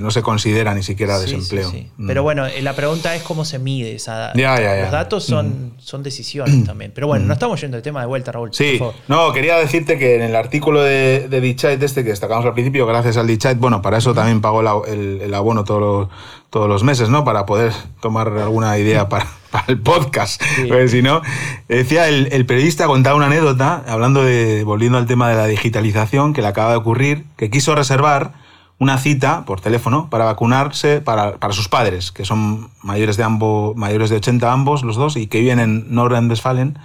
no, 0.00 0.10
se 0.10 0.22
considera 0.22 0.74
ni 0.74 0.82
siquiera 0.82 1.16
desempleo. 1.20 1.72
Mm. 1.96 2.08
Pero 2.08 2.24
bueno, 2.24 2.44
la 2.60 2.74
pregunta 2.74 3.14
es 3.14 3.22
cómo 3.22 3.44
se 3.44 3.60
mide 3.60 3.94
esa. 3.94 4.32
Los 4.34 4.90
datos 4.90 5.22
son, 5.22 5.48
mm. 5.48 5.72
son 5.78 6.02
decisiones 6.02 6.64
también. 6.64 6.90
Pero 6.92 7.06
bueno, 7.06 7.26
no 7.26 7.28
mm. 7.28 7.32
estamos 7.32 7.60
yendo 7.60 7.76
el 7.76 7.84
tema 7.84 8.00
de 8.00 8.06
vuelta, 8.06 8.32
Raúl. 8.32 8.50
Sí, 8.52 8.80
no, 9.06 9.32
quería 9.32 9.56
decirte 9.58 9.96
que 9.96 10.16
en 10.16 10.22
el 10.22 10.34
artículo 10.34 10.82
de, 10.82 11.28
de 11.28 11.40
Dichat, 11.40 11.80
este 11.80 12.02
que 12.02 12.10
destacamos 12.10 12.44
al 12.44 12.54
principio, 12.54 12.86
gracias 12.86 13.16
al 13.16 13.28
Dichat, 13.28 13.58
bueno, 13.58 13.80
para 13.80 13.98
eso 13.98 14.12
también 14.12 14.40
pago 14.40 14.84
el, 14.86 15.20
el 15.20 15.34
abono 15.34 15.62
todos 15.62 15.80
los 15.80 16.08
todos 16.50 16.68
los 16.68 16.82
meses, 16.82 17.08
¿no? 17.08 17.24
Para 17.24 17.46
poder 17.46 17.72
tomar 18.00 18.28
alguna 18.28 18.76
idea 18.76 19.08
para, 19.08 19.26
el 19.68 19.80
podcast. 19.80 20.42
Porque 20.68 20.88
si 20.88 21.02
no, 21.02 21.22
decía 21.68 22.08
el, 22.08 22.46
periodista 22.46 22.86
contaba 22.86 23.16
una 23.16 23.26
anécdota, 23.26 23.84
hablando 23.86 24.22
de, 24.22 24.64
volviendo 24.64 24.98
al 24.98 25.06
tema 25.06 25.28
de 25.28 25.36
la 25.36 25.46
digitalización, 25.46 26.32
que 26.32 26.42
le 26.42 26.48
acaba 26.48 26.70
de 26.70 26.76
ocurrir, 26.76 27.24
que 27.36 27.50
quiso 27.50 27.74
reservar 27.74 28.32
una 28.78 28.96
cita 28.96 29.44
por 29.44 29.60
teléfono 29.60 30.08
para 30.08 30.24
vacunarse 30.24 31.02
para, 31.02 31.36
sus 31.50 31.68
padres, 31.68 32.12
que 32.12 32.24
son 32.24 32.70
mayores 32.82 33.16
de 33.16 33.24
ambos, 33.24 33.76
mayores 33.76 34.08
de 34.08 34.16
80 34.16 34.50
ambos, 34.50 34.82
los 34.82 34.96
dos, 34.96 35.16
y 35.16 35.26
que 35.26 35.40
viven 35.40 35.60
en 35.60 35.94
Nordrhein-Westfalen. 35.94 36.78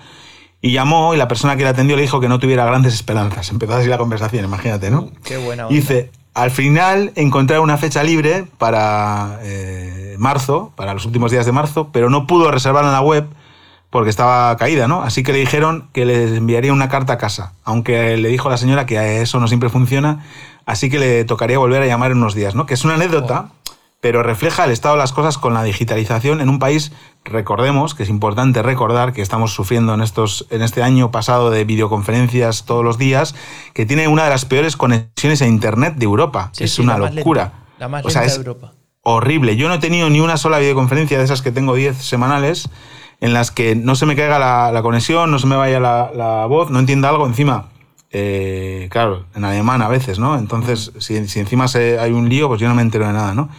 Y 0.62 0.72
llamó 0.72 1.14
y 1.14 1.18
la 1.18 1.28
persona 1.28 1.56
que 1.56 1.64
le 1.64 1.70
atendió 1.70 1.96
le 1.96 2.02
dijo 2.02 2.20
que 2.20 2.28
no 2.28 2.40
tuviera 2.40 2.66
grandes 2.66 2.94
esperanzas. 2.94 3.50
Empezó 3.50 3.76
así 3.76 3.88
la 3.88 3.98
conversación, 3.98 4.44
imagínate, 4.44 4.90
¿no? 4.90 5.10
Qué 5.24 5.38
buena 5.38 5.68
dice, 5.68 6.12
al 6.36 6.52
final 6.52 7.14
encontrar 7.16 7.62
una 7.62 7.78
fecha 7.78 8.04
libre 8.04 8.46
para 8.58 9.40
eh, 9.42 10.16
marzo, 10.20 10.72
para 10.76 10.94
los 10.94 11.06
últimos 11.06 11.32
días 11.32 11.46
de 11.46 11.54
marzo, 11.54 11.90
pero 11.92 12.10
no 12.10 12.28
pudo 12.28 12.52
reservarla 12.52 12.90
en 12.90 12.94
la 12.94 13.02
web 13.02 13.26
porque 13.90 14.10
estaba 14.10 14.56
caída, 14.58 14.90
¿no? 14.90 15.02
Así 15.02 15.24
que 15.24 15.32
le 15.32 15.40
dijeron 15.40 15.88
que 15.94 16.04
les 16.04 16.38
enviaría 16.38 16.74
una 16.74 16.90
carta 16.90 17.14
a 17.14 17.18
casa, 17.18 17.54
aunque 17.64 18.18
le 18.18 18.28
dijo 18.28 18.50
a 18.50 18.52
la 18.52 18.58
señora 18.58 18.86
que 18.86 19.22
eso 19.22 19.40
no 19.40 19.48
siempre 19.48 19.70
funciona, 19.70 20.26
así 20.66 20.90
que 20.90 21.00
le 21.00 21.24
tocaría 21.24 21.58
volver 21.58 21.82
a 21.82 21.88
llamar 21.88 22.12
en 22.12 22.18
unos 22.18 22.36
días, 22.36 22.54
¿no? 22.54 22.66
Que 22.66 22.74
es 22.74 22.84
una 22.84 22.96
anécdota, 22.96 23.52
pero 24.06 24.22
refleja 24.22 24.66
el 24.66 24.70
estado 24.70 24.94
de 24.94 25.00
las 25.00 25.14
cosas 25.14 25.40
con 25.40 25.56
la 25.56 25.64
digitalización 25.64 26.40
en 26.40 26.48
un 26.48 26.60
país, 26.60 26.92
recordemos, 27.24 27.96
que 27.96 28.04
es 28.04 28.10
importante 28.10 28.62
recordar 28.62 29.14
que 29.14 29.24
estamos 29.24 29.56
sufriendo 29.56 29.96
en, 29.96 30.04
estos, 30.04 30.46
en 30.52 30.62
este 30.62 30.84
año 30.84 31.10
pasado 31.10 31.50
de 31.50 31.66
videoconferencias 31.66 32.66
todos 32.66 32.84
los 32.84 33.00
días, 33.00 33.34
que 33.74 33.88
tiene 33.88 34.08
una 34.08 34.26
de 34.26 34.30
las 34.30 34.46
peores 34.46 34.78
conexiones 34.78 35.42
a 35.42 35.48
Internet 35.48 35.96
de 35.96 36.06
Europa. 36.06 36.52
es 36.60 36.78
una 36.78 37.00
locura. 37.00 37.54
la 37.80 37.88
más 37.88 38.06
lenta 38.06 38.22
de 38.22 38.36
Europa. 38.36 38.74
Horrible. 39.02 39.56
Yo 39.56 39.70
no 39.70 39.74
he 39.74 39.80
tenido 39.80 40.08
ni 40.12 40.20
una 40.20 40.38
sola 40.38 40.60
videoconferencia 40.60 41.18
de 41.18 41.24
esas 41.24 41.42
que 41.42 41.52
tengo 41.52 41.74
10 41.74 41.98
semanales 41.98 42.70
en 43.22 43.34
las 43.34 43.50
que 43.50 43.76
no 43.76 43.96
se 43.96 44.06
me 44.06 44.16
caiga 44.16 44.38
la, 44.38 44.82
conexión, 44.84 45.32
no 45.32 45.40
se 45.40 45.48
me 45.48 45.56
vaya 45.56 45.80
la, 45.80 46.46
voz, 46.48 46.70
no 46.70 46.78
entienda 46.78 47.10
algo 47.10 47.26
encima. 47.26 47.70
Eh, 48.12 48.88
claro, 48.92 49.26
en 49.34 49.46
alemán 49.46 49.82
a 49.82 49.88
veces, 49.88 50.20
¿no? 50.20 50.38
Entonces, 50.38 50.92
si, 51.00 51.18
encima 51.18 51.66
hay 51.74 52.12
un 52.12 52.30
lío, 52.30 52.48
pues 52.48 52.62
yo 52.62 52.68
no 52.68 52.76
me 52.76 52.84
entero 52.84 53.08
de 53.08 53.14
nada, 53.14 53.34
¿no? 53.34 53.50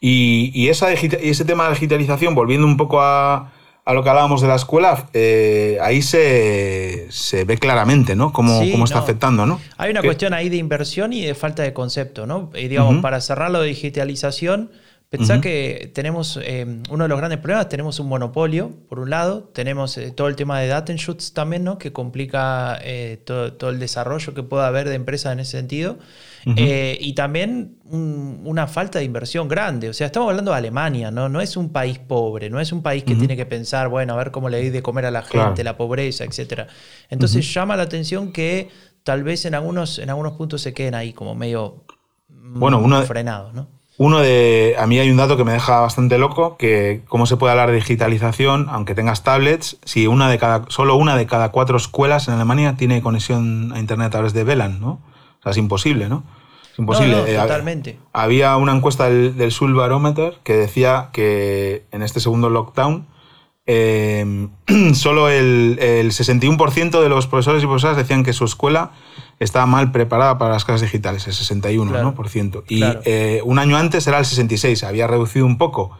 Y, 0.00 0.68
esa 0.68 0.90
ese 0.92 1.44
tema 1.44 1.64
de 1.64 1.74
digitalización, 1.74 2.34
volviendo 2.34 2.66
un 2.66 2.78
poco 2.78 3.02
a, 3.02 3.52
lo 3.86 4.02
que 4.02 4.08
hablábamos 4.08 4.40
de 4.40 4.48
la 4.48 4.54
escuela, 4.54 5.08
eh, 5.12 5.78
ahí 5.82 6.00
se, 6.00 7.08
ve 7.46 7.58
claramente, 7.58 8.16
¿no? 8.16 8.32
Cómo, 8.32 8.60
cómo 8.70 8.84
está 8.84 9.00
afectando, 9.00 9.44
¿no? 9.44 9.60
Hay 9.76 9.90
una 9.90 10.02
cuestión 10.02 10.32
ahí 10.32 10.48
de 10.48 10.56
inversión 10.56 11.12
y 11.12 11.22
de 11.22 11.34
falta 11.34 11.62
de 11.62 11.72
concepto, 11.74 12.26
¿no? 12.26 12.50
Y 12.54 12.68
digamos, 12.68 13.02
para 13.02 13.20
cerrar 13.20 13.50
lo 13.50 13.60
de 13.60 13.68
digitalización, 13.68 14.70
Pensá 15.10 15.40
que 15.40 15.90
tenemos 15.92 16.38
eh, 16.40 16.64
uno 16.88 17.02
de 17.02 17.08
los 17.08 17.18
grandes 17.18 17.40
problemas, 17.40 17.68
tenemos 17.68 17.98
un 17.98 18.06
monopolio, 18.06 18.70
por 18.88 19.00
un 19.00 19.10
lado, 19.10 19.50
tenemos 19.52 19.98
eh, 19.98 20.12
todo 20.12 20.28
el 20.28 20.36
tema 20.36 20.60
de 20.60 20.68
Datenschutz 20.68 21.32
también, 21.32 21.64
¿no? 21.64 21.78
que 21.78 21.92
complica 21.92 22.78
eh, 22.80 23.20
todo, 23.24 23.70
el 23.70 23.80
desarrollo 23.80 24.34
que 24.34 24.44
pueda 24.44 24.68
haber 24.68 24.88
de 24.88 24.94
empresas 24.94 25.32
en 25.32 25.40
ese 25.40 25.50
sentido, 25.50 25.98
y 26.44 27.12
también 27.14 27.78
una 27.82 28.68
falta 28.68 29.00
de 29.00 29.04
inversión 29.04 29.48
grande. 29.48 29.88
O 29.88 29.92
sea, 29.92 30.06
estamos 30.06 30.30
hablando 30.30 30.52
de 30.52 30.58
Alemania, 30.58 31.10
¿no? 31.10 31.28
no 31.28 31.40
es 31.40 31.56
un 31.56 31.70
país 31.72 31.98
pobre, 31.98 32.48
no 32.48 32.60
es 32.60 32.70
un 32.70 32.80
país 32.80 33.02
que 33.02 33.16
tiene 33.16 33.36
que 33.36 33.46
pensar, 33.46 33.88
bueno, 33.88 34.12
a 34.12 34.16
ver 34.16 34.30
cómo 34.30 34.48
le 34.48 34.58
doy 34.58 34.70
de 34.70 34.80
comer 34.80 35.06
a 35.06 35.10
la 35.10 35.22
gente, 35.22 35.64
la 35.64 35.76
pobreza, 35.76 36.22
etc. 36.22 36.68
Entonces 37.08 37.52
llama 37.52 37.76
la 37.76 37.82
atención 37.82 38.30
que 38.30 38.68
tal 39.02 39.24
vez 39.24 39.44
en 39.44 39.56
algunos, 39.56 39.98
en 39.98 40.08
algunos 40.08 40.34
puntos 40.34 40.62
se 40.62 40.72
queden 40.72 40.94
ahí 40.94 41.12
como 41.12 41.34
medio 41.34 41.84
bueno, 42.28 42.78
uno, 42.78 43.02
frenados. 43.02 43.54
¿no? 43.54 43.79
Uno 44.02 44.20
de, 44.20 44.76
a 44.78 44.86
mí 44.86 44.98
hay 44.98 45.10
un 45.10 45.18
dato 45.18 45.36
que 45.36 45.44
me 45.44 45.52
deja 45.52 45.80
bastante 45.80 46.16
loco, 46.16 46.56
que 46.56 47.02
cómo 47.06 47.26
se 47.26 47.36
puede 47.36 47.50
hablar 47.50 47.68
de 47.68 47.76
digitalización, 47.76 48.68
aunque 48.70 48.94
tengas 48.94 49.24
tablets, 49.24 49.76
si 49.84 50.06
una 50.06 50.30
de 50.30 50.38
cada, 50.38 50.64
solo 50.68 50.96
una 50.96 51.18
de 51.18 51.26
cada 51.26 51.50
cuatro 51.50 51.76
escuelas 51.76 52.26
en 52.26 52.32
Alemania 52.32 52.76
tiene 52.78 53.02
conexión 53.02 53.74
a 53.74 53.78
Internet 53.78 54.06
a 54.06 54.10
través 54.12 54.32
de 54.32 54.44
VLAN, 54.44 54.80
¿no? 54.80 54.92
O 54.92 55.42
sea, 55.42 55.52
es 55.52 55.58
imposible, 55.58 56.08
¿no? 56.08 56.24
Es 56.72 56.78
imposible. 56.78 57.30
Eh, 57.30 57.36
totalmente. 57.36 57.98
Había 58.14 58.56
una 58.56 58.74
encuesta 58.74 59.04
del, 59.04 59.36
del 59.36 59.52
Sul 59.52 59.74
Barometer 59.74 60.38
que 60.44 60.54
decía 60.54 61.10
que 61.12 61.84
en 61.92 62.00
este 62.00 62.20
segundo 62.20 62.48
lockdown 62.48 63.06
eh, 63.72 64.48
solo 64.94 65.28
el, 65.28 65.78
61% 65.78 67.00
de 67.00 67.08
los 67.08 67.28
profesores 67.28 67.62
y 67.62 67.66
profesoras 67.66 67.96
decían 67.96 68.24
que 68.24 68.32
su 68.32 68.44
escuela 68.44 68.90
estaba 69.38 69.64
mal 69.66 69.92
preparada 69.92 70.38
para 70.38 70.54
las 70.54 70.64
clases 70.64 70.90
digitales, 70.90 71.28
el 71.28 71.34
61%. 71.34 72.64
Y 72.68 72.82
eh, 73.04 73.40
un 73.44 73.60
año 73.60 73.76
antes 73.76 74.08
era 74.08 74.18
el 74.18 74.24
66%, 74.24 74.82
había 74.88 75.06
reducido 75.06 75.46
un 75.46 75.56
poco. 75.56 75.96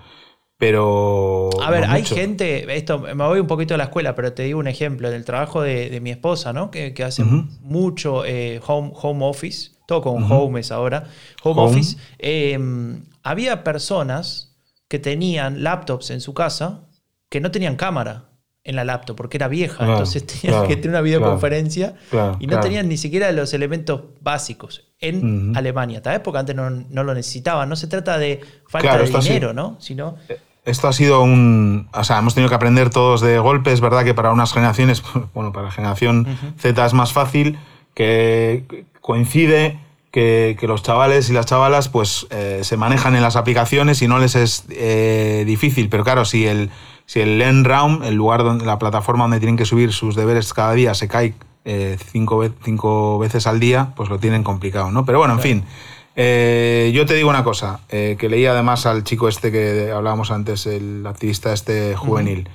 Pero. 0.58 1.48
A 1.62 1.70
ver, 1.70 1.84
hay 1.84 2.04
gente, 2.04 2.76
esto 2.76 2.98
me 2.98 3.14
voy 3.14 3.38
un 3.38 3.46
poquito 3.46 3.74
a 3.74 3.76
la 3.78 3.84
escuela, 3.84 4.16
pero 4.16 4.32
te 4.32 4.42
digo 4.42 4.58
un 4.58 4.66
ejemplo, 4.66 5.08
en 5.08 5.14
el 5.14 5.24
trabajo 5.24 5.62
de, 5.62 6.00
mi 6.02 6.10
esposa, 6.10 6.52
¿no? 6.52 6.72
Que, 6.72 6.92
hace 7.04 7.22
mucho 7.24 8.24
eh, 8.26 8.60
home, 8.66 8.90
home 8.94 9.24
office, 9.24 9.70
todo 9.86 10.02
con 10.02 10.30
home 10.30 10.60
es 10.60 10.72
ahora, 10.72 11.04
home, 11.44 11.62
office. 11.62 11.96
Em, 12.18 13.04
había 13.22 13.62
personas 13.62 14.58
que 14.88 14.98
tenían 14.98 15.62
laptops 15.62 16.10
en 16.10 16.20
su 16.20 16.34
casa 16.34 16.89
que 17.30 17.40
no 17.40 17.50
tenían 17.50 17.76
cámara 17.76 18.24
en 18.62 18.76
la 18.76 18.84
laptop 18.84 19.16
porque 19.16 19.38
era 19.38 19.48
vieja, 19.48 19.86
entonces 19.86 20.26
tenían 20.26 20.68
que 20.68 20.76
tener 20.76 20.90
una 20.90 21.00
videoconferencia 21.00 21.94
y 22.38 22.46
no 22.46 22.60
tenían 22.60 22.88
ni 22.88 22.98
siquiera 22.98 23.32
los 23.32 23.54
elementos 23.54 24.02
básicos 24.20 24.84
en 25.00 25.56
Alemania. 25.56 26.02
Tal 26.02 26.12
vez 26.14 26.20
porque 26.22 26.40
antes 26.40 26.54
no, 26.54 26.68
lo 26.68 27.14
necesitaban. 27.14 27.68
No 27.70 27.76
se 27.76 27.86
trata 27.86 28.18
de 28.18 28.40
falta 28.68 28.98
de 28.98 29.06
dinero, 29.06 29.54
¿no? 29.54 29.76
Sino 29.80 30.16
eh, 30.28 30.38
esto 30.64 30.88
ha 30.88 30.92
sido 30.92 31.22
un. 31.22 31.88
O 31.92 32.04
sea, 32.04 32.18
hemos 32.18 32.34
tenido 32.34 32.50
que 32.50 32.54
aprender 32.54 32.90
todos 32.90 33.22
de 33.22 33.38
golpe. 33.38 33.72
Es 33.72 33.80
verdad 33.80 34.04
que 34.04 34.12
para 34.12 34.30
unas 34.30 34.52
generaciones, 34.52 35.02
bueno, 35.34 35.52
para 35.52 35.66
la 35.66 35.72
generación 35.72 36.26
Z 36.58 36.84
es 36.84 36.92
más 36.92 37.12
fácil, 37.12 37.58
que 37.94 38.84
coincide 39.00 39.80
que, 40.10 40.56
los 40.62 40.82
chavales 40.82 41.30
y 41.30 41.32
las 41.32 41.46
chavalas 41.46 41.88
pues 41.88 42.26
eh, 42.30 42.60
se 42.62 42.76
manejan 42.76 43.14
en 43.16 43.22
las 43.22 43.36
aplicaciones 43.36 44.02
y 44.02 44.08
no 44.08 44.18
les 44.18 44.34
es 44.34 44.64
eh, 44.70 45.44
difícil. 45.46 45.88
Pero 45.88 46.04
claro, 46.04 46.24
si 46.24 46.46
el, 46.46 46.70
si 47.10 47.20
el 47.20 47.38
LearnRound, 47.38 48.04
el 48.04 48.14
lugar 48.14 48.44
donde 48.44 48.64
la 48.64 48.78
plataforma 48.78 49.24
donde 49.24 49.40
tienen 49.40 49.56
que 49.56 49.64
subir 49.64 49.92
sus 49.92 50.14
deberes 50.14 50.54
cada 50.54 50.74
día, 50.74 50.94
se 50.94 51.08
cae 51.08 51.34
eh, 51.64 51.98
cinco, 52.12 52.44
cinco, 52.62 53.18
veces 53.18 53.46
al 53.46 53.58
día, 53.58 53.92
pues 53.96 54.08
lo 54.08 54.18
tienen 54.18 54.44
complicado, 54.44 54.92
¿no? 54.92 55.04
Pero 55.04 55.18
bueno, 55.18 55.34
en 55.34 55.40
fin. 55.40 55.64
yo 56.14 57.06
te 57.06 57.14
digo 57.14 57.28
una 57.28 57.42
cosa, 57.42 57.80
que 57.88 58.28
leí 58.28 58.46
además 58.46 58.86
al 58.86 59.02
chico 59.02 59.28
este 59.28 59.50
que 59.50 59.90
hablábamos 59.90 60.30
antes, 60.30 60.66
el 60.66 61.04
activista 61.06 61.52
este 61.52 61.96
juvenil 61.96 62.48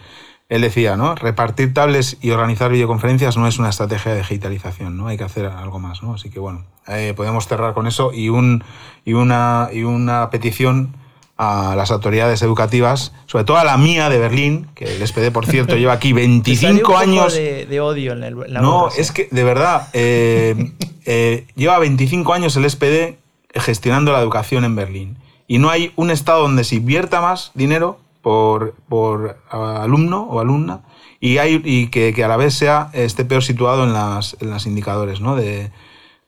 él 0.47 0.61
decía, 0.61 0.95
¿no? 0.95 1.15
Repartir 1.15 1.73
tablets 1.73 2.17
y 2.21 2.29
organizar 2.29 2.71
videoconferencias 2.71 3.35
no 3.35 3.47
es 3.47 3.57
una 3.57 3.69
estrategia 3.69 4.11
de 4.11 4.19
digitalización, 4.19 4.95
¿no? 4.95 5.07
Hay 5.07 5.17
que 5.17 5.23
hacer 5.23 5.47
algo 5.47 5.79
más, 5.79 6.03
¿no? 6.03 6.13
Así 6.13 6.29
que 6.29 6.39
bueno, 6.39 6.65
eh, 6.87 7.13
podemos 7.15 7.47
cerrar 7.47 7.73
con 7.73 7.87
eso 7.87 8.11
y, 8.13 8.29
un, 8.29 8.63
y, 9.05 9.13
una, 9.13 9.69
y 9.73 9.83
una 9.83 10.29
petición 10.29 10.95
a 11.37 11.75
las 11.75 11.91
autoridades 11.91 12.41
educativas, 12.41 13.11
sobre 13.25 13.43
todo 13.43 13.57
a 13.57 13.63
la 13.63 13.77
mía 13.77 14.09
de 14.09 14.19
Berlín, 14.19 14.67
que 14.73 14.85
el 14.85 15.05
SPD, 15.05 15.31
por 15.31 15.45
cierto, 15.45 15.75
lleva 15.75 15.93
aquí 15.93 16.13
25 16.13 16.97
años. 16.97 17.33
De, 17.33 17.79
odio 17.81 18.13
en, 18.13 18.23
el, 18.23 18.35
la 18.47 18.61
No, 18.61 18.89
es 18.97 19.11
que, 19.11 19.27
de 19.31 19.43
verdad, 19.43 19.89
eh, 19.93 20.71
eh, 21.05 21.45
lleva 21.55 21.79
25 21.79 22.33
años 22.33 22.55
el 22.55 22.69
SPD 22.69 23.17
gestionando 23.53 24.11
la 24.11 24.21
educación 24.21 24.63
en 24.63 24.75
Berlín. 24.75 25.17
Y 25.47 25.59
no 25.59 25.69
hay 25.69 25.91
un 25.95 26.09
estado 26.09 26.41
donde 26.41 26.63
se 26.63 26.75
invierta 26.75 27.21
más 27.21 27.51
dinero 27.53 27.99
por, 28.21 28.73
por 28.89 29.37
alumno 29.49 30.23
o 30.23 30.39
alumna 30.39 30.81
y, 31.19 31.37
hay, 31.37 31.61
y 31.63 31.87
que, 31.87 32.13
que, 32.13 32.23
a 32.23 32.27
la 32.27 32.37
vez 32.37 32.55
sea 32.55 32.89
esté 32.93 33.25
peor 33.25 33.43
situado 33.43 33.83
en 33.83 33.93
las, 33.93 34.35
en 34.41 34.49
las 34.49 34.65
indicadores 34.65 35.21
¿no? 35.21 35.35
de, 35.35 35.69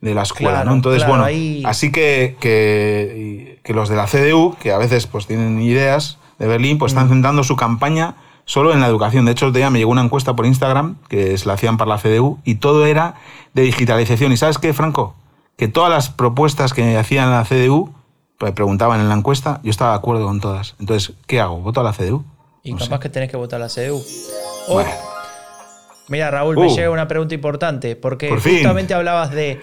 de 0.01 0.13
la 0.13 0.21
escuela. 0.23 0.63
¿no? 0.63 0.73
Entonces, 0.73 1.07
bueno, 1.07 1.25
así 1.65 1.91
que, 1.91 2.35
que, 2.39 3.56
que, 3.67 3.73
los 3.73 3.89
de 3.89 3.95
la 3.95 4.07
CDU, 4.07 4.55
que 4.59 4.71
a 4.71 4.77
veces 4.77 5.07
pues 5.07 5.27
tienen 5.27 5.61
ideas 5.61 6.17
de 6.39 6.47
Berlín, 6.47 6.77
pues 6.77 6.93
están 6.93 7.09
centrando 7.09 7.43
su 7.43 7.55
campaña 7.55 8.15
solo 8.45 8.71
en 8.73 8.79
la 8.79 8.87
educación. 8.87 9.25
De 9.25 9.33
hecho, 9.33 9.47
el 9.47 9.53
día 9.53 9.69
me 9.69 9.79
llegó 9.79 9.91
una 9.91 10.03
encuesta 10.03 10.35
por 10.35 10.45
Instagram 10.45 10.95
que 11.09 11.37
se 11.37 11.45
la 11.45 11.53
hacían 11.53 11.77
para 11.77 11.89
la 11.89 11.97
CDU 11.97 12.39
y 12.43 12.55
todo 12.55 12.85
era 12.85 13.15
de 13.53 13.63
digitalización. 13.63 14.31
¿Y 14.31 14.37
sabes 14.37 14.57
qué, 14.57 14.73
Franco? 14.73 15.15
Que 15.57 15.67
todas 15.67 15.89
las 15.89 16.09
propuestas 16.09 16.73
que 16.73 16.97
hacían 16.97 17.31
la 17.31 17.43
CDU 17.43 17.93
pues 18.37 18.51
preguntaban 18.51 19.01
en 19.01 19.09
la 19.09 19.15
encuesta, 19.15 19.59
yo 19.63 19.71
estaba 19.71 19.91
de 19.91 19.97
acuerdo 19.97 20.25
con 20.25 20.39
todas. 20.39 20.75
Entonces, 20.79 21.15
¿qué 21.25 21.41
hago? 21.41 21.57
¿Voto 21.57 21.81
a 21.81 21.83
la 21.83 21.93
CDU? 21.93 22.23
Y 22.63 22.73
capaz 22.75 22.99
que 22.99 23.09
tenés 23.09 23.29
que 23.29 23.37
votar 23.37 23.61
a 23.61 23.65
la 23.65 23.69
CDU. 23.69 24.03
Mira, 26.09 26.31
Raúl, 26.31 26.55
me 26.55 26.67
uh. 26.67 26.75
llega 26.75 26.89
una 26.89 27.07
pregunta 27.07 27.35
importante, 27.35 27.95
porque 27.95 28.29
justamente 28.29 28.93
hablabas 28.93 29.31
de 29.31 29.59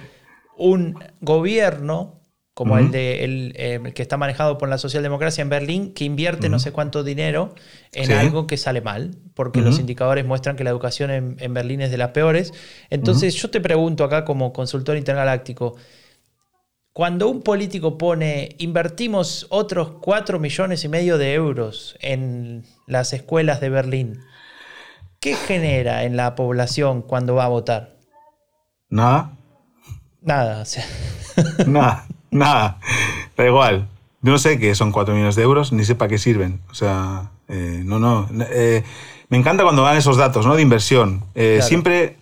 un 0.57 0.99
gobierno 1.21 2.21
como 2.55 2.79
el, 2.79 2.93
de, 2.93 3.25
eh, 3.25 3.81
el, 3.85 3.95
que 3.95 4.03
está 4.03 4.17
manejado 4.17 4.59
por 4.59 4.69
la 4.69 4.79
socialdemocracia 4.79 5.43
en 5.43 5.49
Berlín, 5.49 5.93
que 5.93 6.05
invierte 6.05 6.49
no 6.49 6.61
sé 6.61 6.71
cuánto 6.71 7.03
dinero 7.03 7.55
en 7.93 8.13
algo 8.13 8.47
que 8.47 8.57
sale 8.57 8.81
mal, 8.81 9.17
porque 9.35 9.61
los 9.61 9.81
indicadores 9.81 10.25
muestran 10.25 10.55
que 10.55 10.63
la 10.63 10.71
educación 10.71 11.11
en, 11.11 11.37
en 11.41 11.53
Berlín 11.53 11.81
es 11.81 11.91
de 11.91 11.99
las 11.99 12.11
peores. 12.11 12.53
Entonces 12.91 13.35
yo 13.35 13.51
te 13.51 13.61
pregunto 13.61 14.05
acá 14.05 14.25
como 14.25 14.53
consultor 14.53 14.97
intergaláctico, 14.97 15.77
cuando 16.95 17.29
un 17.29 17.43
político 17.43 17.99
pone, 17.99 18.51
invertimos 18.59 19.49
otros 19.51 19.95
4 20.01 20.39
millones 20.39 20.85
y 20.85 20.89
medio 20.89 21.19
de 21.19 21.35
euros 21.35 21.97
en 22.01 22.65
las 22.87 23.13
escuelas 23.13 23.61
de 23.61 23.69
Berlín, 23.69 24.21
¿qué 25.19 25.35
genera 25.35 26.05
en 26.05 26.17
la 26.17 26.37
población 26.37 27.03
cuando 27.03 27.35
va 27.35 27.47
a 27.47 27.49
votar? 27.49 27.97
Nada. 28.89 29.37
Nada, 30.21 30.63
o 30.63 30.65
sea. 30.65 30.85
nada, 31.67 32.07
nada. 32.39 32.79
Da 33.37 33.47
igual. 33.47 33.89
no 34.23 34.39
sé 34.39 34.59
qué 34.59 34.75
son 34.75 34.93
4 34.93 35.15
millones 35.15 35.37
de 35.37 35.43
euros, 35.43 35.73
ni 35.73 35.85
sé 35.85 35.95
para 35.95 36.09
qué 36.09 36.19
sirven. 36.19 36.61
O 36.71 36.75
sea, 36.75 37.31
eh, 37.49 37.83
no, 37.85 37.99
no. 37.99 38.29
Eh, 38.51 38.83
me 39.29 39.39
encanta 39.39 39.63
cuando 39.63 39.83
dan 39.83 39.97
esos 39.97 40.17
datos, 40.17 40.47
¿no? 40.47 40.55
De 40.55 40.63
inversión. 40.63 41.25
Eh, 41.35 41.61
siempre 41.63 42.17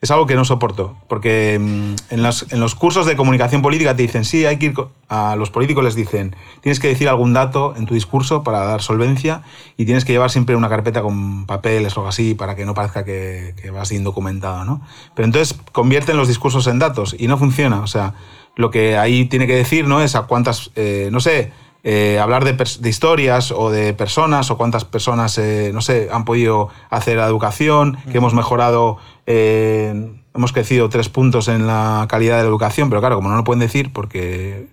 es 0.00 0.10
algo 0.10 0.26
que 0.26 0.34
no 0.34 0.44
soporto, 0.44 0.96
porque 1.08 1.58
mm, 1.58 2.14
en 2.14 2.22
los, 2.22 2.52
en 2.52 2.60
los, 2.60 2.74
cursos 2.74 3.06
de 3.06 3.16
comunicación 3.16 3.62
política 3.62 3.96
te 3.96 4.02
dicen, 4.02 4.24
sí, 4.24 4.44
hay 4.44 4.58
que 4.58 4.66
ir, 4.66 4.74
a 5.08 5.36
los 5.36 5.50
políticos 5.50 5.82
les 5.82 5.94
dicen, 5.94 6.36
tienes 6.60 6.80
que 6.80 6.88
decir 6.88 7.08
algún 7.08 7.32
dato 7.32 7.74
en 7.76 7.86
tu 7.86 7.94
discurso 7.94 8.44
para 8.44 8.64
dar 8.64 8.82
solvencia 8.82 9.42
y 9.76 9.84
tienes 9.84 10.04
que 10.04 10.12
llevar 10.12 10.30
siempre 10.30 10.54
una 10.54 10.68
carpeta 10.68 11.02
con 11.02 11.46
papeles 11.46 11.96
o 11.96 12.00
algo 12.00 12.10
así 12.10 12.34
para 12.34 12.54
que 12.54 12.66
no 12.66 12.74
parezca 12.74 13.04
que, 13.04 13.54
que 13.60 13.70
vas 13.70 13.90
indocumentado, 13.90 14.64
¿no? 14.64 14.82
Pero 15.14 15.26
entonces 15.26 15.58
convierten 15.72 16.16
los 16.16 16.28
discursos 16.28 16.66
en 16.66 16.78
datos 16.78 17.16
y 17.18 17.26
no 17.26 17.38
funciona, 17.38 17.80
o 17.80 17.86
sea, 17.86 18.14
lo 18.56 18.70
que 18.70 18.98
ahí 18.98 19.26
tiene 19.26 19.46
que 19.46 19.54
decir, 19.54 19.86
¿no? 19.86 20.02
Es 20.02 20.16
a 20.16 20.22
cuántas, 20.22 20.72
eh, 20.74 21.08
no 21.12 21.20
sé, 21.20 21.52
eh, 21.88 22.18
hablar 22.18 22.44
de, 22.44 22.54
de, 22.54 22.88
historias 22.88 23.52
o 23.52 23.70
de 23.70 23.94
personas 23.94 24.50
o 24.50 24.56
cuántas 24.56 24.84
personas, 24.84 25.38
eh, 25.38 25.70
no 25.72 25.80
sé, 25.80 26.08
han 26.10 26.24
podido 26.24 26.68
hacer 26.90 27.18
la 27.18 27.26
educación, 27.26 27.96
que 28.10 28.18
hemos 28.18 28.34
mejorado, 28.34 28.98
eh, 29.26 30.12
hemos 30.34 30.52
crecido 30.52 30.88
tres 30.88 31.08
puntos 31.08 31.46
en 31.46 31.68
la 31.68 32.06
calidad 32.08 32.38
de 32.38 32.42
la 32.42 32.48
educación, 32.48 32.88
pero 32.88 33.00
claro, 33.00 33.14
como 33.14 33.28
no 33.28 33.36
lo 33.36 33.44
pueden 33.44 33.60
decir 33.60 33.92
porque 33.92 34.66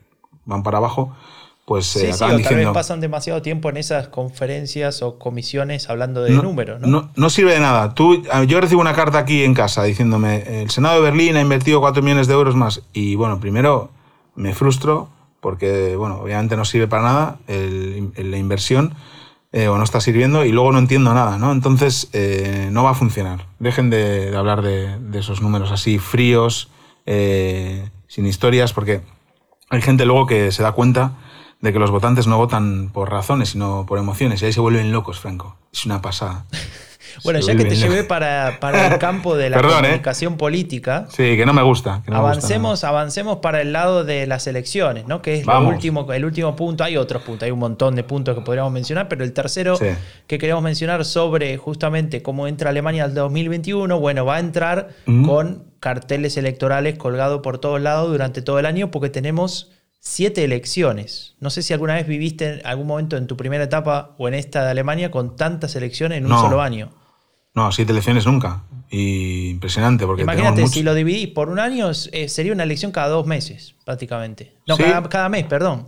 van 0.46 0.64
para 0.64 0.80
abajo, 0.80 1.14
pues 1.66 1.86
sí, 1.86 2.08
acaban 2.08 2.38
sí, 2.38 2.44
Tal 2.44 2.56
vez 2.56 2.68
pasan 2.70 3.00
demasiado 3.00 3.42
tiempo 3.42 3.70
en 3.70 3.78
esas 3.78 4.10
conferencias 4.10 5.02
o 5.02 5.18
comisiones 5.18 5.90
hablando 5.90 6.22
de 6.22 6.32
números, 6.32 6.82
¿no? 6.82 6.88
¿no? 6.88 7.12
No, 7.16 7.30
sirve 7.30 7.54
de 7.54 7.62
nada. 7.62 7.94
Tú, 7.94 8.24
yo 8.48 8.60
recibo 8.60 8.82
una 8.82 8.94
carta 8.94 9.20
aquí 9.20 9.44
en 9.44 9.54
casa 9.54 9.84
diciéndome, 9.84 10.62
el 10.62 10.70
Senado 10.70 10.96
de 10.96 11.02
Berlín 11.02 11.38
ha 11.38 11.42
invertido 11.42 11.80
4 11.80 12.04
millones 12.04 12.28
de 12.28 12.34
euros 12.34 12.56
más. 12.56 12.82
Y 12.92 13.16
bueno, 13.16 13.40
primero 13.40 13.92
me 14.36 14.54
frustro 14.54 15.10
porque, 15.40 15.96
bueno, 15.96 16.20
obviamente 16.22 16.58
no 16.58 16.66
sirve 16.66 16.88
para 16.88 17.04
nada 17.04 17.38
la 17.48 18.38
inversión 18.38 18.96
eh, 19.52 19.68
o 19.68 19.78
no 19.78 19.84
está 19.84 20.02
sirviendo 20.02 20.46
y 20.46 20.52
luego 20.52 20.72
no 20.72 20.80
entiendo 20.80 21.14
nada, 21.14 21.38
¿no? 21.38 21.52
Entonces 21.52 22.10
eh, 22.14 22.70
no 22.72 22.84
va 22.84 22.92
a 22.92 22.96
funcionar. 22.96 23.46
Dejen 23.60 23.90
de, 23.90 24.36
hablar 24.36 24.64
de, 24.64 24.98
esos 25.14 25.42
números 25.42 25.72
así 25.72 26.00
fríos, 26.00 26.72
eh, 27.06 27.90
sin 28.08 28.26
historias, 28.26 28.74
porque 28.74 29.02
hay 29.70 29.82
gente 29.82 30.06
luego 30.06 30.26
que 30.26 30.52
se 30.52 30.64
da 30.64 30.72
cuenta 30.72 31.14
de 31.64 31.72
que 31.72 31.80
los 31.80 31.92
votantes 31.92 32.28
no 32.28 32.38
votan 32.38 32.90
por 32.90 33.10
razones, 33.10 33.50
sino 33.50 33.86
por 33.88 33.98
emociones, 33.98 34.42
y 34.42 34.46
ahí 34.46 34.54
se 34.54 34.60
vuelven 34.60 34.92
locos, 34.92 35.20
Franco. 35.20 35.56
Es 35.72 35.86
una 35.86 36.02
pasada. 36.02 36.46
Bueno, 37.24 37.42
ya 37.42 37.56
que 37.56 37.66
te 37.66 37.76
llevé 37.76 38.04
para, 38.04 38.58
el 38.58 38.98
campo 38.98 39.36
de 39.36 39.52
la 39.52 39.58
¿eh? 39.60 39.62
comunicación 39.62 40.36
política. 40.36 41.06
Sí, 41.10 41.38
que 41.38 41.46
no 41.46 41.54
me 41.54 41.62
gusta. 41.62 42.02
avancemos, 42.08 42.84
avancemos 42.84 43.38
para 43.38 43.62
el 43.62 43.72
lado 43.72 44.04
de 44.04 44.26
las 44.26 44.48
elecciones, 44.48 45.06
¿no? 45.06 45.22
Que 45.22 45.36
es 45.36 45.46
lo 45.46 45.68
último, 45.68 46.12
el 46.12 46.26
último 46.26 46.56
punto. 46.56 46.84
Hay 46.84 46.98
otros 46.98 47.22
puntos, 47.22 47.44
hay 47.44 47.52
un 47.52 47.60
montón 47.60 47.94
de 47.94 48.04
puntos 48.04 48.36
que 48.36 48.42
podríamos 48.42 48.74
mencionar, 48.74 49.10
pero 49.10 49.24
el 49.24 49.32
tercero 49.32 49.78
que 50.26 50.38
queremos 50.40 50.64
mencionar 50.64 51.06
sobre 51.06 51.56
justamente 51.58 52.24
cómo 52.24 52.48
entra 52.48 52.72
Alemania 52.72 53.04
al 53.04 53.14
2021, 53.14 54.00
bueno, 54.00 54.26
va 54.26 54.38
a 54.38 54.40
entrar 54.40 54.90
con 55.06 55.66
carteles 55.80 56.36
electorales 56.38 56.98
colgados 56.98 57.42
por 57.42 57.60
todos 57.60 57.80
lados 57.80 58.10
durante 58.10 58.42
todo 58.42 58.58
el 58.58 58.66
año 58.66 58.90
porque 58.90 59.10
tenemos 59.10 59.70
siete 60.04 60.44
elecciones. 60.44 61.34
No 61.40 61.50
sé 61.50 61.64
si 61.64 61.74
alguna 61.74 61.96
vez 61.96 62.06
viviste 62.06 62.60
en 62.60 62.66
algún 62.66 62.86
momento 62.86 63.16
en 63.16 63.26
tu 63.26 63.38
primera 63.38 63.64
etapa 63.64 64.16
o 64.18 64.28
en 64.28 64.34
esta 64.34 64.64
de 64.66 64.72
Alemania 64.72 65.10
con 65.10 65.38
tantas 65.38 65.76
elecciones 65.78 66.18
en 66.18 66.26
un 66.26 66.38
solo 66.38 66.62
año. 66.62 66.92
No, 67.56 67.72
siete 67.72 67.94
elecciones 67.94 68.26
nunca. 68.26 68.64
Y 68.90 69.50
impresionante 69.50 70.06
porque 70.06 70.24
Imagínate, 70.24 70.68
si 70.68 70.84
lo 70.84 70.94
dividís 70.94 71.30
por 71.30 71.50
un 71.50 71.58
año, 71.58 71.90
eh, 72.12 72.28
sería 72.28 72.52
una 72.52 72.64
elección 72.64 72.92
cada 72.92 73.08
dos 73.08 73.26
meses, 73.26 73.76
prácticamente. 73.86 74.54
No, 74.68 74.78
cada, 74.78 75.30
mes, 75.30 75.46
perdón. 75.46 75.88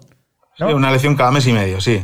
Una 0.60 0.90
elección 0.90 1.16
cada 1.16 1.32
mes 1.32 1.46
y 1.48 1.54
medio, 1.54 1.82
sí. 1.82 2.02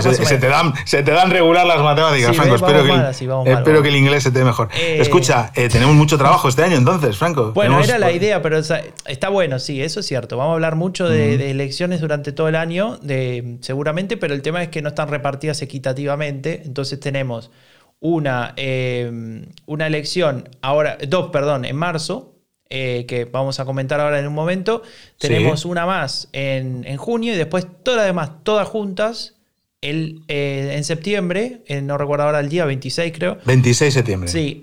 se, 0.00 0.38
te 0.38 0.48
dan, 0.48 0.72
se, 0.84 1.02
te 1.02 1.10
dan, 1.10 1.30
regular 1.30 1.66
las 1.66 1.80
matemáticas, 1.80 2.36
Franco. 2.36 2.54
Espero, 2.54 2.84
que, 2.84 2.90
el, 2.92 3.58
espero 3.58 3.82
que 3.82 3.88
el 3.88 3.96
inglés 3.96 4.22
se 4.22 4.30
te 4.30 4.38
dé 4.38 4.44
mejor. 4.44 4.68
Eh, 4.76 4.98
Escucha, 5.00 5.50
eh, 5.54 5.68
tenemos 5.68 5.94
mucho 5.94 6.16
trabajo 6.16 6.48
este 6.48 6.62
año 6.62 6.76
entonces, 6.76 7.16
Franco. 7.16 7.52
Bueno, 7.52 7.80
era 7.80 7.98
la 7.98 8.12
idea, 8.12 8.40
pero 8.42 8.58
está 8.58 9.28
bueno, 9.28 9.58
sí, 9.58 9.82
eso 9.82 10.00
es 10.00 10.06
cierto. 10.06 10.36
Vamos 10.36 10.52
a 10.52 10.54
hablar 10.54 10.76
mucho 10.76 11.08
de, 11.08 11.50
elecciones 11.50 12.00
durante 12.00 12.32
todo 12.32 12.48
el 12.48 12.56
año, 12.56 12.96
de, 12.98 13.58
seguramente, 13.60 14.16
pero 14.16 14.34
el 14.34 14.42
tema 14.42 14.62
es 14.62 14.68
que 14.68 14.82
no 14.82 14.90
están 14.90 15.08
repartidas 15.08 15.60
equitativamente. 15.62 16.62
Entonces 16.64 17.00
tenemos 17.00 17.50
una, 17.98 18.54
eh, 18.56 19.42
una 19.66 19.86
elección, 19.86 20.48
ahora, 20.62 20.96
dos, 21.08 21.30
perdón, 21.30 21.64
en 21.64 21.76
marzo, 21.76 22.29
eh, 22.70 23.04
que 23.06 23.24
vamos 23.24 23.58
a 23.58 23.64
comentar 23.64 24.00
ahora 24.00 24.20
en 24.20 24.26
un 24.28 24.32
momento. 24.32 24.82
Tenemos 25.18 25.64
una 25.64 25.86
más 25.86 26.28
en, 26.32 26.96
junio 26.96 27.34
y 27.34 27.36
después 27.36 27.66
todas 27.82 27.98
las 27.98 28.06
demás, 28.06 28.30
todas 28.44 28.68
juntas. 28.68 29.34
El, 29.82 30.22
eh, 30.28 30.74
en 30.76 30.84
septiembre, 30.84 31.62
no 31.82 31.98
recuerdo 31.98 32.26
ahora 32.26 32.40
el 32.40 32.48
día, 32.48 32.66
26 32.66 33.12
creo. 33.12 33.38
26 33.44 33.94
de 33.94 33.98
septiembre. 33.98 34.28
Sí, 34.30 34.62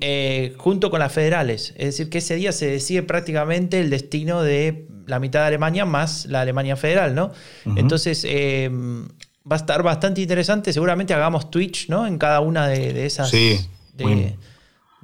junto 0.57 0.89
con 0.89 0.99
las 0.99 1.11
federales. 1.11 1.73
Es 1.77 1.85
decir, 1.85 2.09
que 2.09 2.19
ese 2.19 2.35
día 2.35 2.51
se 2.51 2.67
decide 2.67 3.03
prácticamente 3.03 3.79
el 3.79 3.89
destino 3.89 4.41
de 4.41 4.87
la 5.05 5.19
mitad 5.19 5.41
de 5.41 5.47
Alemania 5.47 5.85
más 5.85 6.27
la 6.27 6.41
Alemania 6.41 6.75
federal, 6.75 7.13
¿no? 7.13 7.31
Entonces, 7.75 8.25
va 8.25 9.55
a 9.55 9.59
estar 9.59 9.83
bastante 9.83 10.21
interesante. 10.21 10.71
Seguramente 10.71 11.13
hagamos 11.13 11.49
Twitch, 11.49 11.89
¿no? 11.89 12.07
En 12.07 12.17
cada 12.17 12.39
una 12.39 12.67
de, 12.67 13.05
esas. 13.05 13.29
Sí. 13.29 13.59
De, 13.95 14.35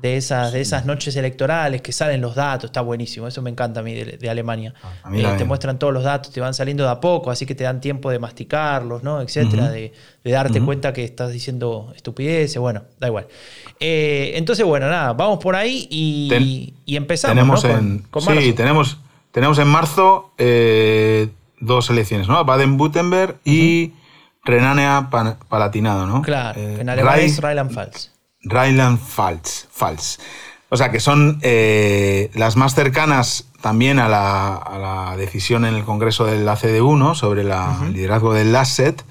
esas, 0.01 0.51
de 0.51 0.61
esas 0.61 0.85
noches 0.85 1.15
electorales 1.15 1.81
que 1.81 1.91
salen 1.91 2.19
los 2.21 2.35
datos, 2.35 2.65
está 2.65 2.81
buenísimo. 2.81 3.27
Eso 3.27 3.41
me 3.41 3.49
encanta 3.49 3.79
a 3.79 3.83
mí 3.83 3.93
de, 3.93 4.29
Alemania. 4.29 4.73
Ah, 4.81 5.11
eh, 5.13 5.25
te 5.37 5.45
muestran 5.45 5.79
todos 5.79 5.93
los 5.93 6.03
datos, 6.03 6.31
te 6.31 6.41
van 6.41 6.53
saliendo 6.53 6.83
de 6.83 6.89
a 6.89 6.99
poco, 6.99 7.31
así 7.31 7.45
que 7.45 7.55
te 7.55 7.63
dan 7.63 7.79
tiempo 7.79 8.09
de 8.09 8.19
masticarlos, 8.19 9.03
¿no? 9.03 9.21
Etcétera, 9.21 9.69
de, 9.69 9.93
darte 10.23 10.61
cuenta 10.61 10.93
que 10.93 11.03
estás 11.03 11.31
diciendo 11.31 11.93
estupideces. 11.95 12.57
Bueno, 12.57 12.83
da 12.99 13.07
igual. 13.07 13.27
Eh, 13.79 14.33
entonces, 14.35 14.65
bueno, 14.65 14.89
nada, 14.89 15.13
vamos 15.13 15.39
por 15.39 15.55
ahí 15.55 15.87
y, 15.89 16.73
empezamos. 16.87 17.35
Tenemos 17.35 17.63
en, 17.63 18.03
sí, 18.19 18.53
tenemos, 18.53 18.97
tenemos 19.31 19.59
en 19.59 19.67
marzo 19.67 20.31
eh, 20.37 21.29
dos 21.59 21.89
elecciones, 21.89 22.27
¿no? 22.27 22.43
Baden-Württemberg 22.43 23.37
y. 23.45 23.93
Renania 24.45 25.09
Palatinado, 25.47 26.05
¿no? 26.05 26.21
Claro, 26.21 26.59
en 26.59 26.89
alemán 26.89 27.21
es 27.21 27.41
Rheinland-Pfalz. 27.41 28.12
Rheinland-Pfalz, 28.43 30.19
O 30.69 30.77
sea, 30.77 30.91
que 30.91 30.99
son 30.99 31.39
eh, 31.41 32.29
las 32.33 32.55
más 32.55 32.75
cercanas 32.75 33.47
también 33.61 33.99
a 33.99 34.09
la, 34.09 35.15
decisión 35.17 35.63
en 35.63 35.75
el 35.75 35.85
Congreso 35.85 36.25
del 36.25 36.45
ACD1 36.47 37.15
sobre 37.15 37.41
el 37.41 37.93
liderazgo 37.93 38.33
del 38.33 38.51
LASET 38.51 39.03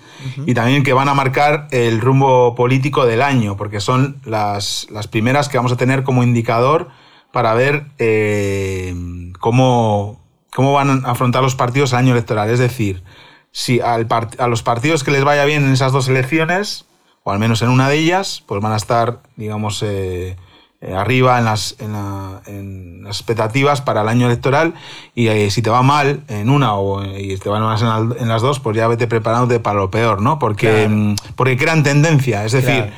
y 0.46 0.52
también 0.52 0.82
que 0.82 0.92
van 0.92 1.08
a 1.08 1.14
marcar 1.14 1.68
el 1.70 2.00
rumbo 2.00 2.54
político 2.54 3.06
del 3.06 3.22
año, 3.22 3.56
porque 3.56 3.80
son 3.80 4.20
las, 4.24 4.88
primeras 5.10 5.48
que 5.48 5.56
vamos 5.56 5.72
a 5.72 5.76
tener 5.76 6.02
como 6.02 6.22
indicador 6.22 6.88
para 7.32 7.54
ver 7.54 7.86
eh, 7.98 8.94
cómo, 9.40 10.20
cómo 10.54 10.74
van 10.74 10.90
a 11.06 11.10
afrontar 11.10 11.42
los 11.42 11.54
partidos 11.54 11.92
el 11.92 12.00
año 12.00 12.12
electoral. 12.12 12.50
Es 12.50 12.58
decir, 12.58 13.02
si 13.52 13.80
al 13.80 14.06
a 14.38 14.48
los 14.48 14.62
partidos 14.62 15.04
que 15.04 15.12
les 15.12 15.24
vaya 15.24 15.44
bien 15.46 15.64
en 15.64 15.72
esas 15.72 15.92
dos 15.92 16.08
elecciones, 16.08 16.84
o 17.24 17.30
al 17.30 17.38
menos 17.38 17.62
en 17.62 17.68
una 17.68 17.88
de 17.88 17.98
ellas, 17.98 18.42
pues 18.46 18.60
van 18.60 18.72
a 18.72 18.76
estar, 18.76 19.20
digamos, 19.36 19.82
eh, 19.82 20.36
eh, 20.80 20.94
arriba 20.94 21.38
en 21.38 21.44
las, 21.44 21.76
en, 21.78 23.04
las 23.04 23.18
expectativas 23.18 23.80
para 23.80 24.02
el 24.02 24.08
año 24.08 24.26
electoral. 24.26 24.74
Y 25.14 25.28
eh, 25.28 25.50
si 25.50 25.62
te 25.62 25.70
va 25.70 25.82
mal 25.82 26.24
en 26.26 26.50
una 26.50 26.74
o 26.74 27.04
y 27.04 27.36
te 27.36 27.48
va 27.48 27.60
mal 27.60 28.16
en, 28.18 28.28
las 28.28 28.42
dos, 28.42 28.58
pues 28.58 28.76
ya 28.76 28.88
vete 28.88 29.06
preparándote 29.06 29.60
para 29.60 29.78
lo 29.78 29.90
peor, 29.90 30.20
¿no? 30.20 30.40
Porque, 30.40 30.88
mm, 30.88 31.14
porque 31.36 31.56
crean 31.56 31.84
tendencia. 31.84 32.44
Es 32.44 32.52
decir, 32.52 32.90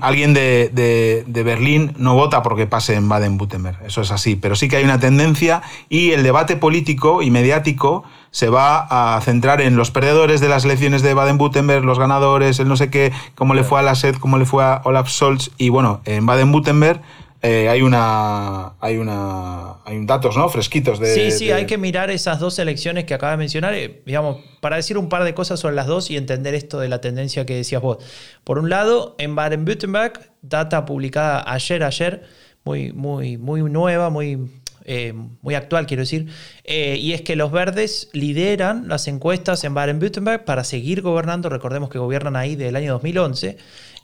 alguien 0.00 0.32
de, 0.32 0.70
de, 0.72 1.24
de, 1.26 1.42
Berlín 1.42 1.94
no 1.98 2.14
vota 2.14 2.42
porque 2.42 2.66
pase 2.66 2.94
en 2.94 3.08
Baden-Württemberg. 3.10 3.84
Eso 3.84 4.00
es 4.00 4.10
así. 4.10 4.34
Pero 4.34 4.56
sí 4.56 4.70
que 4.70 4.76
hay 4.76 4.84
una 4.84 4.98
tendencia 4.98 5.60
y 5.90 6.12
el 6.12 6.22
debate 6.22 6.56
político 6.56 7.20
y 7.20 7.30
mediático 7.30 8.04
se 8.32 8.48
va 8.48 9.16
a 9.16 9.20
centrar 9.20 9.60
en 9.60 9.76
los 9.76 9.90
perdedores 9.90 10.40
de 10.40 10.48
las 10.48 10.64
elecciones 10.64 11.02
de 11.02 11.14
Baden-Württemberg, 11.14 11.84
los 11.84 11.98
ganadores, 11.98 12.58
el 12.58 12.66
no 12.66 12.76
sé 12.76 12.90
qué, 12.90 13.12
cómo 13.34 13.54
le 13.54 13.62
fue 13.62 13.78
a 13.78 13.82
la 13.82 13.94
SED, 13.94 14.16
cómo 14.16 14.38
le 14.38 14.46
fue 14.46 14.64
a 14.64 14.80
Olaf 14.84 15.08
Scholz. 15.08 15.50
Y 15.58 15.68
bueno, 15.68 16.00
en 16.06 16.26
Baden-Württemberg 16.26 17.02
eh, 17.44 17.68
hay 17.68 17.82
una 17.82 18.74
hay 18.80 18.98
una 18.98 19.74
hay 19.84 19.96
un 19.96 20.06
datos 20.06 20.36
no 20.36 20.48
fresquitos 20.48 21.00
de 21.00 21.12
sí 21.12 21.32
sí 21.32 21.50
hay 21.50 21.66
que 21.66 21.76
mirar 21.76 22.08
esas 22.12 22.38
dos 22.38 22.56
elecciones 22.60 23.04
que 23.04 23.14
acaba 23.14 23.32
de 23.32 23.38
mencionar 23.38 23.74
eh, 23.74 24.00
digamos 24.06 24.36
para 24.60 24.76
decir 24.76 24.96
un 24.96 25.08
par 25.08 25.24
de 25.24 25.34
cosas 25.34 25.58
sobre 25.58 25.74
las 25.74 25.88
dos 25.88 26.08
y 26.12 26.16
entender 26.16 26.54
esto 26.54 26.78
de 26.78 26.88
la 26.88 27.00
tendencia 27.00 27.44
que 27.44 27.56
decías 27.56 27.82
vos. 27.82 27.98
Por 28.44 28.60
un 28.60 28.70
lado 28.70 29.16
en 29.18 29.34
Baden-Württemberg 29.34 30.20
data 30.40 30.84
publicada 30.84 31.42
ayer 31.52 31.82
ayer 31.82 32.22
muy 32.62 32.92
muy 32.92 33.38
muy 33.38 33.62
nueva 33.62 34.08
muy 34.08 34.61
eh, 34.84 35.12
muy 35.40 35.54
actual, 35.54 35.86
quiero 35.86 36.02
decir, 36.02 36.26
eh, 36.64 36.96
y 36.96 37.12
es 37.12 37.22
que 37.22 37.36
los 37.36 37.52
verdes 37.52 38.08
lideran 38.12 38.88
las 38.88 39.08
encuestas 39.08 39.64
en 39.64 39.74
Baden-Württemberg 39.74 40.44
para 40.44 40.64
seguir 40.64 41.02
gobernando, 41.02 41.48
recordemos 41.48 41.88
que 41.88 41.98
gobiernan 41.98 42.36
ahí 42.36 42.56
desde 42.56 42.70
el 42.70 42.76
año 42.76 42.92
2011, 42.92 43.56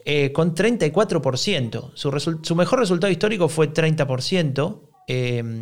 eh, 0.05 0.33
con 0.33 0.55
34%. 0.55 1.91
Su, 1.95 2.39
su, 2.43 2.57
mejor 2.57 2.79
resultado 2.79 3.11
histórico 3.11 3.49
fue 3.49 3.73
30%, 3.73 4.83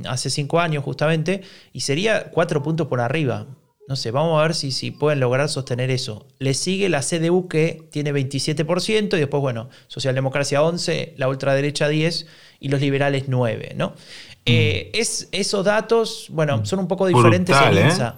hace 0.09 0.29
cinco 0.29 0.61
años 0.61 0.85
justamente, 0.85 1.43
y 1.73 1.81
sería 1.81 2.31
cuatro 2.31 2.63
puntos 2.63 2.89
por 2.89 3.01
arriba. 3.01 3.47
No 3.89 3.95
sé, 3.95 4.11
vamos 4.11 4.41
a 4.41 4.43
ver 4.43 4.55
si, 4.55 4.73
si 4.73 4.91
pueden 4.91 5.21
lograr 5.21 5.49
sostener 5.49 5.91
eso. 5.91 6.27
Le 6.41 6.55
sigue 6.55 6.89
la 6.89 7.03
CDU 7.03 7.47
que 7.47 7.87
tiene 7.93 8.13
27% 8.13 9.17
y 9.17 9.21
después, 9.21 9.41
bueno, 9.41 9.69
Socialdemocracia 9.87 10.61
11, 10.61 11.15
la 11.17 11.29
ultraderecha 11.29 11.87
10 11.87 12.27
y 12.59 12.69
los 12.69 12.81
liberales 12.81 13.25
9, 13.29 13.75
¿no? 13.77 13.95
Eh, 14.47 14.91
es, 14.95 15.29
esos 15.33 15.65
datos, 15.65 16.29
bueno, 16.31 16.65
son 16.65 16.79
un 16.79 16.89
poco 16.89 17.07
diferentes 17.07 17.55
brutal, 17.55 17.79
en 17.79 17.89
¿eh? 17.89 18.13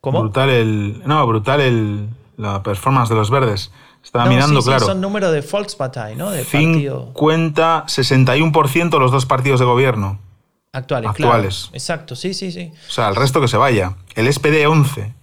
¿Cómo? 0.00 0.20
Brutal 0.20 0.50
el. 0.50 1.02
No, 1.04 1.26
brutal 1.26 1.60
el, 1.60 2.08
la 2.36 2.62
performance 2.62 3.10
de 3.10 3.14
los 3.14 3.30
verdes. 3.30 3.70
Estaba 4.02 4.26
mirando, 4.26 4.60
claro. 4.62 4.80
Sí, 4.80 4.86
son 4.86 5.00
números 5.00 5.32
de 5.32 5.40
Volkspartei, 5.40 6.16
¿no? 6.16 6.30
De 6.30 6.44
50, 6.44 7.84
61% 7.86 8.98
los 8.98 9.12
dos 9.12 9.26
partidos 9.26 9.60
de 9.60 9.66
gobierno. 9.66 10.18
Actuales, 10.72 11.10
Actuales. 11.10 11.70
Exacto, 11.72 12.16
sí, 12.16 12.34
sí, 12.34 12.50
sí. 12.50 12.72
O 12.88 12.90
sea, 12.90 13.08
el 13.08 13.16
resto 13.16 13.40
que 13.40 13.48
se 13.48 13.56
vaya. 13.56 13.94
El 14.14 14.30
SPD 14.32 14.66
11. 14.66 15.14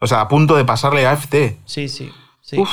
O 0.00 0.06
sea, 0.06 0.22
a 0.22 0.28
punto 0.28 0.56
de 0.56 0.64
pasarle 0.64 1.06
a 1.06 1.12
FT. 1.16 1.58
Sí, 1.64 1.88
sí. 1.88 2.10
sí. 2.42 2.58
Uf. 2.58 2.70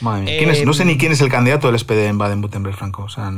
Madre 0.00 0.64
no 0.64 0.74
sé 0.74 0.84
ni 0.84 0.96
quién 0.98 1.12
es 1.12 1.20
el 1.20 1.30
candidato 1.30 1.66
del 1.70 1.78
SPD 1.78 2.06
en 2.06 2.18
Baden-Württemberg, 2.18 2.76
Franco. 2.76 3.04
O 3.04 3.08
sea, 3.08 3.32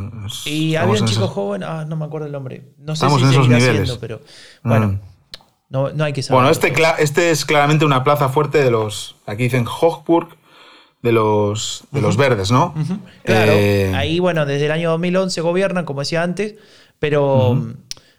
y 0.44 0.76
había 0.76 1.00
un 1.00 1.06
chico 1.06 1.28
joven, 1.28 1.62
ah, 1.62 1.84
no 1.86 1.96
me 1.96 2.04
acuerdo 2.04 2.26
el 2.26 2.32
nombre. 2.32 2.72
No 2.78 2.94
sé 2.94 3.06
estamos 3.06 3.20
si 3.20 3.26
en 3.26 3.32
esos 3.32 3.48
niveles. 3.48 3.98
pero 4.00 4.20
bueno, 4.62 4.88
mm. 4.88 5.00
no, 5.70 5.90
no, 5.92 6.04
hay 6.04 6.12
que 6.12 6.22
saber. 6.22 6.42
Bueno, 6.42 6.50
este, 6.50 6.72
este 6.98 7.30
es 7.30 7.44
claramente 7.44 7.84
una 7.84 8.04
plaza 8.04 8.28
fuerte 8.28 8.62
de 8.62 8.70
los, 8.70 9.16
aquí 9.26 9.44
dicen 9.44 9.66
Hochburg, 9.66 10.36
de 11.02 11.12
los, 11.12 11.84
de 11.92 12.00
los 12.00 12.16
verdes, 12.16 12.50
¿no? 12.50 12.74
Claro, 13.24 13.52
eh, 13.52 13.92
ahí, 13.94 14.18
bueno, 14.18 14.44
desde 14.44 14.66
el 14.66 14.72
año 14.72 14.90
2011 14.90 15.40
gobiernan, 15.40 15.84
como 15.84 16.00
decía 16.00 16.22
antes, 16.22 16.56
pero 16.98 17.58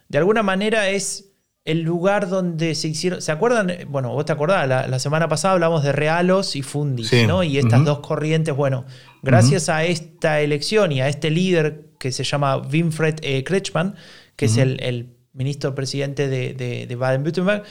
de 0.10 0.18
alguna 0.18 0.44
manera 0.44 0.89
es 0.89 1.30
el 1.64 1.82
lugar 1.82 2.28
donde 2.28 2.74
se 2.76 2.88
hicieron. 2.88 3.22
¿Se 3.22 3.32
acuerdan? 3.32 3.72
Bueno, 3.88 4.09
vos 4.09 4.26
te 4.26 4.32
acordás, 4.32 4.68
la, 4.68 4.99
semana 4.99 5.28
pasada 5.28 5.53
hablamos 5.53 5.84
de 5.84 5.91
Realos 5.91 6.55
y 6.55 6.64
Fundis, 6.64 7.12
¿no? 7.28 7.43
Y 7.43 7.57
estas 7.57 7.86
dos 7.86 7.99
corrientes, 7.99 8.55
bueno, 8.55 8.86
gracias 9.22 9.70
a 9.70 9.84
esta 9.84 10.41
elección 10.41 10.91
y 10.91 11.01
a 11.01 11.07
este 11.07 11.30
líder 11.30 11.91
que 11.99 12.12
se 12.12 12.24
llama 12.24 12.57
Winfred 12.57 13.20
eh, 13.22 13.43
Kretschmann, 13.43 13.95
que 14.36 14.45
es 14.45 14.57
el, 14.57 15.16
ministro 15.34 15.74
presidente 15.74 16.28
de, 16.28 16.95
Baden-Württemberg, 16.97 17.64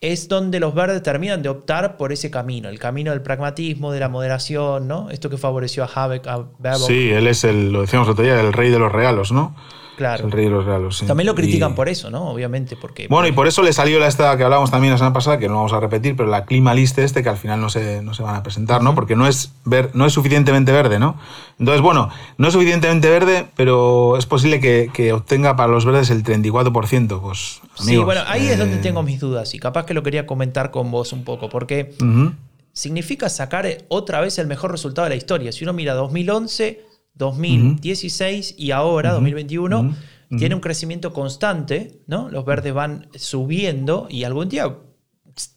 es 0.00 0.28
donde 0.28 0.60
los 0.60 0.74
verdes 0.74 1.02
terminan 1.02 1.42
de 1.42 1.48
optar 1.48 1.96
por 1.96 2.12
ese 2.12 2.30
camino, 2.30 2.68
el 2.68 2.78
camino 2.78 3.10
del 3.10 3.22
pragmatismo, 3.22 3.90
de 3.90 3.98
la 3.98 4.08
moderación, 4.08 4.86
¿no? 4.86 5.10
Esto 5.10 5.28
que 5.28 5.36
favoreció 5.36 5.82
a 5.82 5.86
Habeck, 5.92 6.28
a 6.28 6.46
Baerbock. 6.58 6.86
Sí, 6.86 7.10
él 7.10 7.26
es 7.26 7.42
el, 7.42 7.72
lo 7.72 7.80
decíamos 7.80 8.08
otro 8.08 8.22
día, 8.22 8.38
el 8.40 8.52
rey 8.52 8.70
de 8.70 8.78
los 8.78 8.92
realos, 8.92 9.32
¿no? 9.32 9.56
Claro. 9.98 10.26
El 10.26 10.30
rey 10.30 10.44
de 10.44 10.52
los 10.52 10.64
regalos, 10.64 11.02
También 11.08 11.26
lo 11.26 11.34
critican 11.34 11.74
por 11.74 11.88
eso, 11.88 12.08
¿no? 12.08 12.28
Obviamente, 12.30 12.76
porque... 12.76 13.08
Bueno, 13.08 13.26
y 13.26 13.32
por 13.32 13.48
eso 13.48 13.62
le 13.62 13.72
salió 13.72 13.98
la 13.98 14.06
esta 14.06 14.36
que 14.36 14.44
hablábamos 14.44 14.70
también 14.70 14.92
la 14.92 14.98
semana 14.98 15.12
pasada, 15.12 15.40
que 15.40 15.48
no 15.48 15.56
vamos 15.56 15.72
a 15.72 15.80
repetir, 15.80 16.14
pero 16.14 16.28
la 16.28 16.44
clima 16.44 16.72
liste 16.72 17.02
este, 17.02 17.24
que 17.24 17.28
al 17.28 17.36
final 17.36 17.60
no 17.60 17.68
se, 17.68 18.00
no 18.00 18.14
se 18.14 18.22
van 18.22 18.36
a 18.36 18.44
presentar, 18.44 18.80
¿no? 18.80 18.94
Porque 18.94 19.16
no 19.16 19.26
es, 19.26 19.50
ver, 19.64 19.90
no 19.94 20.06
es 20.06 20.12
suficientemente 20.12 20.70
verde, 20.70 21.00
¿no? 21.00 21.18
Entonces, 21.58 21.82
bueno, 21.82 22.10
no 22.36 22.46
es 22.46 22.52
suficientemente 22.52 23.10
verde, 23.10 23.48
pero 23.56 24.16
es 24.16 24.26
posible 24.26 24.60
que, 24.60 25.12
obtenga 25.12 25.56
para 25.56 25.72
los 25.72 25.84
verdes 25.84 26.10
el 26.10 26.22
34%, 26.22 27.20
pues, 27.20 27.60
Sí, 27.74 27.96
bueno, 27.96 28.20
ahí 28.28 28.46
es 28.46 28.56
donde 28.56 28.76
eh, 28.76 28.80
tengo 28.80 29.02
mis 29.02 29.18
dudas, 29.18 29.52
y 29.52 29.58
capaz 29.58 29.84
que 29.84 29.94
lo 29.94 30.04
quería 30.04 30.26
comentar 30.26 30.70
con 30.70 30.92
vos 30.92 31.12
un 31.12 31.24
poco, 31.24 31.48
porque... 31.48 31.96
significa 32.72 33.28
sacar 33.28 33.66
otra 33.88 34.20
vez 34.20 34.38
el 34.38 34.46
mejor 34.46 34.70
resultado 34.70 35.06
de 35.06 35.10
la 35.10 35.16
historia. 35.16 35.50
Si 35.50 35.64
uno 35.64 35.72
mira 35.72 35.94
2011, 35.94 36.87
2016 37.18 38.54
y 38.56 38.70
ahora, 38.70 39.12
2021, 39.12 39.94
tiene 40.38 40.54
un 40.54 40.60
crecimiento 40.60 41.12
constante, 41.12 42.00
¿no? 42.06 42.28
Los 42.30 42.44
verdes 42.44 42.72
van 42.72 43.08
subiendo 43.14 44.06
y 44.10 44.24
algún 44.24 44.48
día 44.48 44.76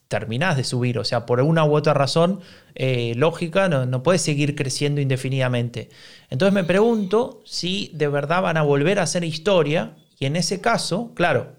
terminás 0.07 0.57
de 0.57 0.63
subir, 0.63 0.99
o 0.99 1.03
sea, 1.03 1.25
por 1.25 1.39
una 1.41 1.63
u 1.63 1.73
otra 1.73 1.93
razón 1.93 2.41
eh, 2.75 3.13
lógica 3.15 3.69
no, 3.69 3.85
no 3.85 4.03
puedes 4.03 4.21
seguir 4.21 4.55
creciendo 4.55 5.01
indefinidamente. 5.01 5.89
Entonces 6.29 6.53
me 6.53 6.63
pregunto 6.63 7.41
si 7.45 7.91
de 7.93 8.07
verdad 8.07 8.41
van 8.41 8.57
a 8.57 8.61
volver 8.61 8.99
a 8.99 9.03
hacer 9.03 9.23
historia 9.23 9.95
y 10.19 10.25
en 10.25 10.35
ese 10.35 10.61
caso, 10.61 11.13
claro, 11.15 11.53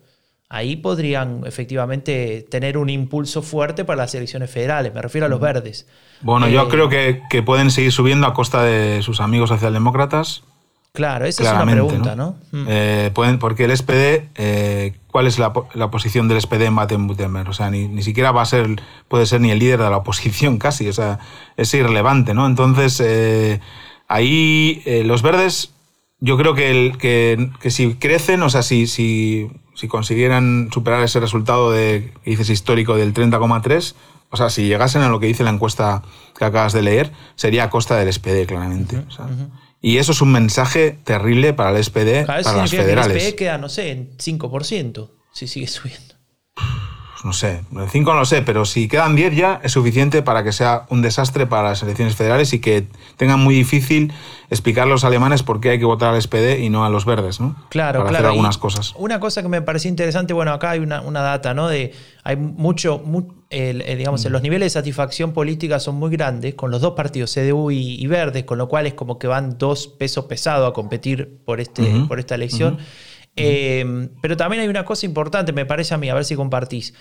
ahí 0.53 0.77
podrían 0.77 1.43
efectivamente 1.47 2.47
tener 2.51 2.77
un 2.77 2.91
impulso 2.91 3.41
fuerte 3.43 3.85
para 3.85 3.97
las 3.97 4.15
elecciones 4.15 4.51
federales, 4.51 4.93
me 4.93 5.01
refiero 5.01 5.27
a 5.27 5.29
los 5.31 5.41
verdes. 5.41 5.89
Bueno, 6.21 6.47
yo 6.49 6.63
eh, 6.63 6.69
creo 6.69 6.89
que, 6.89 7.23
que 7.31 7.43
pueden 7.43 7.71
seguir 7.71 7.91
subiendo 7.91 8.27
a 8.27 8.35
costa 8.35 8.63
de 8.63 9.03
sus 9.03 9.21
amigos 9.21 9.49
socialdemócratas 9.49 10.45
Claro, 10.93 11.25
esa 11.25 11.43
es 11.43 11.51
una 11.51 11.65
pregunta, 11.73 12.15
¿no? 12.15 12.37
Mm. 12.51 12.65
Eh, 12.69 13.11
pueden, 13.15 13.39
porque 13.39 13.65
el 13.65 13.75
SPD, 13.75 14.29
eh, 14.35 14.93
¿cuál 15.11 15.27
es 15.27 15.39
la, 15.39 15.55
posición 15.55 16.29
del 16.29 16.39
SPD 16.39 16.67
en 16.67 16.77
Baden-Württemberg? 16.77 17.49
O 17.49 17.55
sea, 17.55 17.71
ni, 17.71 18.03
siquiera 18.03 18.31
va 18.31 18.43
a 18.43 18.47
ser, 18.47 18.83
puede 19.09 19.25
ser 19.25 19.41
ni 19.41 19.51
el 19.51 19.59
líder 19.59 19.81
de 19.81 19.89
la 19.89 19.97
oposición 19.97 20.59
casi, 20.59 20.87
o 20.89 20.93
sea, 20.93 21.19
es 21.57 21.73
irrelevante, 21.73 22.35
¿no? 22.35 22.45
Entonces, 22.45 23.03
ahí 24.07 24.83
los 25.07 25.23
verdes, 25.23 25.73
yo 26.21 26.37
creo 26.37 26.55
que, 26.55 26.71
el, 26.71 26.99
que, 26.99 27.71
si 27.71 27.95
crecen, 27.95 28.43
o 28.43 28.51
sea, 28.51 28.63
si, 28.63 28.87
si, 28.87 29.51
si 29.83 29.89
consiguieran 29.89 30.69
superar 30.73 31.03
ese 31.03 31.19
resultado 31.19 31.73
de, 31.73 32.13
que 32.23 32.31
dices 32.31 32.51
histórico 32.51 32.95
del 32.95 33.13
30,3, 33.13 33.95
o 34.31 34.37
sea, 34.37 34.49
si 34.49 34.65
llegasen 34.69 35.03
a 35.03 35.09
lo 35.09 35.19
que 35.19 35.27
dice 35.27 35.43
la 35.43 35.51
encuesta 35.51 36.05
que 36.39 36.45
acabas 36.45 36.73
de 36.73 36.83
leer, 36.83 37.11
sería 37.35 37.65
a 37.65 37.71
costa 37.71 37.97
del 37.97 38.13
SPD, 38.13 38.47
claramente. 38.47 38.99
o 38.99 39.11
sea, 39.11 39.27
y 39.81 39.99
eso 39.99 40.13
es 40.13 40.21
un 40.21 40.31
mensaje 40.31 40.97
terrible 41.03 41.53
para 41.53 41.77
el 41.77 41.83
SPD, 41.83 42.25
para 42.25 42.43
las 42.43 42.71
federales. 42.71 43.17
Que 43.17 43.27
el 43.27 43.33
SPD 43.33 43.37
queda, 43.37 43.59
no 43.59 43.69
sé, 43.69 43.91
en 43.91 44.17
5%, 44.19 45.11
si 45.33 45.49
sigue 45.49 45.67
subiendo. 45.67 46.12
No 47.25 47.33
sé, 47.33 47.61
5 47.89 48.15
no 48.15 48.25
sé, 48.25 48.43
pero 48.43 48.65
si 48.65 48.89
quedan 48.89 49.15
10 49.15 49.37
ya 49.37 49.61
es 49.63 49.73
suficiente 49.73 50.23
para 50.23 50.43
que 50.43 50.51
sea 50.51 50.87
un 50.89 51.03
desastre 51.03 51.47
para 51.47 51.71
las 51.71 51.83
elecciones 51.83 52.17
federales 52.17 52.53
y 52.53 52.61
que 52.61 52.89
tengan 53.17 53.39
muy 53.39 53.55
difícil 53.55 54.13
explicar 54.51 54.85
a 54.85 54.91
los 54.91 55.05
alemanes 55.05 55.43
por 55.43 55.61
qué 55.61 55.71
hay 55.71 55.79
que 55.79 55.85
votar 55.85 56.15
al 56.15 56.21
SPD 56.21 56.59
y 56.59 56.69
no 56.69 56.85
a 56.85 56.91
los 56.91 57.05
verdes, 57.05 57.41
¿no? 57.41 57.55
Claro, 57.69 58.01
para 58.01 58.11
claro. 58.11 58.25
Hacer 58.27 58.31
algunas 58.33 58.59
cosas. 58.59 58.93
Una 58.97 59.21
cosa 59.21 59.41
que 59.41 59.49
me 59.49 59.63
pareció 59.63 59.89
interesante, 59.89 60.35
bueno, 60.35 60.53
acá 60.53 60.71
hay 60.71 60.81
una, 60.81 61.01
data, 61.01 61.55
¿no? 61.55 61.69
De 61.69 61.95
hay 62.25 62.37
mucho, 62.37 63.03
digamos, 63.51 64.25
los 64.25 64.43
niveles 64.43 64.73
de 64.73 64.81
satisfacción 64.81 65.33
política 65.33 65.79
son 65.79 65.95
muy 65.97 66.11
grandes 66.11 66.55
con 66.55 66.71
los 66.71 66.81
dos 66.81 66.95
partidos, 66.95 67.33
CDU 67.33 67.71
y, 67.71 68.07
Verdes, 68.09 68.45
con 68.45 68.59
lo 68.59 68.69
cual 68.69 68.87
es 68.87 68.95
como 68.95 69.19
que 69.19 69.29
van 69.29 69.59
dos 69.59 69.87
pesos 69.87 70.25
pesados 70.25 70.69
a 70.69 70.73
competir 70.73 71.39
por, 71.45 71.61
este, 71.61 72.05
por 72.09 72.19
esta 72.19 72.35
elección. 72.35 72.79
Eh, 73.37 74.09
pero 74.21 74.37
también 74.37 74.63
hay 74.63 74.69
una 74.69 74.85
cosa 74.85 75.07
importante, 75.07 75.53
me 75.53 75.67
parece 75.67 75.95
a 75.95 75.99
mí, 75.99 76.09
a 76.09 76.15
ver 76.15 76.25
si 76.25 76.37
compartís. 76.37 76.95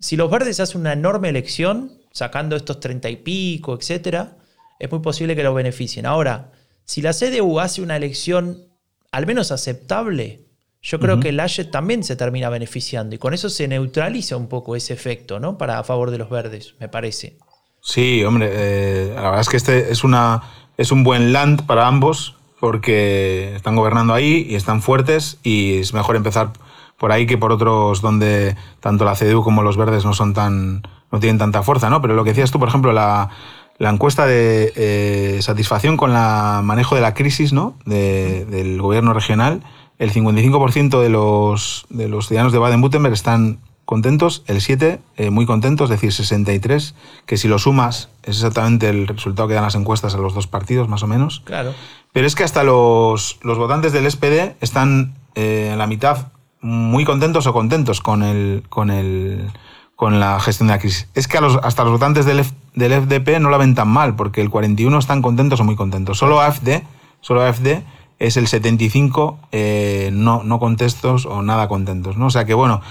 Si 0.00 0.16
los 0.16 0.30
verdes 0.30 0.60
hacen 0.60 0.80
una 0.80 0.92
enorme 0.92 1.28
elección, 1.28 1.92
sacando 2.12 2.56
estos 2.56 2.80
treinta 2.80 3.08
y 3.10 3.16
pico, 3.16 3.74
etcétera, 3.74 4.36
es 4.78 4.90
muy 4.90 5.00
posible 5.00 5.34
que 5.36 5.42
lo 5.42 5.54
beneficien. 5.54 6.06
Ahora, 6.06 6.52
si 6.84 7.02
la 7.02 7.12
CDU 7.12 7.60
hace 7.60 7.82
una 7.82 7.96
elección 7.96 8.64
al 9.12 9.26
menos 9.26 9.52
aceptable, 9.52 10.40
yo 10.80 11.00
creo 11.00 11.18
que 11.18 11.30
el 11.30 11.36
Laschet 11.36 11.70
también 11.70 12.04
se 12.04 12.14
termina 12.14 12.48
beneficiando 12.48 13.14
y 13.14 13.18
con 13.18 13.34
eso 13.34 13.50
se 13.50 13.66
neutraliza 13.66 14.36
un 14.36 14.48
poco 14.48 14.76
ese 14.76 14.94
efecto, 14.94 15.40
¿no? 15.40 15.58
Para 15.58 15.78
a 15.78 15.84
favor 15.84 16.10
de 16.10 16.18
los 16.18 16.30
verdes, 16.30 16.74
me 16.78 16.88
parece. 16.88 17.36
Sí, 17.80 18.22
hombre, 18.24 18.50
eh, 18.52 19.12
la 19.14 19.22
verdad 19.22 19.40
es 19.40 19.48
que 19.48 19.56
este 19.56 19.90
es, 19.90 20.04
una, 20.04 20.42
es 20.76 20.92
un 20.92 21.04
buen 21.04 21.32
land 21.32 21.66
para 21.66 21.86
ambos 21.86 22.37
porque 22.60 23.54
están 23.54 23.76
gobernando 23.76 24.14
ahí 24.14 24.46
y 24.48 24.54
están 24.54 24.82
fuertes 24.82 25.38
y 25.42 25.78
es 25.78 25.94
mejor 25.94 26.16
empezar 26.16 26.52
por 26.96 27.12
ahí 27.12 27.26
que 27.26 27.38
por 27.38 27.52
otros 27.52 28.00
donde 28.02 28.56
tanto 28.80 29.04
la 29.04 29.14
CDU 29.14 29.42
como 29.42 29.62
los 29.62 29.76
verdes 29.76 30.04
no 30.04 30.12
son 30.14 30.34
tan 30.34 30.82
no 31.10 31.20
tienen 31.20 31.38
tanta 31.38 31.62
fuerza, 31.62 31.88
¿no? 31.88 32.02
Pero 32.02 32.14
lo 32.14 32.24
que 32.24 32.30
decías 32.30 32.50
tú, 32.50 32.58
por 32.58 32.68
ejemplo, 32.68 32.92
la, 32.92 33.30
encuesta 33.78 34.26
de 34.26 34.72
eh, 34.76 35.38
satisfacción 35.40 35.96
con 35.96 36.10
el 36.10 36.62
manejo 36.64 36.96
de 36.96 37.00
la 37.00 37.14
crisis, 37.14 37.52
¿no? 37.52 37.76
del 37.86 38.80
gobierno 38.82 39.14
regional, 39.14 39.62
el 39.98 40.12
55% 40.12 41.00
de 41.00 41.08
los, 41.08 41.86
de 41.88 42.08
los 42.08 42.28
ciudadanos 42.28 42.52
de 42.52 42.58
Baden-Württemberg 42.58 43.14
están 43.14 43.58
contentos, 43.88 44.42
el 44.46 44.60
7 44.60 45.00
eh, 45.16 45.30
muy 45.30 45.46
contentos, 45.46 45.86
es 45.86 45.98
decir, 45.98 46.12
63, 46.12 46.94
que 47.24 47.38
si 47.38 47.48
lo 47.48 47.58
sumas 47.58 48.10
es 48.22 48.36
exactamente 48.36 48.90
el 48.90 49.06
resultado 49.06 49.48
que 49.48 49.54
dan 49.54 49.62
las 49.62 49.76
encuestas 49.76 50.14
a 50.14 50.18
los 50.18 50.34
dos 50.34 50.46
partidos, 50.46 50.90
más 50.90 51.02
o 51.02 51.06
menos. 51.06 51.40
Claro. 51.46 51.72
Pero 52.12 52.26
es 52.26 52.34
que 52.34 52.44
hasta 52.44 52.64
los, 52.64 53.38
los 53.40 53.56
votantes 53.56 53.94
del 53.94 54.04
SPD 54.10 54.56
están 54.60 55.14
eh, 55.36 55.70
en 55.72 55.78
la 55.78 55.86
mitad 55.86 56.26
muy 56.60 57.06
contentos 57.06 57.46
o 57.46 57.54
contentos 57.54 58.02
con 58.02 58.22
el, 58.22 58.62
con 58.68 58.90
el, 58.90 59.50
con 59.96 60.20
la 60.20 60.38
gestión 60.38 60.68
de 60.68 60.74
la 60.74 60.80
crisis. 60.80 61.08
Es 61.14 61.26
que 61.26 61.38
a 61.38 61.40
los, 61.40 61.56
hasta 61.62 61.82
los 61.82 61.92
votantes 61.92 62.26
del, 62.26 62.44
del, 62.74 62.92
FDP 62.92 63.40
no 63.40 63.48
la 63.48 63.56
ven 63.56 63.74
tan 63.74 63.88
mal, 63.88 64.16
porque 64.16 64.42
el 64.42 64.50
41 64.50 64.98
están 64.98 65.22
contentos 65.22 65.60
o 65.60 65.64
muy 65.64 65.76
contentos. 65.76 66.18
Solo 66.18 66.42
AFD, 66.42 66.82
solo 67.22 67.40
AFD 67.40 67.84
es 68.18 68.36
el 68.36 68.48
75 68.48 69.38
eh, 69.52 70.10
no, 70.12 70.42
no 70.42 70.58
contentos 70.58 71.24
o 71.24 71.42
nada 71.42 71.68
contentos. 71.68 72.18
¿no? 72.18 72.26
O 72.26 72.30
sea 72.30 72.44
que 72.44 72.52
bueno, 72.52 72.82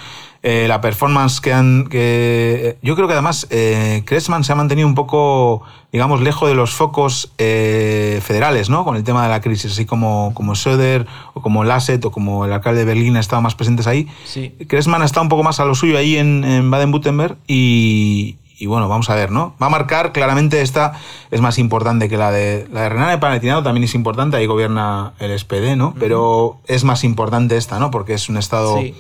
eh, 0.43 0.65
la 0.67 0.81
performance 0.81 1.41
que 1.41 1.53
han. 1.53 1.87
Que, 1.87 2.77
yo 2.81 2.95
creo 2.95 3.07
que 3.07 3.13
además 3.13 3.47
eh, 3.49 4.03
Cressman 4.05 4.43
se 4.43 4.51
ha 4.51 4.55
mantenido 4.55 4.87
un 4.87 4.95
poco, 4.95 5.63
digamos, 5.91 6.21
lejos 6.21 6.47
de 6.47 6.55
los 6.55 6.73
focos 6.73 7.31
eh, 7.37 8.19
federales, 8.23 8.69
¿no? 8.69 8.85
Con 8.85 8.95
el 8.95 9.03
tema 9.03 9.23
de 9.23 9.29
la 9.29 9.41
crisis, 9.41 9.71
así 9.73 9.85
como, 9.85 10.31
como 10.33 10.55
Söder 10.55 11.07
o 11.33 11.41
como 11.41 11.63
Lasset 11.63 12.03
o 12.05 12.11
como 12.11 12.45
el 12.45 12.53
alcalde 12.53 12.79
de 12.79 12.85
Berlín 12.85 13.15
han 13.15 13.21
estado 13.21 13.41
más 13.41 13.55
presentes 13.55 13.87
ahí. 13.87 14.07
Sí. 14.25 14.55
Cressman 14.67 15.01
está 15.01 15.21
un 15.21 15.29
poco 15.29 15.43
más 15.43 15.59
a 15.59 15.65
lo 15.65 15.75
suyo 15.75 15.97
ahí 15.97 16.17
en, 16.17 16.69
Baden-Württemberg 16.69 17.37
y, 17.47 18.37
y 18.59 18.67
bueno, 18.67 18.87
vamos 18.87 19.09
a 19.09 19.15
ver, 19.15 19.31
¿no? 19.31 19.55
Va 19.61 19.67
a 19.67 19.69
marcar 19.69 20.11
claramente 20.11 20.61
esta 20.61 20.93
es 21.31 21.41
más 21.41 21.57
importante 21.57 22.09
que 22.09 22.17
la 22.17 22.31
de 22.31 22.67
la 22.71 22.83
de 22.83 22.89
Renania 22.89 23.19
Panathinaikos 23.19 23.63
también 23.63 23.85
es 23.85 23.95
importante, 23.95 24.37
ahí 24.37 24.45
gobierna 24.45 25.13
el 25.19 25.37
SPD, 25.37 25.75
¿no? 25.75 25.95
Pero 25.99 26.59
es 26.67 26.83
más 26.83 27.03
importante 27.03 27.57
esta, 27.57 27.79
¿no? 27.79 27.89
Porque 27.89 28.13
es 28.13 28.29
un 28.29 28.37
estado 28.37 28.79
sí. 28.79 28.95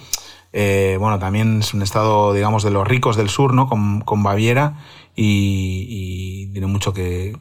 Eh, 0.53 0.97
bueno, 0.99 1.19
también 1.19 1.59
es 1.59 1.73
un 1.73 1.81
estado, 1.81 2.33
digamos, 2.33 2.63
de 2.63 2.71
los 2.71 2.87
ricos 2.87 3.15
del 3.17 3.29
sur, 3.29 3.53
¿no? 3.53 3.67
Con, 3.67 4.01
con 4.01 4.23
Baviera 4.23 4.75
y, 5.15 6.47
tiene 6.51 6.67
mucho 6.67 6.93
que, 6.93 7.33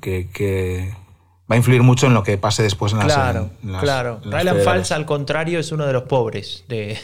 va 1.51 1.55
a 1.55 1.57
influir 1.57 1.83
mucho 1.83 2.07
en 2.07 2.15
lo 2.15 2.23
que 2.23 2.39
pase 2.39 2.63
después 2.63 2.93
en 2.93 2.99
las 2.99 3.13
Claro, 3.13 3.51
claro. 3.81 4.21
Rheinland-Pfalz, 4.25 4.93
al 4.93 5.07
contrario, 5.07 5.59
es 5.59 5.71
uno 5.73 5.87
de 5.87 5.93
los 5.93 6.05
pobres 6.05 6.65
de, 6.69 6.99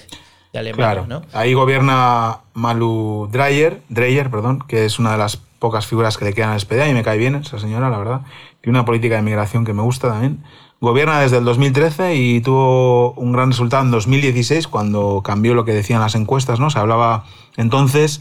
de 0.53 0.59
Alemania, 0.59 1.05
claro. 1.05 1.23
Ahí 1.33 1.55
gobierna 1.55 2.41
Malu 2.55 3.29
Dreyer, 3.31 3.83
Dreyer, 3.89 4.31
perdón, 4.31 4.65
que 4.67 4.85
es 4.85 4.99
una 4.99 5.13
de 5.13 5.19
las 5.19 5.37
pocas 5.37 5.87
figuras 5.87 6.17
que 6.17 6.25
le 6.25 6.33
quedan 6.33 6.51
al 6.51 6.61
SPD 6.61 6.89
y 6.89 6.95
me 6.95 7.05
cae 7.05 7.19
bien 7.19 7.37
esa 7.37 7.59
señora, 7.59 7.89
la 7.89 7.99
verdad. 7.99 8.21
Tiene 8.61 8.79
una 8.79 8.85
política 8.85 9.17
de 9.17 9.23
migración 9.23 9.65
que 9.65 9.73
me 9.73 9.83
gusta 9.83 10.09
también. 10.09 10.43
Gobierna 10.83 11.21
desde 11.21 11.39
el 11.39 11.45
2013 11.45 12.17
y 12.17 12.41
tuvo 12.41 13.13
un 13.13 13.31
gran 13.31 13.51
resultado 13.51 13.85
en 13.85 13.93
2016 13.93 14.67
cuando 14.67 15.23
cambió 15.25 15.55
lo 15.55 15.65
que 15.65 15.73
decían 15.73 16.01
las 16.01 16.17
encuestas, 16.17 16.59
¿no? 16.59 16.71
Se 16.71 16.79
hablaba 16.81 17.25
entonces 17.57 18.21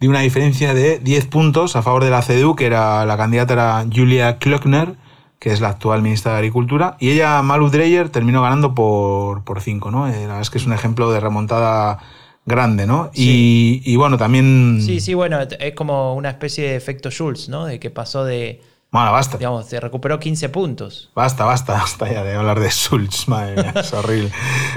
de 0.00 0.08
una 0.08 0.20
diferencia 0.20 0.72
de 0.72 0.98
10 0.98 1.26
puntos 1.26 1.76
a 1.76 1.82
favor 1.82 2.02
de 2.02 2.08
la 2.08 2.22
CDU, 2.22 2.56
que 2.56 2.64
era 2.64 3.04
la 3.04 3.18
candidata 3.18 3.52
era 3.52 3.86
Julia 3.94 4.38
Klöckner, 4.38 4.94
que 5.38 5.52
es 5.52 5.60
la 5.60 5.68
actual 5.68 6.00
ministra 6.00 6.32
de 6.32 6.38
Agricultura, 6.38 6.96
y 7.00 7.10
ella, 7.10 7.42
Malu 7.42 7.68
Dreyer, 7.68 8.08
terminó 8.08 8.40
ganando 8.40 8.74
por, 8.74 9.44
por 9.44 9.60
5, 9.60 9.90
¿no? 9.90 10.08
Eh, 10.08 10.12
la 10.12 10.20
verdad 10.20 10.40
es 10.40 10.48
que 10.48 10.56
es 10.56 10.64
un 10.64 10.72
ejemplo 10.72 11.12
de 11.12 11.20
remontada 11.20 11.98
grande, 12.46 12.86
¿no? 12.86 13.10
Y, 13.12 13.82
y, 13.84 13.96
bueno, 13.96 14.16
también... 14.16 14.78
Sí, 14.80 15.00
sí, 15.00 15.12
bueno, 15.12 15.38
es 15.38 15.74
como 15.74 16.14
una 16.14 16.30
especie 16.30 16.70
de 16.70 16.76
efecto 16.76 17.10
Schulz, 17.10 17.50
¿no? 17.50 17.66
De 17.66 17.78
que 17.78 17.90
pasó 17.90 18.24
de 18.24 18.62
bueno, 18.92 19.12
basta. 19.12 19.38
Digamos, 19.38 19.66
se 19.66 19.78
recuperó 19.78 20.18
15 20.18 20.48
puntos. 20.48 21.10
Basta, 21.14 21.44
basta, 21.44 21.74
basta 21.74 22.12
ya 22.12 22.24
de 22.24 22.34
hablar 22.34 22.58
de 22.58 22.70
Schulz, 22.70 23.28
madre 23.28 23.62
mía, 23.62 23.74
es 23.76 23.92
horrible. 23.92 24.32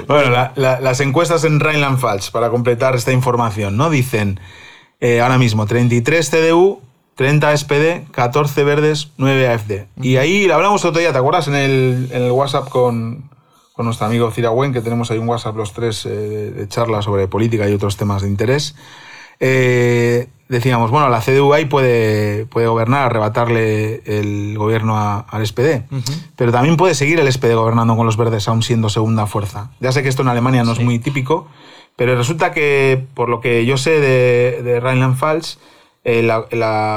Bueno, 0.06 0.50
las 0.56 1.00
encuestas 1.00 1.44
en 1.44 1.58
Rheinland-Pfalz, 1.58 2.30
para 2.30 2.50
completar 2.50 2.94
esta 2.94 3.12
información, 3.12 3.76
¿no? 3.76 3.90
Dicen 3.90 4.38
eh, 5.00 5.20
ahora 5.20 5.38
mismo 5.38 5.66
33 5.66 6.30
CDU, 6.30 6.80
30 7.16 7.56
SPD, 7.56 8.10
14 8.12 8.64
verdes, 8.64 9.10
9 9.16 9.48
AFD. 9.48 9.72
Y 10.00 10.16
ahí 10.16 10.48
hablamos 10.50 10.84
otro 10.84 11.00
día, 11.00 11.12
¿te 11.12 11.18
acuerdas? 11.18 11.48
En 11.48 11.56
el, 11.56 12.08
en 12.12 12.22
el 12.22 12.30
WhatsApp 12.30 12.68
con, 12.68 13.30
con 13.72 13.86
nuestro 13.86 14.06
amigo 14.06 14.30
Ciragüen, 14.30 14.72
que 14.72 14.80
tenemos 14.80 15.10
ahí 15.10 15.18
un 15.18 15.28
WhatsApp 15.28 15.56
los 15.56 15.72
tres 15.72 16.06
eh, 16.06 16.10
de 16.10 16.68
charla 16.68 17.02
sobre 17.02 17.26
política 17.26 17.68
y 17.68 17.74
otros 17.74 17.96
temas 17.96 18.22
de 18.22 18.28
interés. 18.28 18.76
Eh, 19.40 20.28
decíamos, 20.54 20.90
bueno, 20.90 21.08
la 21.08 21.20
CDU 21.20 21.52
ahí 21.52 21.66
puede, 21.66 22.46
puede 22.46 22.66
gobernar, 22.66 23.02
arrebatarle 23.02 24.02
el 24.06 24.56
gobierno 24.56 24.96
al 25.28 25.46
SPD, 25.46 25.84
pero 26.36 26.52
también 26.52 26.76
puede 26.76 26.94
seguir 26.94 27.20
el 27.20 27.30
SPD 27.30 27.54
gobernando 27.54 27.96
con 27.96 28.06
los 28.06 28.16
verdes, 28.16 28.48
aún 28.48 28.62
siendo 28.62 28.88
segunda 28.88 29.26
fuerza. 29.26 29.70
Ya 29.80 29.92
sé 29.92 30.02
que 30.02 30.08
esto 30.08 30.22
en 30.22 30.28
Alemania 30.28 30.64
no 30.64 30.72
es 30.72 30.80
muy 30.80 30.98
típico, 30.98 31.46
pero 31.96 32.16
resulta 32.16 32.52
que, 32.52 33.06
por 33.14 33.28
lo 33.28 33.40
que 33.40 33.66
yo 33.66 33.76
sé 33.76 34.00
de, 34.00 34.62
de 34.62 34.80
Rheinland-Pfalz, 34.80 35.58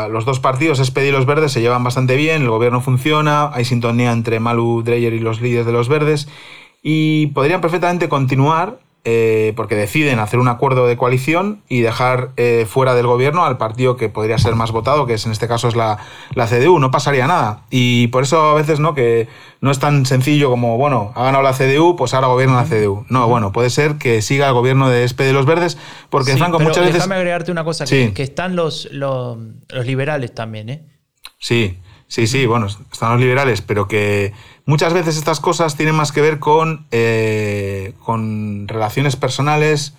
los 0.09 0.25
dos 0.25 0.39
partidos, 0.39 0.79
SPD 0.79 1.07
y 1.07 1.11
los 1.11 1.25
Verdes, 1.25 1.51
se 1.51 1.61
llevan 1.61 1.83
bastante 1.83 2.15
bien, 2.15 2.43
el 2.43 2.49
gobierno 2.49 2.81
funciona, 2.81 3.51
hay 3.53 3.65
sintonía 3.65 4.11
entre 4.11 4.39
Malu 4.39 4.83
Dreyer 4.83 5.13
y 5.13 5.19
los 5.19 5.41
líderes 5.41 5.65
de 5.65 5.71
los 5.71 5.89
Verdes, 5.89 6.27
y 6.81 7.27
podrían 7.27 7.61
perfectamente 7.61 8.09
continuar 8.09 8.79
eh, 9.09 9.53
porque 9.55 9.75
deciden 9.75 10.19
hacer 10.19 10.37
un 10.37 10.49
acuerdo 10.49 10.85
de 10.85 10.97
coalición 10.97 11.61
y 11.69 11.79
dejar 11.79 12.31
eh, 12.35 12.65
fuera 12.67 12.93
del 12.93 13.07
gobierno 13.07 13.45
al 13.45 13.57
partido 13.57 13.95
que 13.95 14.09
podría 14.09 14.37
ser 14.37 14.55
más 14.55 14.73
votado, 14.73 15.07
que 15.07 15.13
es 15.13 15.25
en 15.25 15.31
este 15.31 15.47
caso 15.47 15.69
es 15.69 15.77
la, 15.77 15.97
la, 16.35 16.45
CDU. 16.45 16.77
No 16.77 16.91
pasaría 16.91 17.25
nada. 17.25 17.61
Y 17.69 18.07
por 18.07 18.23
eso 18.23 18.49
a 18.49 18.53
veces 18.53 18.81
no 18.81 18.93
que 18.95 19.29
no 19.61 19.71
es 19.71 19.79
tan 19.79 20.05
sencillo 20.05 20.49
como, 20.49 20.75
bueno, 20.77 21.13
ha 21.15 21.23
ganado 21.23 21.41
la 21.41 21.53
CDU, 21.53 21.95
pues 21.95 22.13
ahora 22.13 22.27
gobierna 22.27 22.61
la 22.61 22.65
CDU. 22.65 23.05
No, 23.07 23.29
bueno, 23.29 23.53
puede 23.53 23.69
ser 23.69 23.95
que 23.95 24.21
siga 24.21 24.49
el 24.49 24.53
gobierno 24.53 24.89
de 24.89 25.05
SP 25.07 25.23
de 25.23 25.31
los 25.31 25.45
Verdes, 25.45 25.77
porque 26.09 26.35
Franco 26.35 26.59
muchas 26.59 26.79
veces... 26.79 26.95
Déjame 26.95 27.15
agregarte 27.15 27.49
una 27.49 27.63
cosa, 27.63 27.85
que, 27.85 28.11
están 28.17 28.57
los, 28.57 28.89
los, 28.91 29.37
los 29.69 29.85
liberales 29.85 30.35
también, 30.35 30.69
¿eh? 30.69 30.85
Sí, 31.39 31.79
sí, 32.07 32.27
sí, 32.27 32.45
bueno, 32.45 32.65
están 32.65 33.11
los 33.11 33.21
liberales, 33.21 33.61
pero 33.61 33.87
que 33.87 34.33
Muchas 34.68 34.93
veces 34.93 35.15
estas 35.15 35.39
cosas 35.39 35.78
tienen 35.78 35.95
más 35.95 36.11
que 36.11 36.20
ver 36.20 36.39
con, 36.39 36.88
eh, 36.91 37.93
con 38.03 38.68
relaciones 38.68 39.15
personales, 39.15 39.93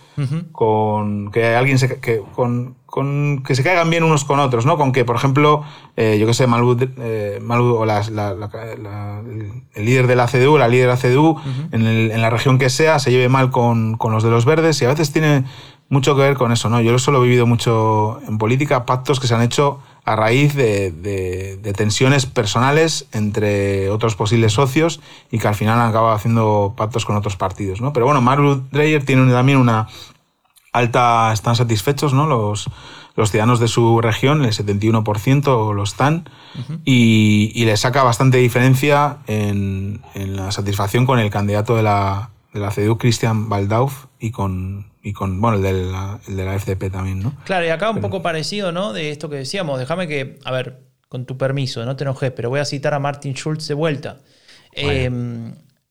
con 0.53 1.31
que 1.31 1.55
alguien 1.55 1.79
se, 1.79 2.01
que, 2.01 2.23
con, 2.35 2.77
que 3.45 3.55
se 3.55 3.63
caigan 3.63 3.91
bien 3.91 4.03
unos 4.03 4.25
con 4.25 4.41
otros, 4.41 4.67
¿no? 4.67 4.77
Con 4.77 4.93
que, 4.93 5.05
por 5.05 5.17
ejemplo, 5.17 5.63
eh, 5.97 6.17
yo 6.19 6.27
que 6.27 6.35
sé, 6.35 6.47
Malud, 6.47 6.83
eh, 6.99 7.41
o 7.49 7.85
la, 7.85 8.01
el 9.75 9.85
líder 9.85 10.07
de 10.07 10.17
la 10.17 10.27
CDU, 10.27 10.59
la 10.59 10.69
líder 10.69 10.89
de 10.89 10.95
la 10.95 11.01
CDU, 11.01 11.37
en, 11.73 11.87
en, 11.87 12.23
la 12.23 12.31
región 12.31 12.59
que 12.59 12.71
sea, 12.71 12.99
se 12.99 13.11
lleve 13.11 13.29
mal 13.29 13.51
con, 13.51 13.97
con 13.97 14.13
los 14.13 14.23
de 14.23 14.31
los 14.31 14.45
verdes 14.45 14.81
y 14.83 14.85
a 14.85 14.89
veces 14.89 15.13
tiene 15.13 15.45
mucho 15.89 16.15
que 16.15 16.23
ver 16.23 16.37
con 16.37 16.53
eso, 16.53 16.69
¿no? 16.69 16.81
Yo 16.81 16.95
eso 16.95 17.13
lo 17.13 17.23
he 17.23 17.27
vivido 17.27 17.47
mucho 17.47 18.21
en 18.27 18.39
política, 18.39 18.85
pactos 18.85 19.21
que 19.21 19.27
se 19.27 19.35
han 19.35 19.43
hecho 19.43 19.81
a 20.05 20.17
raíz 20.17 20.55
de, 20.55 21.61
tensiones 21.77 22.27
personales 22.27 23.07
entre 23.13 23.91
otros 23.91 24.17
posibles 24.17 24.55
socios 24.55 25.01
y 25.31 25.39
que 25.39 25.49
al 25.49 25.55
final 25.55 25.79
han 25.79 25.89
acabado 25.89 26.15
haciendo 26.15 26.75
pactos 26.77 27.05
con 27.05 27.17
otros 27.17 27.37
partidos. 27.37 27.81
¿no? 27.81 27.93
Pero 27.93 28.07
bueno, 28.07 28.21
Maru 28.21 28.65
Dreyer 28.71 29.05
tiene 29.05 29.31
también 29.31 29.59
una 29.59 29.89
alta, 30.73 31.33
están 31.33 31.57
satisfechos 31.57 32.13
¿no? 32.13 32.27
los, 32.27 32.69
los 33.17 33.31
ciudadanos 33.31 33.61
de 33.61 33.69
su 33.69 34.01
región, 34.01 34.45
el 34.45 34.53
71% 34.53 35.75
lo 35.75 35.83
están, 35.83 36.29
y, 36.85 37.65
le 37.65 37.77
saca 37.77 38.03
bastante 38.03 38.39
diferencia 38.39 39.19
en, 39.27 40.01
la 40.15 40.53
satisfacción 40.53 41.07
con 41.07 41.19
el 41.19 41.31
candidato 41.31 41.77
de 41.77 41.83
la, 41.83 42.31
de 42.53 42.61
la 42.61 42.71
CDU, 42.71 42.97
Christian 42.99 43.49
Baldauf, 43.49 44.07
y 44.21 44.31
con, 44.31 44.93
y 45.03 45.13
con, 45.13 45.41
bueno, 45.41 45.57
el 45.57 45.63
de, 45.63 45.73
la, 45.73 46.21
el 46.29 46.37
de 46.37 46.45
la 46.45 46.59
FDP 46.59 46.93
también, 46.93 47.21
¿no? 47.21 47.35
Claro, 47.45 47.67
y 47.67 47.71
acá 47.71 47.91
un 47.91 48.01
poco 48.01 48.23
parecido, 48.23 48.73
¿no? 48.73 48.93
De 48.93 49.11
esto 49.11 49.29
que 49.29 49.37
decíamos, 49.37 49.79
déjame 49.79 50.07
que, 50.07 50.39
a 50.45 50.53
ver, 50.53 50.89
con 51.09 51.25
tu 51.25 51.39
permiso, 51.39 51.85
no 51.85 51.97
te 51.97 52.05
enojes, 52.05 52.31
pero 52.33 52.51
voy 52.51 52.61
a 52.61 52.65
citar 52.65 52.95
a 52.95 52.99
Martin 52.99 53.35
Schulz 53.35 53.67
de 53.67 53.75
vuelta. 53.75 54.19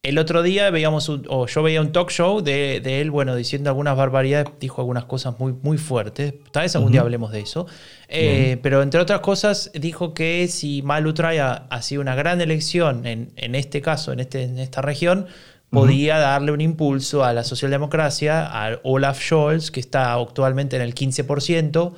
El 0.07 0.19
otro 0.19 0.41
día 0.41 0.69
veíamos, 0.69 1.09
o 1.09 1.47
yo 1.47 1.63
veía 1.63 1.81
un 1.81 1.91
talk 1.91 2.09
show 2.11 2.39
de, 2.41 2.77
él, 3.01 3.11
bueno, 3.11 3.35
diciendo 3.35 3.69
algunas 3.69 3.97
barbaridades, 3.97 4.47
dijo 4.57 4.79
algunas 4.79 5.03
cosas 5.03 5.37
muy, 5.37 5.51
muy 5.51 5.77
fuertes. 5.77 6.33
Tal 6.51 6.63
vez 6.63 6.73
algún 6.77 6.93
día 6.93 7.01
hablemos 7.01 7.33
de 7.33 7.41
eso. 7.41 7.67
Eh, 8.07 8.57
pero 8.63 8.81
entre 8.81 9.01
otras 9.01 9.19
cosas, 9.19 9.69
dijo 9.73 10.13
que 10.13 10.47
si 10.47 10.81
Malu 10.81 11.13
ha 11.19 11.81
sido 11.81 12.01
una 12.01 12.15
gran 12.15 12.39
elección 12.39 13.05
en, 13.05 13.33
en 13.35 13.53
este 13.53 13.81
caso, 13.81 14.13
en, 14.13 14.21
este, 14.21 14.43
en 14.43 14.59
esta 14.59 14.81
región, 14.81 15.27
podía 15.69 16.19
darle 16.19 16.53
un 16.53 16.61
impulso 16.61 17.25
a 17.25 17.33
la 17.33 17.43
socialdemocracia, 17.43 18.45
a 18.45 18.79
Olaf 18.83 19.21
Scholz, 19.21 19.71
que 19.71 19.81
está 19.81 20.13
actualmente 20.13 20.77
en 20.77 20.83
el 20.83 20.95
15%. 20.95 21.93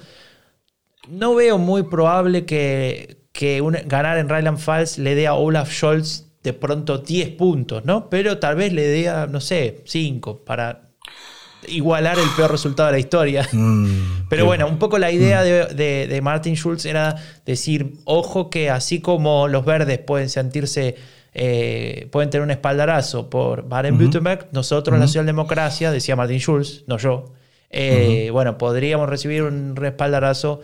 No 1.10 1.36
veo 1.36 1.60
muy 1.60 1.84
probable 1.84 2.46
que, 2.46 3.20
ganar 3.86 4.18
en 4.18 4.30
Rheinland-Pfalz 4.30 4.98
le 4.98 5.14
dé 5.14 5.28
a 5.28 5.36
Olaf 5.36 5.72
Scholz 5.72 6.29
de 6.44 6.54
pronto 6.54 7.00
10 7.00 7.30
puntos, 7.32 7.86
¿no? 7.86 8.10
Pero 8.10 8.38
tal 8.40 8.56
vez 8.56 8.74
le 8.74 8.88
dé, 8.88 9.12
no 9.30 9.42
sé, 9.42 9.82
5 9.86 10.44
para 10.46 10.90
igualar 11.68 12.18
el 12.18 12.30
peor 12.38 12.52
resultado 12.52 12.88
de 12.88 12.94
la 12.94 13.00
historia. 13.00 13.48
Mm, 13.52 14.28
Pero 14.30 14.46
bueno, 14.46 14.68
un 14.68 14.80
poco 14.80 14.98
la 14.98 15.12
idea 15.12 15.42
mm. 15.42 15.76
de, 15.76 16.08
de 16.08 16.22
Martin 16.22 16.56
Schulz 16.56 16.86
era 16.86 17.16
decir, 17.46 17.96
ojo 18.06 18.50
que 18.50 18.70
así 18.70 19.02
como 19.02 19.48
los 19.48 19.66
verdes 19.66 20.00
pueden 20.00 20.30
sentirse 20.30 20.96
eh, 21.34 22.08
pueden 22.12 22.30
tener 22.30 22.44
un 22.44 22.52
espaldarazo 22.52 23.30
por 23.30 23.68
Baden-Württemberg, 23.68 24.48
nosotros 24.52 24.98
la 25.00 25.06
socialdemocracia, 25.06 25.92
decía 25.92 26.16
Martin 26.16 26.40
Schulz, 26.40 26.84
no 26.88 26.98
yo, 26.98 27.34
eh, 27.70 28.30
bueno, 28.32 28.58
podríamos 28.58 29.08
recibir 29.08 29.44
un 29.44 29.76
respaldarazo. 29.76 30.62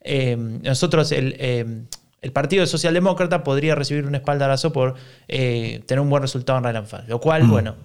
Eh, 0.00 0.36
nosotros, 0.36 1.12
el, 1.12 1.86
el 2.20 2.32
Partido 2.32 2.66
Socialdemócrata 2.66 3.44
podría 3.44 3.74
recibir 3.74 4.06
un 4.06 4.14
espaldarazo 4.14 4.72
por 4.72 4.94
tener 5.26 6.00
un 6.00 6.10
buen 6.10 6.22
resultado 6.22 6.58
en 6.58 6.64
Rheinland-Pfalz, 6.64 7.08
lo 7.08 7.20
cual, 7.20 7.44
bueno, 7.44 7.76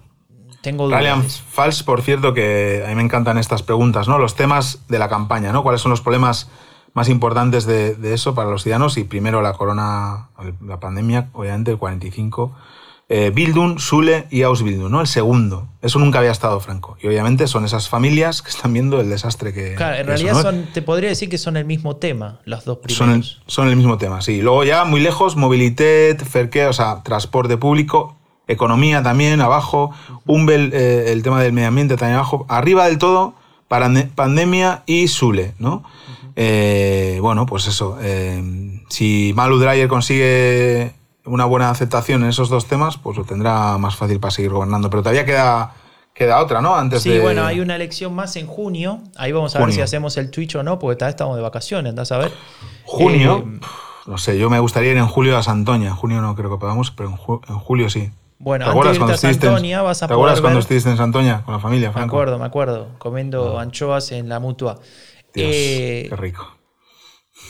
tengo 0.62 0.86
dudas. 0.86 1.00
Rheinland-Pfalz, 1.00 1.82
por 1.84 2.02
cierto, 2.02 2.34
que 2.34 2.82
a 2.84 2.88
mí 2.88 2.94
me 2.94 3.02
encantan 3.02 3.38
estas 3.38 3.62
preguntas, 3.62 4.08
¿no? 4.08 4.18
Los 4.18 4.34
temas 4.34 4.86
de 4.88 4.98
la 4.98 5.08
campaña, 5.08 5.52
¿no? 5.52 5.62
¿Cuáles 5.62 5.80
son 5.80 5.90
los 5.90 6.00
problemas 6.00 6.48
más 6.94 7.08
importantes 7.08 7.66
de, 7.66 8.14
eso 8.14 8.34
para 8.34 8.48
los 8.48 8.62
ciudadanos 8.62 8.96
y 8.96 9.04
primero 9.04 9.42
la 9.42 9.52
corona, 9.52 10.28
la 10.64 10.80
pandemia, 10.80 11.28
obviamente 11.32 11.72
el 11.72 11.78
45. 11.78 12.54
Eh, 13.16 13.30
Bildung, 13.30 13.78
Sule 13.78 14.26
y 14.28 14.42
Ausbildung, 14.42 14.90
¿no? 14.90 15.00
El 15.00 15.06
segundo. 15.06 15.68
Eso 15.82 16.00
nunca 16.00 16.18
había 16.18 16.32
estado 16.32 16.58
Franco. 16.58 16.96
Y 17.00 17.06
obviamente 17.06 17.46
son 17.46 17.64
esas 17.64 17.88
familias 17.88 18.42
que 18.42 18.50
están 18.50 18.72
viendo 18.72 19.00
el 19.00 19.08
desastre 19.08 19.52
que. 19.52 19.76
Claro, 19.76 19.94
en 19.94 20.06
realidad 20.08 20.42
son, 20.42 20.66
te 20.74 20.82
podría 20.82 21.10
decir 21.10 21.28
que 21.28 21.38
son 21.38 21.56
el 21.56 21.64
mismo 21.64 21.94
tema, 21.94 22.40
los 22.44 22.64
dos 22.64 22.78
primeros. 22.78 22.96
Son 22.96 23.10
el, 23.12 23.24
son 23.46 23.68
el 23.68 23.76
mismo 23.76 23.98
tema, 23.98 24.20
sí. 24.20 24.42
Luego 24.42 24.64
ya 24.64 24.84
muy 24.84 24.98
lejos, 24.98 25.36
movilidad, 25.36 26.18
ferque, 26.28 26.66
o 26.66 26.72
sea, 26.72 27.04
transporte 27.04 27.56
público, 27.56 28.16
economía 28.48 29.00
también 29.04 29.40
abajo, 29.40 29.92
Umbel, 30.26 30.72
eh, 30.74 31.12
el 31.12 31.22
tema 31.22 31.40
del 31.40 31.52
medio 31.52 31.68
ambiente 31.68 31.96
también 31.96 32.16
abajo. 32.16 32.46
Arriba 32.48 32.86
del 32.86 32.98
todo, 32.98 33.36
pandemia 33.68 34.82
y 34.86 35.06
Sule, 35.06 35.54
¿no? 35.60 35.84
Eh, 36.34 37.18
bueno, 37.20 37.46
pues 37.46 37.68
eso. 37.68 37.96
Eh, 38.02 38.42
si 38.88 39.32
Malu 39.36 39.60
Dreyer 39.60 39.86
consigue 39.86 40.94
una 41.24 41.44
buena 41.44 41.70
aceptación 41.70 42.22
en 42.22 42.30
esos 42.30 42.48
dos 42.48 42.66
temas, 42.66 42.98
pues 42.98 43.16
lo 43.16 43.24
tendrá 43.24 43.78
más 43.78 43.96
fácil 43.96 44.20
para 44.20 44.30
seguir 44.30 44.52
gobernando. 44.52 44.90
Pero 44.90 45.02
todavía 45.02 45.24
queda, 45.24 45.74
queda 46.12 46.40
otra, 46.40 46.60
¿no? 46.60 46.74
Antes 46.74 47.02
sí, 47.02 47.18
bueno, 47.18 47.44
hay 47.44 47.60
una 47.60 47.76
elección 47.76 48.14
más 48.14 48.36
en 48.36 48.46
junio. 48.46 49.00
Ahí 49.16 49.32
vamos 49.32 49.56
a 49.56 49.60
ver 49.60 49.72
si 49.72 49.80
hacemos 49.80 50.16
el 50.16 50.30
Twitch 50.30 50.56
o 50.56 50.62
no, 50.62 50.78
porque 50.78 50.96
tal 50.96 51.06
vez 51.06 51.14
estamos 51.14 51.36
de 51.36 51.42
vacaciones, 51.42 51.90
andás 51.90 52.12
a 52.12 52.18
ver. 52.18 52.32
Junio, 52.84 53.44
eh, 53.46 53.60
no 54.06 54.18
sé, 54.18 54.38
yo 54.38 54.50
me 54.50 54.58
gustaría 54.58 54.92
ir 54.92 54.98
en 54.98 55.06
julio 55.06 55.36
a 55.36 55.42
Santoña. 55.42 55.88
En 55.88 55.96
junio 55.96 56.20
no 56.20 56.34
creo 56.34 56.50
que 56.50 56.58
podamos, 56.58 56.90
pero 56.90 57.08
en, 57.08 57.16
julio 57.16 57.88
sí. 57.88 58.10
Bueno, 58.38 58.66
antes 58.66 58.98
de 58.98 59.06
irte 59.06 59.12
a 59.12 59.16
Santoña 59.16 59.82
vas 59.82 60.02
a 60.02 60.08
¿Te 60.08 60.12
acuerdas 60.12 60.40
cuando 60.40 60.60
estuviste 60.60 60.90
en 60.90 60.98
Santoña 60.98 61.42
con 61.44 61.54
la 61.54 61.60
familia? 61.60 61.92
Me 61.94 62.02
acuerdo, 62.02 62.38
me 62.38 62.44
acuerdo, 62.44 62.88
comiendo 62.98 63.58
ah. 63.58 63.62
anchoas 63.62 64.12
en 64.12 64.28
la 64.28 64.40
mutua. 64.40 64.80
Eh, 65.34 66.06
qué 66.08 66.16
rico. 66.16 66.54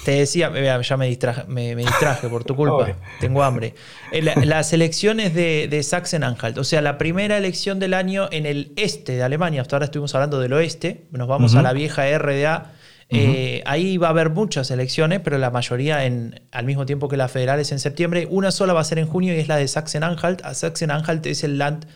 Te 0.05 0.13
decía, 0.13 0.53
ya 0.83 0.97
me 0.97 1.07
distraje, 1.07 1.45
me, 1.49 1.75
distraje 1.75 2.29
por 2.29 2.45
tu 2.45 2.55
culpa, 2.55 2.95
tengo 3.21 3.43
hambre. 3.43 3.75
Eh, 4.13 4.23
las 4.23 4.73
elecciones 4.73 5.35
de, 5.35 5.69
Sachsen-Anhalt, 5.83 6.59
o 6.59 6.65
sea, 6.65 6.83
la 6.83 6.99
primera 6.99 7.39
elección 7.39 7.79
del 7.79 7.95
año 7.95 8.29
en 8.31 8.45
el 8.45 8.73
este 8.77 9.13
de 9.17 9.23
Alemania, 9.23 9.63
hasta 9.63 9.77
ahora 9.77 9.87
estuvimos 9.87 10.15
hablando 10.15 10.41
del 10.41 10.53
oeste, 10.53 11.07
nos 11.11 11.27
vamos 11.27 11.55
a 11.55 11.63
la 11.63 11.73
vieja 11.73 12.07
RDA. 12.19 12.73
Eh, 13.11 13.63
ahí 13.67 13.97
va 13.97 14.09
a 14.09 14.11
haber 14.11 14.31
muchas 14.31 14.71
elecciones, 14.71 15.21
pero 15.23 15.39
la 15.39 15.51
mayoría 15.51 16.05
en, 16.05 16.41
al 16.51 16.65
mismo 16.65 16.85
tiempo 16.85 17.09
que 17.09 17.17
las 17.17 17.31
federales 17.31 17.71
en 17.71 17.79
septiembre. 17.79 18.27
Una 18.31 18.51
sola 18.51 18.73
va 18.73 18.81
a 18.81 18.85
ser 18.85 18.99
en 18.99 19.07
junio 19.07 19.35
y 19.35 19.39
es 19.39 19.49
la 19.49 19.57
de 19.57 19.67
Sachsen-Anhalt. 19.67 20.43
Sachsen-Anhalt 20.43 21.25
es 21.27 21.45
el 21.45 21.59
land 21.59 21.87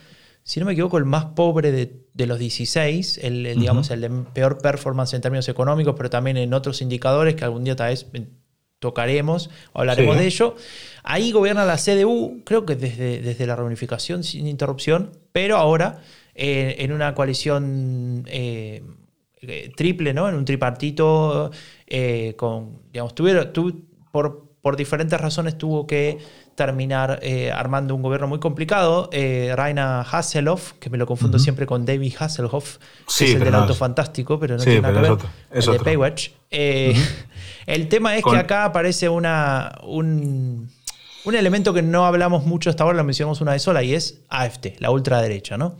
si 0.43 0.59
no 0.59 0.65
me 0.65 0.73
equivoco, 0.73 0.97
el 0.97 1.05
más 1.05 1.25
pobre 1.25 1.71
de, 1.71 2.25
los 2.25 2.39
16, 2.39 3.19
el, 3.23 3.43
digamos, 3.59 3.91
el 3.91 4.01
de 4.01 4.09
peor 4.09 4.57
performance 4.57 5.13
en 5.13 5.21
términos 5.21 5.47
económicos, 5.47 5.95
pero 5.95 6.09
también 6.09 6.37
en 6.37 6.53
otros 6.53 6.81
indicadores 6.81 7.35
que 7.35 7.45
algún 7.45 7.63
día 7.63 7.75
tal 7.75 7.89
vez 7.89 8.07
tocaremos, 8.79 9.49
hablaremos 9.73 10.17
de 10.17 10.25
ello. 10.25 10.55
Ahí 11.03 11.31
gobierna 11.31 11.65
la 11.65 11.77
CDU, 11.77 12.41
creo 12.45 12.65
que 12.65 12.75
desde, 12.75 13.21
desde 13.21 13.45
la 13.45 13.55
reunificación 13.55 14.23
sin 14.23 14.47
interrupción, 14.47 15.11
pero 15.31 15.57
ahora 15.57 16.01
eh, 16.33 16.77
en 16.79 16.93
una 16.93 17.13
coalición 17.13 18.23
eh, 18.27 18.81
eh, 19.41 19.71
triple, 19.75 20.13
¿no? 20.13 20.29
En 20.29 20.35
un 20.35 20.45
tripartito 20.45 21.51
con, 22.37 22.81
digamos, 22.91 23.13
tuvieron, 23.15 23.51
por, 24.11 24.49
por 24.61 24.77
diferentes 24.77 25.19
razones 25.19 25.57
tuvo 25.57 25.85
que 25.85 26.17
terminar 26.59 27.19
eh, 27.21 27.53
armando 27.53 27.95
un 27.95 28.01
gobierno 28.01 28.27
muy 28.27 28.39
complicado. 28.39 29.09
Eh, 29.13 29.53
Raina 29.55 30.01
Hasselhoff, 30.01 30.73
que 30.73 30.89
me 30.89 30.97
lo 30.97 31.05
confundo 31.05 31.39
siempre 31.39 31.65
con 31.65 31.85
David 31.85 32.15
Hasselhoff, 32.19 32.79
que 33.17 33.25
es 33.25 33.35
el 33.35 33.39
del 33.45 33.55
auto 33.55 33.73
fantástico, 33.73 34.37
pero 34.37 34.57
no 34.57 34.63
tiene 34.63 34.81
nada 34.81 35.01
que 35.01 35.09
ver. 35.09 35.19
El 35.51 35.65
de 35.65 35.79
Paywatch. 35.79 36.31
Eh, 36.51 36.93
el 37.65 37.87
tema 37.87 38.17
es 38.17 38.25
que 38.25 38.35
acá 38.35 38.65
aparece 38.65 39.07
una, 39.07 39.79
un, 39.83 40.69
un, 41.23 41.35
elemento 41.35 41.73
que 41.73 41.81
no 41.81 42.05
hablamos 42.05 42.45
mucho 42.45 42.69
hasta 42.69 42.83
ahora, 42.83 42.97
lo 42.97 43.05
mencionamos 43.05 43.39
una 43.39 43.53
vez 43.53 43.61
sola, 43.61 43.81
y 43.81 43.93
es 43.93 44.19
AFT, 44.27 44.79
la 44.79 44.91
ultraderecha, 44.91 45.57
¿no? 45.57 45.77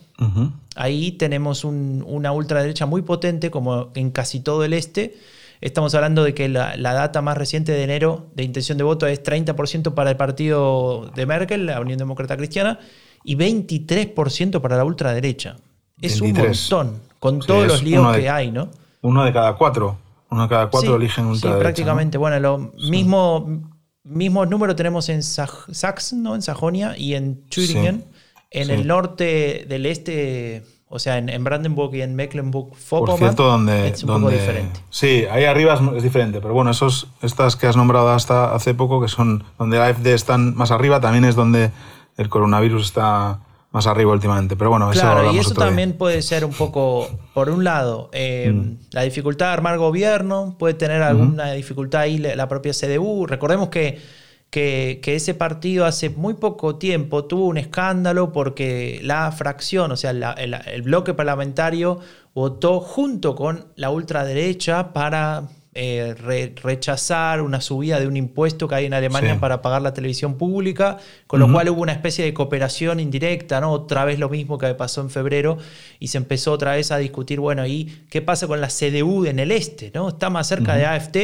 Ahí 0.77 1.11
tenemos 1.11 1.65
una 1.65 2.31
ultraderecha 2.31 2.85
muy 2.85 3.01
potente, 3.01 3.51
como 3.51 3.91
en 3.95 4.11
casi 4.11 4.39
todo 4.39 4.63
el 4.63 4.71
este. 4.71 5.17
Estamos 5.61 5.93
hablando 5.93 6.23
de 6.23 6.33
que 6.33 6.47
la, 6.47 6.75
data 6.77 7.21
más 7.21 7.37
reciente 7.37 7.73
de 7.73 7.83
enero 7.83 8.27
de 8.33 8.43
intención 8.43 8.77
de 8.77 8.83
voto 8.85 9.07
es 9.07 9.21
30% 9.21 9.93
para 9.93 10.09
el 10.09 10.17
partido 10.17 11.11
de 11.15 11.25
Merkel, 11.25 11.65
la 11.65 11.81
Unión 11.81 11.97
Demócrata 11.97 12.37
Cristiana, 12.37 12.79
y 13.23 13.35
23% 13.35 14.61
para 14.61 14.77
la 14.77 14.85
ultraderecha. 14.85 15.57
Es 16.01 16.21
un 16.21 16.31
montón, 16.31 17.01
con 17.19 17.39
todos 17.39 17.67
los 17.67 17.83
líos 17.83 18.15
que 18.15 18.29
hay, 18.29 18.51
¿no? 18.51 18.69
Uno 19.01 19.25
de 19.25 19.33
cada 19.33 19.55
cuatro. 19.55 19.97
Uno 20.29 20.43
de 20.43 20.49
cada 20.49 20.69
cuatro 20.69 20.95
eligen 20.95 21.25
ultraderecha. 21.25 21.57
Sí, 21.57 21.63
prácticamente. 21.63 22.17
Bueno, 22.17 22.39
lo 22.39 22.71
mismo, 22.89 23.61
mismo 24.03 24.45
número 24.45 24.75
tenemos 24.75 25.09
en 25.09 25.23
Sachsen, 25.23 26.23
¿no? 26.23 26.35
En 26.35 26.41
Sajonia 26.41 26.97
y 26.97 27.15
en 27.15 27.43
Thüringen. 27.47 28.05
En 28.51 28.71
el 28.71 28.87
norte 28.87 29.65
del 29.67 29.85
este 29.85 30.63
o 30.91 30.97
sea, 30.97 31.19
en, 31.19 31.43
Brandenburg 31.43 31.93
y 31.93 32.01
en 32.01 32.15
Mecklenburg-Vorpommern 32.15 33.05
Por 33.05 33.19
cierto, 33.19 33.43
donde, 33.43 33.89
es 33.89 34.03
un 34.03 34.09
poco 34.09 34.31
diferente. 34.31 34.79
Sí, 34.89 35.25
ahí 35.29 35.45
arriba 35.45 35.79
es, 35.95 36.01
diferente, 36.01 36.41
pero 36.41 36.55
bueno, 36.55 36.71
esos, 36.71 37.07
estas 37.21 37.55
que 37.55 37.67
has 37.67 37.77
nombrado 37.77 38.09
hasta 38.09 38.55
hace 38.55 38.73
poco, 38.73 38.99
que 38.99 39.07
son 39.07 39.43
donde 39.59 39.77
la 39.77 39.85
AFD 39.85 40.07
están 40.07 40.55
más 40.55 40.71
arriba, 40.71 40.99
también 40.99 41.25
es 41.25 41.35
donde 41.35 41.69
el 42.17 42.27
coronavirus 42.29 42.87
está 42.87 43.39
más 43.71 43.85
arriba 43.85 44.11
últimamente. 44.13 44.55
Pero 44.55 44.71
bueno, 44.71 44.91
eso 44.91 45.01
Claro, 45.01 45.31
y 45.31 45.37
eso 45.37 45.53
también 45.53 45.93
puede 45.93 46.23
ser 46.23 46.43
un 46.43 46.53
poco, 46.53 47.07
por 47.35 47.51
un 47.51 47.63
lado, 47.63 48.09
eh, 48.11 48.51
mm. 48.51 48.77
la 48.89 49.03
dificultad 49.03 49.45
de 49.45 49.53
armar 49.53 49.77
gobierno, 49.77 50.55
puede 50.57 50.73
tener 50.73 51.03
alguna 51.03 51.51
dificultad 51.51 52.01
ahí 52.01 52.17
la 52.17 52.47
propia 52.47 52.73
CDU. 52.73 53.27
Recordemos 53.27 53.69
que 53.69 54.01
que, 54.49 55.01
ese 55.05 55.33
partido 55.33 55.85
hace 55.85 56.09
muy 56.09 56.33
poco 56.33 56.77
tiempo 56.77 57.25
tuvo 57.25 57.45
un 57.45 57.57
escándalo 57.57 58.31
porque 58.31 58.99
la 59.03 59.31
fracción, 59.31 59.91
o 59.91 59.97
sea, 59.97 60.11
el, 60.11 60.81
bloque 60.81 61.13
parlamentario 61.13 61.99
votó 62.33 62.79
junto 62.79 63.35
con 63.35 63.67
la 63.75 63.91
ultraderecha 63.91 64.91
para 64.91 65.49
eh, 65.75 66.15
rechazar 66.63 67.41
una 67.41 67.61
subida 67.61 67.99
de 67.99 68.07
un 68.07 68.17
impuesto 68.17 68.67
que 68.67 68.75
hay 68.75 68.85
en 68.85 68.93
Alemania 68.95 69.39
para 69.39 69.61
pagar 69.61 69.83
la 69.83 69.93
televisión 69.93 70.35
pública, 70.35 70.97
con 71.27 71.39
lo 71.39 71.51
cual 71.51 71.69
hubo 71.69 71.81
una 71.83 71.91
especie 71.91 72.25
de 72.25 72.33
cooperación 72.33 72.99
indirecta, 72.99 73.61
¿no? 73.61 73.71
Otra 73.71 74.03
vez 74.03 74.17
lo 74.17 74.29
mismo 74.29 74.57
que 74.57 74.73
pasó 74.73 75.01
en 75.01 75.11
febrero 75.11 75.59
y 75.99 76.07
se 76.07 76.17
empezó 76.17 76.53
otra 76.53 76.73
vez 76.73 76.91
a 76.91 76.97
discutir, 76.97 77.39
bueno, 77.39 77.67
¿y 77.67 78.03
qué 78.09 78.23
pasa 78.23 78.47
con 78.47 78.61
la 78.61 78.67
CDU 78.67 79.25
en 79.25 79.37
el 79.37 79.51
este? 79.51 79.91
¿no? 79.93 80.09
Está 80.09 80.31
más 80.31 80.47
cerca 80.47 80.75
de 80.75 80.87
AFT 80.87 81.17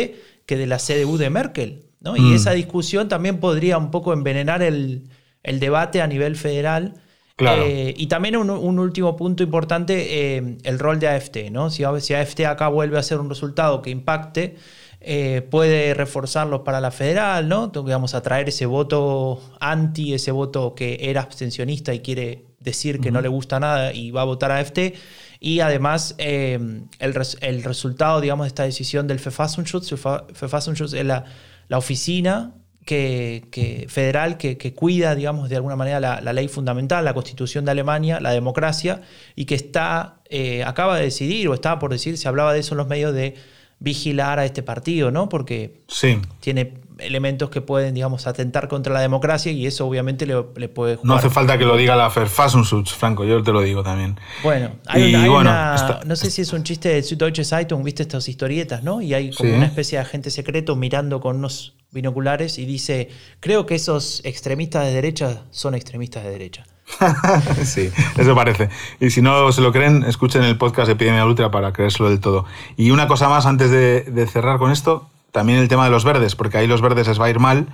que 0.46 0.58
de 0.58 0.68
la 0.68 0.78
CDU 0.78 1.18
de 1.18 1.30
Merkel. 1.32 1.86
Y 2.16 2.22
mm. 2.22 2.36
esa 2.36 2.52
discusión 2.52 3.08
también 3.08 3.40
podría 3.40 3.78
un 3.78 3.90
poco 3.90 4.14
envenenar 4.14 4.62
el, 4.62 5.10
debate 5.44 6.02
a 6.02 6.08
nivel 6.08 6.36
federal. 6.36 6.94
Eh, 7.38 7.94
y 7.98 8.08
también 8.08 8.38
un, 8.38 8.80
último 8.80 9.18
punto 9.18 9.44
importante, 9.44 10.38
eh, 10.38 10.58
el 10.64 10.80
rol 10.80 11.00
de 11.00 11.08
AFT. 11.08 11.50
¿no? 11.52 11.70
Si, 11.70 11.84
si, 12.00 12.14
AFT 12.14 12.42
acá 12.42 12.68
vuelve 12.68 12.98
a 12.98 13.04
ser 13.04 13.20
un 13.20 13.30
resultado 13.30 13.82
que 13.82 13.90
impacte, 13.90 14.56
eh, 15.02 15.46
puede 15.50 15.94
reforzarlos 15.94 16.62
para 16.62 16.80
la 16.80 16.92
federal, 16.92 17.48
¿no? 17.48 17.72
Vamos 17.72 18.16
a 18.16 18.22
traer 18.22 18.50
ese 18.50 18.66
voto 18.66 19.42
anti, 19.60 20.14
ese 20.14 20.32
voto 20.32 20.74
que 20.74 20.98
era 21.02 21.22
abstencionista 21.22 21.94
y 21.94 22.00
quiere 22.00 22.46
decir 22.60 23.00
que 23.00 23.12
no 23.12 23.22
le 23.22 23.28
gusta 23.28 23.60
nada 23.60 23.94
y 23.94 24.12
va 24.12 24.22
a 24.22 24.26
votar 24.26 24.52
a 24.52 24.58
AFT. 24.58 24.96
Y 25.40 25.60
además, 25.60 26.16
el, 26.18 26.88
el, 27.00 27.64
resultado, 27.64 28.20
digamos, 28.22 28.46
de 28.46 28.48
esta 28.48 28.64
decisión 28.64 29.06
del 29.06 29.20
FEFASUNSCHUTZ, 29.20 29.94
FEFASUNSCHUTZ 30.34 30.94
es 30.94 31.06
la 31.06 31.26
la 31.68 31.78
oficina 31.78 32.54
que, 32.86 33.86
federal 33.90 34.38
que, 34.38 34.74
cuida, 34.74 35.16
digamos, 35.16 35.50
de 35.50 35.56
alguna 35.56 35.76
manera 35.76 36.00
la, 36.00 36.34
ley 36.34 36.48
fundamental, 36.48 37.04
la 37.04 37.14
constitución 37.14 37.66
de 37.66 37.72
Alemania, 37.72 38.20
la 38.20 38.32
democracia, 38.32 39.02
y 39.36 39.46
que 39.46 39.56
está, 39.56 40.22
eh, 40.30 40.64
acaba 40.64 40.98
de 40.98 41.04
decidir, 41.04 41.48
o 41.48 41.54
estaba 41.54 41.80
por 41.80 41.92
decir, 41.92 42.18
se 42.18 42.28
hablaba 42.28 42.54
de 42.54 42.60
eso 42.60 42.76
en 42.76 42.78
los 42.78 42.88
medios, 42.88 43.14
de 43.14 43.36
vigilar 43.80 44.40
a 44.40 44.46
este 44.46 44.64
partido, 44.64 45.12
¿no? 45.12 45.30
Porque 45.30 45.82
sí. 45.88 46.20
tiene 46.40 46.86
elementos 47.00 47.50
que 47.50 47.62
pueden, 47.62 47.94
digamos, 47.94 48.28
atentar 48.28 48.68
contra 48.68 48.94
la 48.94 49.02
democracia 49.02 49.52
y 49.52 49.66
eso 49.66 49.86
obviamente 49.86 50.26
le, 50.26 50.44
puede 50.70 50.96
jugar. 50.96 51.08
No 51.08 51.16
hace 51.16 51.30
falta 51.30 51.58
que 51.58 51.66
lo 51.66 51.76
diga 51.76 51.96
la 51.96 52.10
Verfassungsschutz, 52.10 52.94
Franco, 52.94 53.26
yo 53.26 53.42
te 53.44 53.52
lo 53.52 53.62
digo 53.62 53.84
también. 53.84 54.18
Bueno, 54.44 54.72
hay, 54.88 55.14
una, 55.14 56.02
no 56.06 56.16
sé 56.16 56.32
si 56.32 56.42
es 56.42 56.54
un 56.54 56.64
chiste 56.64 56.90
de 56.90 57.04
Süddeutsche 57.04 57.44
Zeitung, 57.44 57.84
viste 57.84 58.04
estas 58.04 58.28
historietas, 58.30 58.84
¿no? 58.84 59.02
Y 59.02 59.14
hay 59.14 59.32
como 59.32 59.54
una 59.54 59.66
especie 59.66 59.98
de 59.98 60.04
agente 60.04 60.32
secreto 60.32 60.76
mirando 60.76 61.20
con 61.20 61.38
unos 61.38 61.76
binoculares 61.92 62.58
y 62.60 62.66
dice, 62.66 63.10
creo 63.40 63.66
que 63.66 63.76
esos 63.76 64.22
extremistas 64.24 64.86
de 64.86 64.94
derecha 64.94 65.44
son 65.52 65.76
extremistas 65.76 66.24
de 66.24 66.30
derecha. 66.32 66.66
sí, 67.64 67.92
eso 68.18 68.36
parece. 68.36 68.70
Y 69.00 69.10
si 69.10 69.22
no 69.22 69.52
se 69.52 69.62
lo 69.62 69.72
creen, 69.72 70.04
escuchen 70.04 70.44
el 70.44 70.58
podcast 70.58 70.88
de 70.88 70.94
Epidemia 70.94 71.26
Ultra 71.26 71.52
para 71.52 71.74
creérselo 71.74 72.10
del 72.10 72.20
todo. 72.20 72.46
Y 72.78 72.92
una 72.92 73.08
cosa 73.08 73.30
más 73.30 73.46
antes 73.46 73.72
de 73.72 74.28
cerrar 74.28 74.60
con 74.60 74.72
esto, 74.72 75.10
también 75.36 75.60
el 75.60 75.68
tema 75.68 75.84
de 75.84 75.92
los 75.92 76.06
verdes, 76.06 76.34
porque 76.34 76.58
ahí 76.58 76.66
los 76.66 76.82
verdes 76.82 77.10
les 77.10 77.20
va 77.20 77.26
a 77.26 77.30
ir 77.30 77.40
mal. 77.40 77.68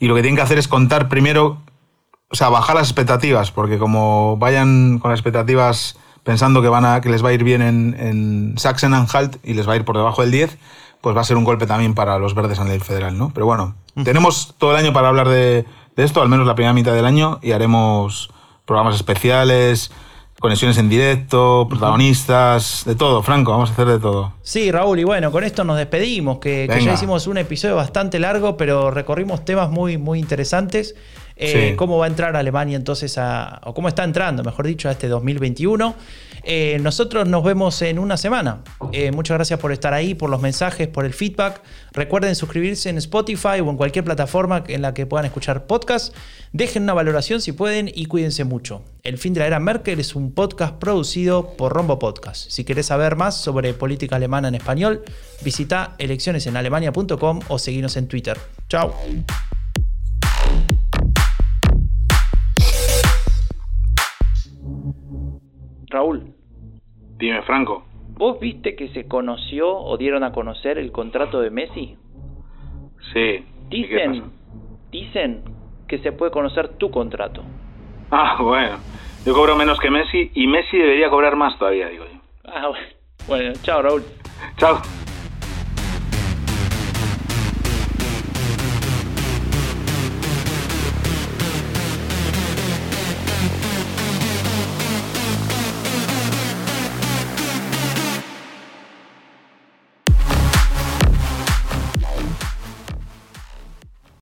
Y 0.00 0.08
lo 0.08 0.16
que 0.16 0.22
tienen 0.22 0.34
que 0.36 0.42
hacer 0.42 0.58
es 0.58 0.66
contar 0.66 1.08
primero, 1.08 1.58
o 2.28 2.34
sea, 2.34 2.48
bajar 2.48 2.74
las 2.74 2.88
expectativas, 2.88 3.52
porque 3.52 3.78
como 3.78 4.36
vayan 4.36 4.98
con 4.98 5.12
las 5.12 5.20
expectativas 5.20 5.96
pensando 6.24 6.60
que, 6.60 6.68
van 6.68 6.84
a, 6.84 7.00
que 7.00 7.08
les 7.08 7.24
va 7.24 7.28
a 7.28 7.32
ir 7.32 7.44
bien 7.44 7.62
en, 7.62 7.96
en 8.00 8.56
Sachsen-Anhalt 8.56 9.36
y 9.44 9.54
les 9.54 9.68
va 9.68 9.74
a 9.74 9.76
ir 9.76 9.84
por 9.84 9.96
debajo 9.96 10.22
del 10.22 10.32
10, 10.32 10.58
pues 11.00 11.16
va 11.16 11.20
a 11.20 11.24
ser 11.24 11.36
un 11.36 11.44
golpe 11.44 11.68
también 11.68 11.94
para 11.94 12.18
los 12.18 12.34
verdes 12.34 12.58
a 12.58 12.64
nivel 12.64 12.80
federal, 12.80 13.16
¿no? 13.16 13.30
Pero 13.32 13.46
bueno, 13.46 13.76
tenemos 14.02 14.56
todo 14.58 14.72
el 14.72 14.76
año 14.78 14.92
para 14.92 15.08
hablar 15.08 15.28
de, 15.28 15.66
de 15.94 16.04
esto, 16.04 16.20
al 16.20 16.28
menos 16.28 16.48
la 16.48 16.56
primera 16.56 16.72
mitad 16.72 16.94
del 16.94 17.06
año, 17.06 17.38
y 17.42 17.52
haremos 17.52 18.30
programas 18.64 18.96
especiales, 18.96 19.90
conexiones 20.40 20.76
en 20.78 20.88
directo, 20.88 21.66
protagonistas, 21.68 22.82
de 22.84 22.94
todo, 22.94 23.22
Franco, 23.22 23.52
vamos 23.52 23.70
a 23.70 23.72
hacer 23.72 23.86
de 23.86 23.98
todo. 23.98 24.34
Sí, 24.42 24.70
Raúl, 24.70 24.98
y 24.98 25.04
bueno, 25.04 25.30
con 25.32 25.44
esto 25.44 25.64
nos 25.64 25.76
despedimos, 25.76 26.38
que, 26.38 26.66
ya 26.68 26.92
hicimos 26.92 27.26
un 27.26 27.38
episodio 27.38 27.76
bastante 27.76 28.18
largo, 28.18 28.56
pero 28.56 28.90
recorrimos 28.90 29.44
temas 29.44 29.70
muy, 29.70 29.96
muy 29.96 30.18
interesantes. 30.18 30.94
Eh, 31.36 31.74
¿Cómo 31.76 31.98
va 31.98 32.04
a 32.04 32.08
entrar 32.08 32.36
Alemania 32.36 32.76
entonces 32.76 33.18
a, 33.18 33.60
o 33.64 33.74
cómo 33.74 33.88
está 33.88 34.04
entrando, 34.04 34.44
mejor 34.44 34.66
dicho, 34.66 34.88
a 34.88 34.92
este 34.92 35.08
2021? 35.08 35.94
Eh, 36.46 36.78
nosotros 36.80 37.26
nos 37.26 37.42
vemos 37.42 37.80
en 37.82 37.98
una 37.98 38.16
semana. 38.16 38.62
Eh, 38.92 39.12
muchas 39.12 39.36
gracias 39.36 39.58
por 39.58 39.72
estar 39.72 39.94
ahí, 39.94 40.14
por 40.14 40.30
los 40.30 40.40
mensajes, 40.40 40.88
por 40.88 41.04
el 41.04 41.14
feedback. 41.14 41.62
Recuerden 41.92 42.34
suscribirse 42.34 42.90
en 42.90 42.98
Spotify 42.98 43.60
o 43.64 43.70
en 43.70 43.76
cualquier 43.76 44.04
plataforma 44.04 44.62
en 44.68 44.82
la 44.82 44.92
que 44.94 45.06
puedan 45.06 45.24
escuchar 45.24 45.66
podcast. 45.66 46.14
Dejen 46.52 46.82
una 46.84 46.94
valoración 46.94 47.40
si 47.40 47.52
pueden 47.52 47.90
y 47.92 48.06
cuídense 48.06 48.44
mucho. 48.44 48.82
El 49.02 49.18
fin 49.18 49.34
de 49.34 49.40
la 49.40 49.46
era 49.46 49.60
Merkel 49.60 50.00
es 50.00 50.14
un 50.14 50.32
podcast 50.32 50.74
producido 50.74 51.56
por 51.56 51.72
Rombo 51.72 51.98
Podcast. 51.98 52.50
Si 52.50 52.64
querés 52.64 52.86
saber 52.86 53.16
más 53.16 53.36
sobre 53.36 53.74
política 53.74 54.16
alemana 54.16 54.48
en 54.48 54.54
español, 54.54 55.02
visita 55.42 55.94
eleccionesenalemania.com 55.98 57.40
o 57.48 57.58
seguinos 57.58 57.96
en 57.96 58.08
Twitter. 58.08 58.38
Chao. 58.68 58.94
Raúl. 65.90 66.33
Dime, 67.16 67.42
Franco. 67.42 67.84
¿Vos 68.16 68.38
viste 68.38 68.76
que 68.76 68.88
se 68.88 69.08
conoció 69.08 69.76
o 69.76 69.96
dieron 69.96 70.22
a 70.22 70.32
conocer 70.32 70.78
el 70.78 70.92
contrato 70.92 71.40
de 71.40 71.50
Messi? 71.50 71.96
Sí. 73.12 73.44
Dicen, 73.68 74.24
dicen 74.90 75.42
que 75.88 75.98
se 75.98 76.12
puede 76.12 76.30
conocer 76.30 76.76
tu 76.76 76.90
contrato. 76.90 77.42
Ah, 78.10 78.36
bueno. 78.40 78.78
Yo 79.24 79.34
cobro 79.34 79.56
menos 79.56 79.78
que 79.80 79.90
Messi 79.90 80.30
y 80.34 80.46
Messi 80.46 80.76
debería 80.76 81.10
cobrar 81.10 81.34
más 81.36 81.58
todavía, 81.58 81.88
digo 81.88 82.04
yo. 82.04 82.20
Ah, 82.44 82.68
bueno. 82.68 82.86
Bueno, 83.26 83.52
chao, 83.62 83.82
Raúl. 83.82 84.02
Chao. 84.58 84.80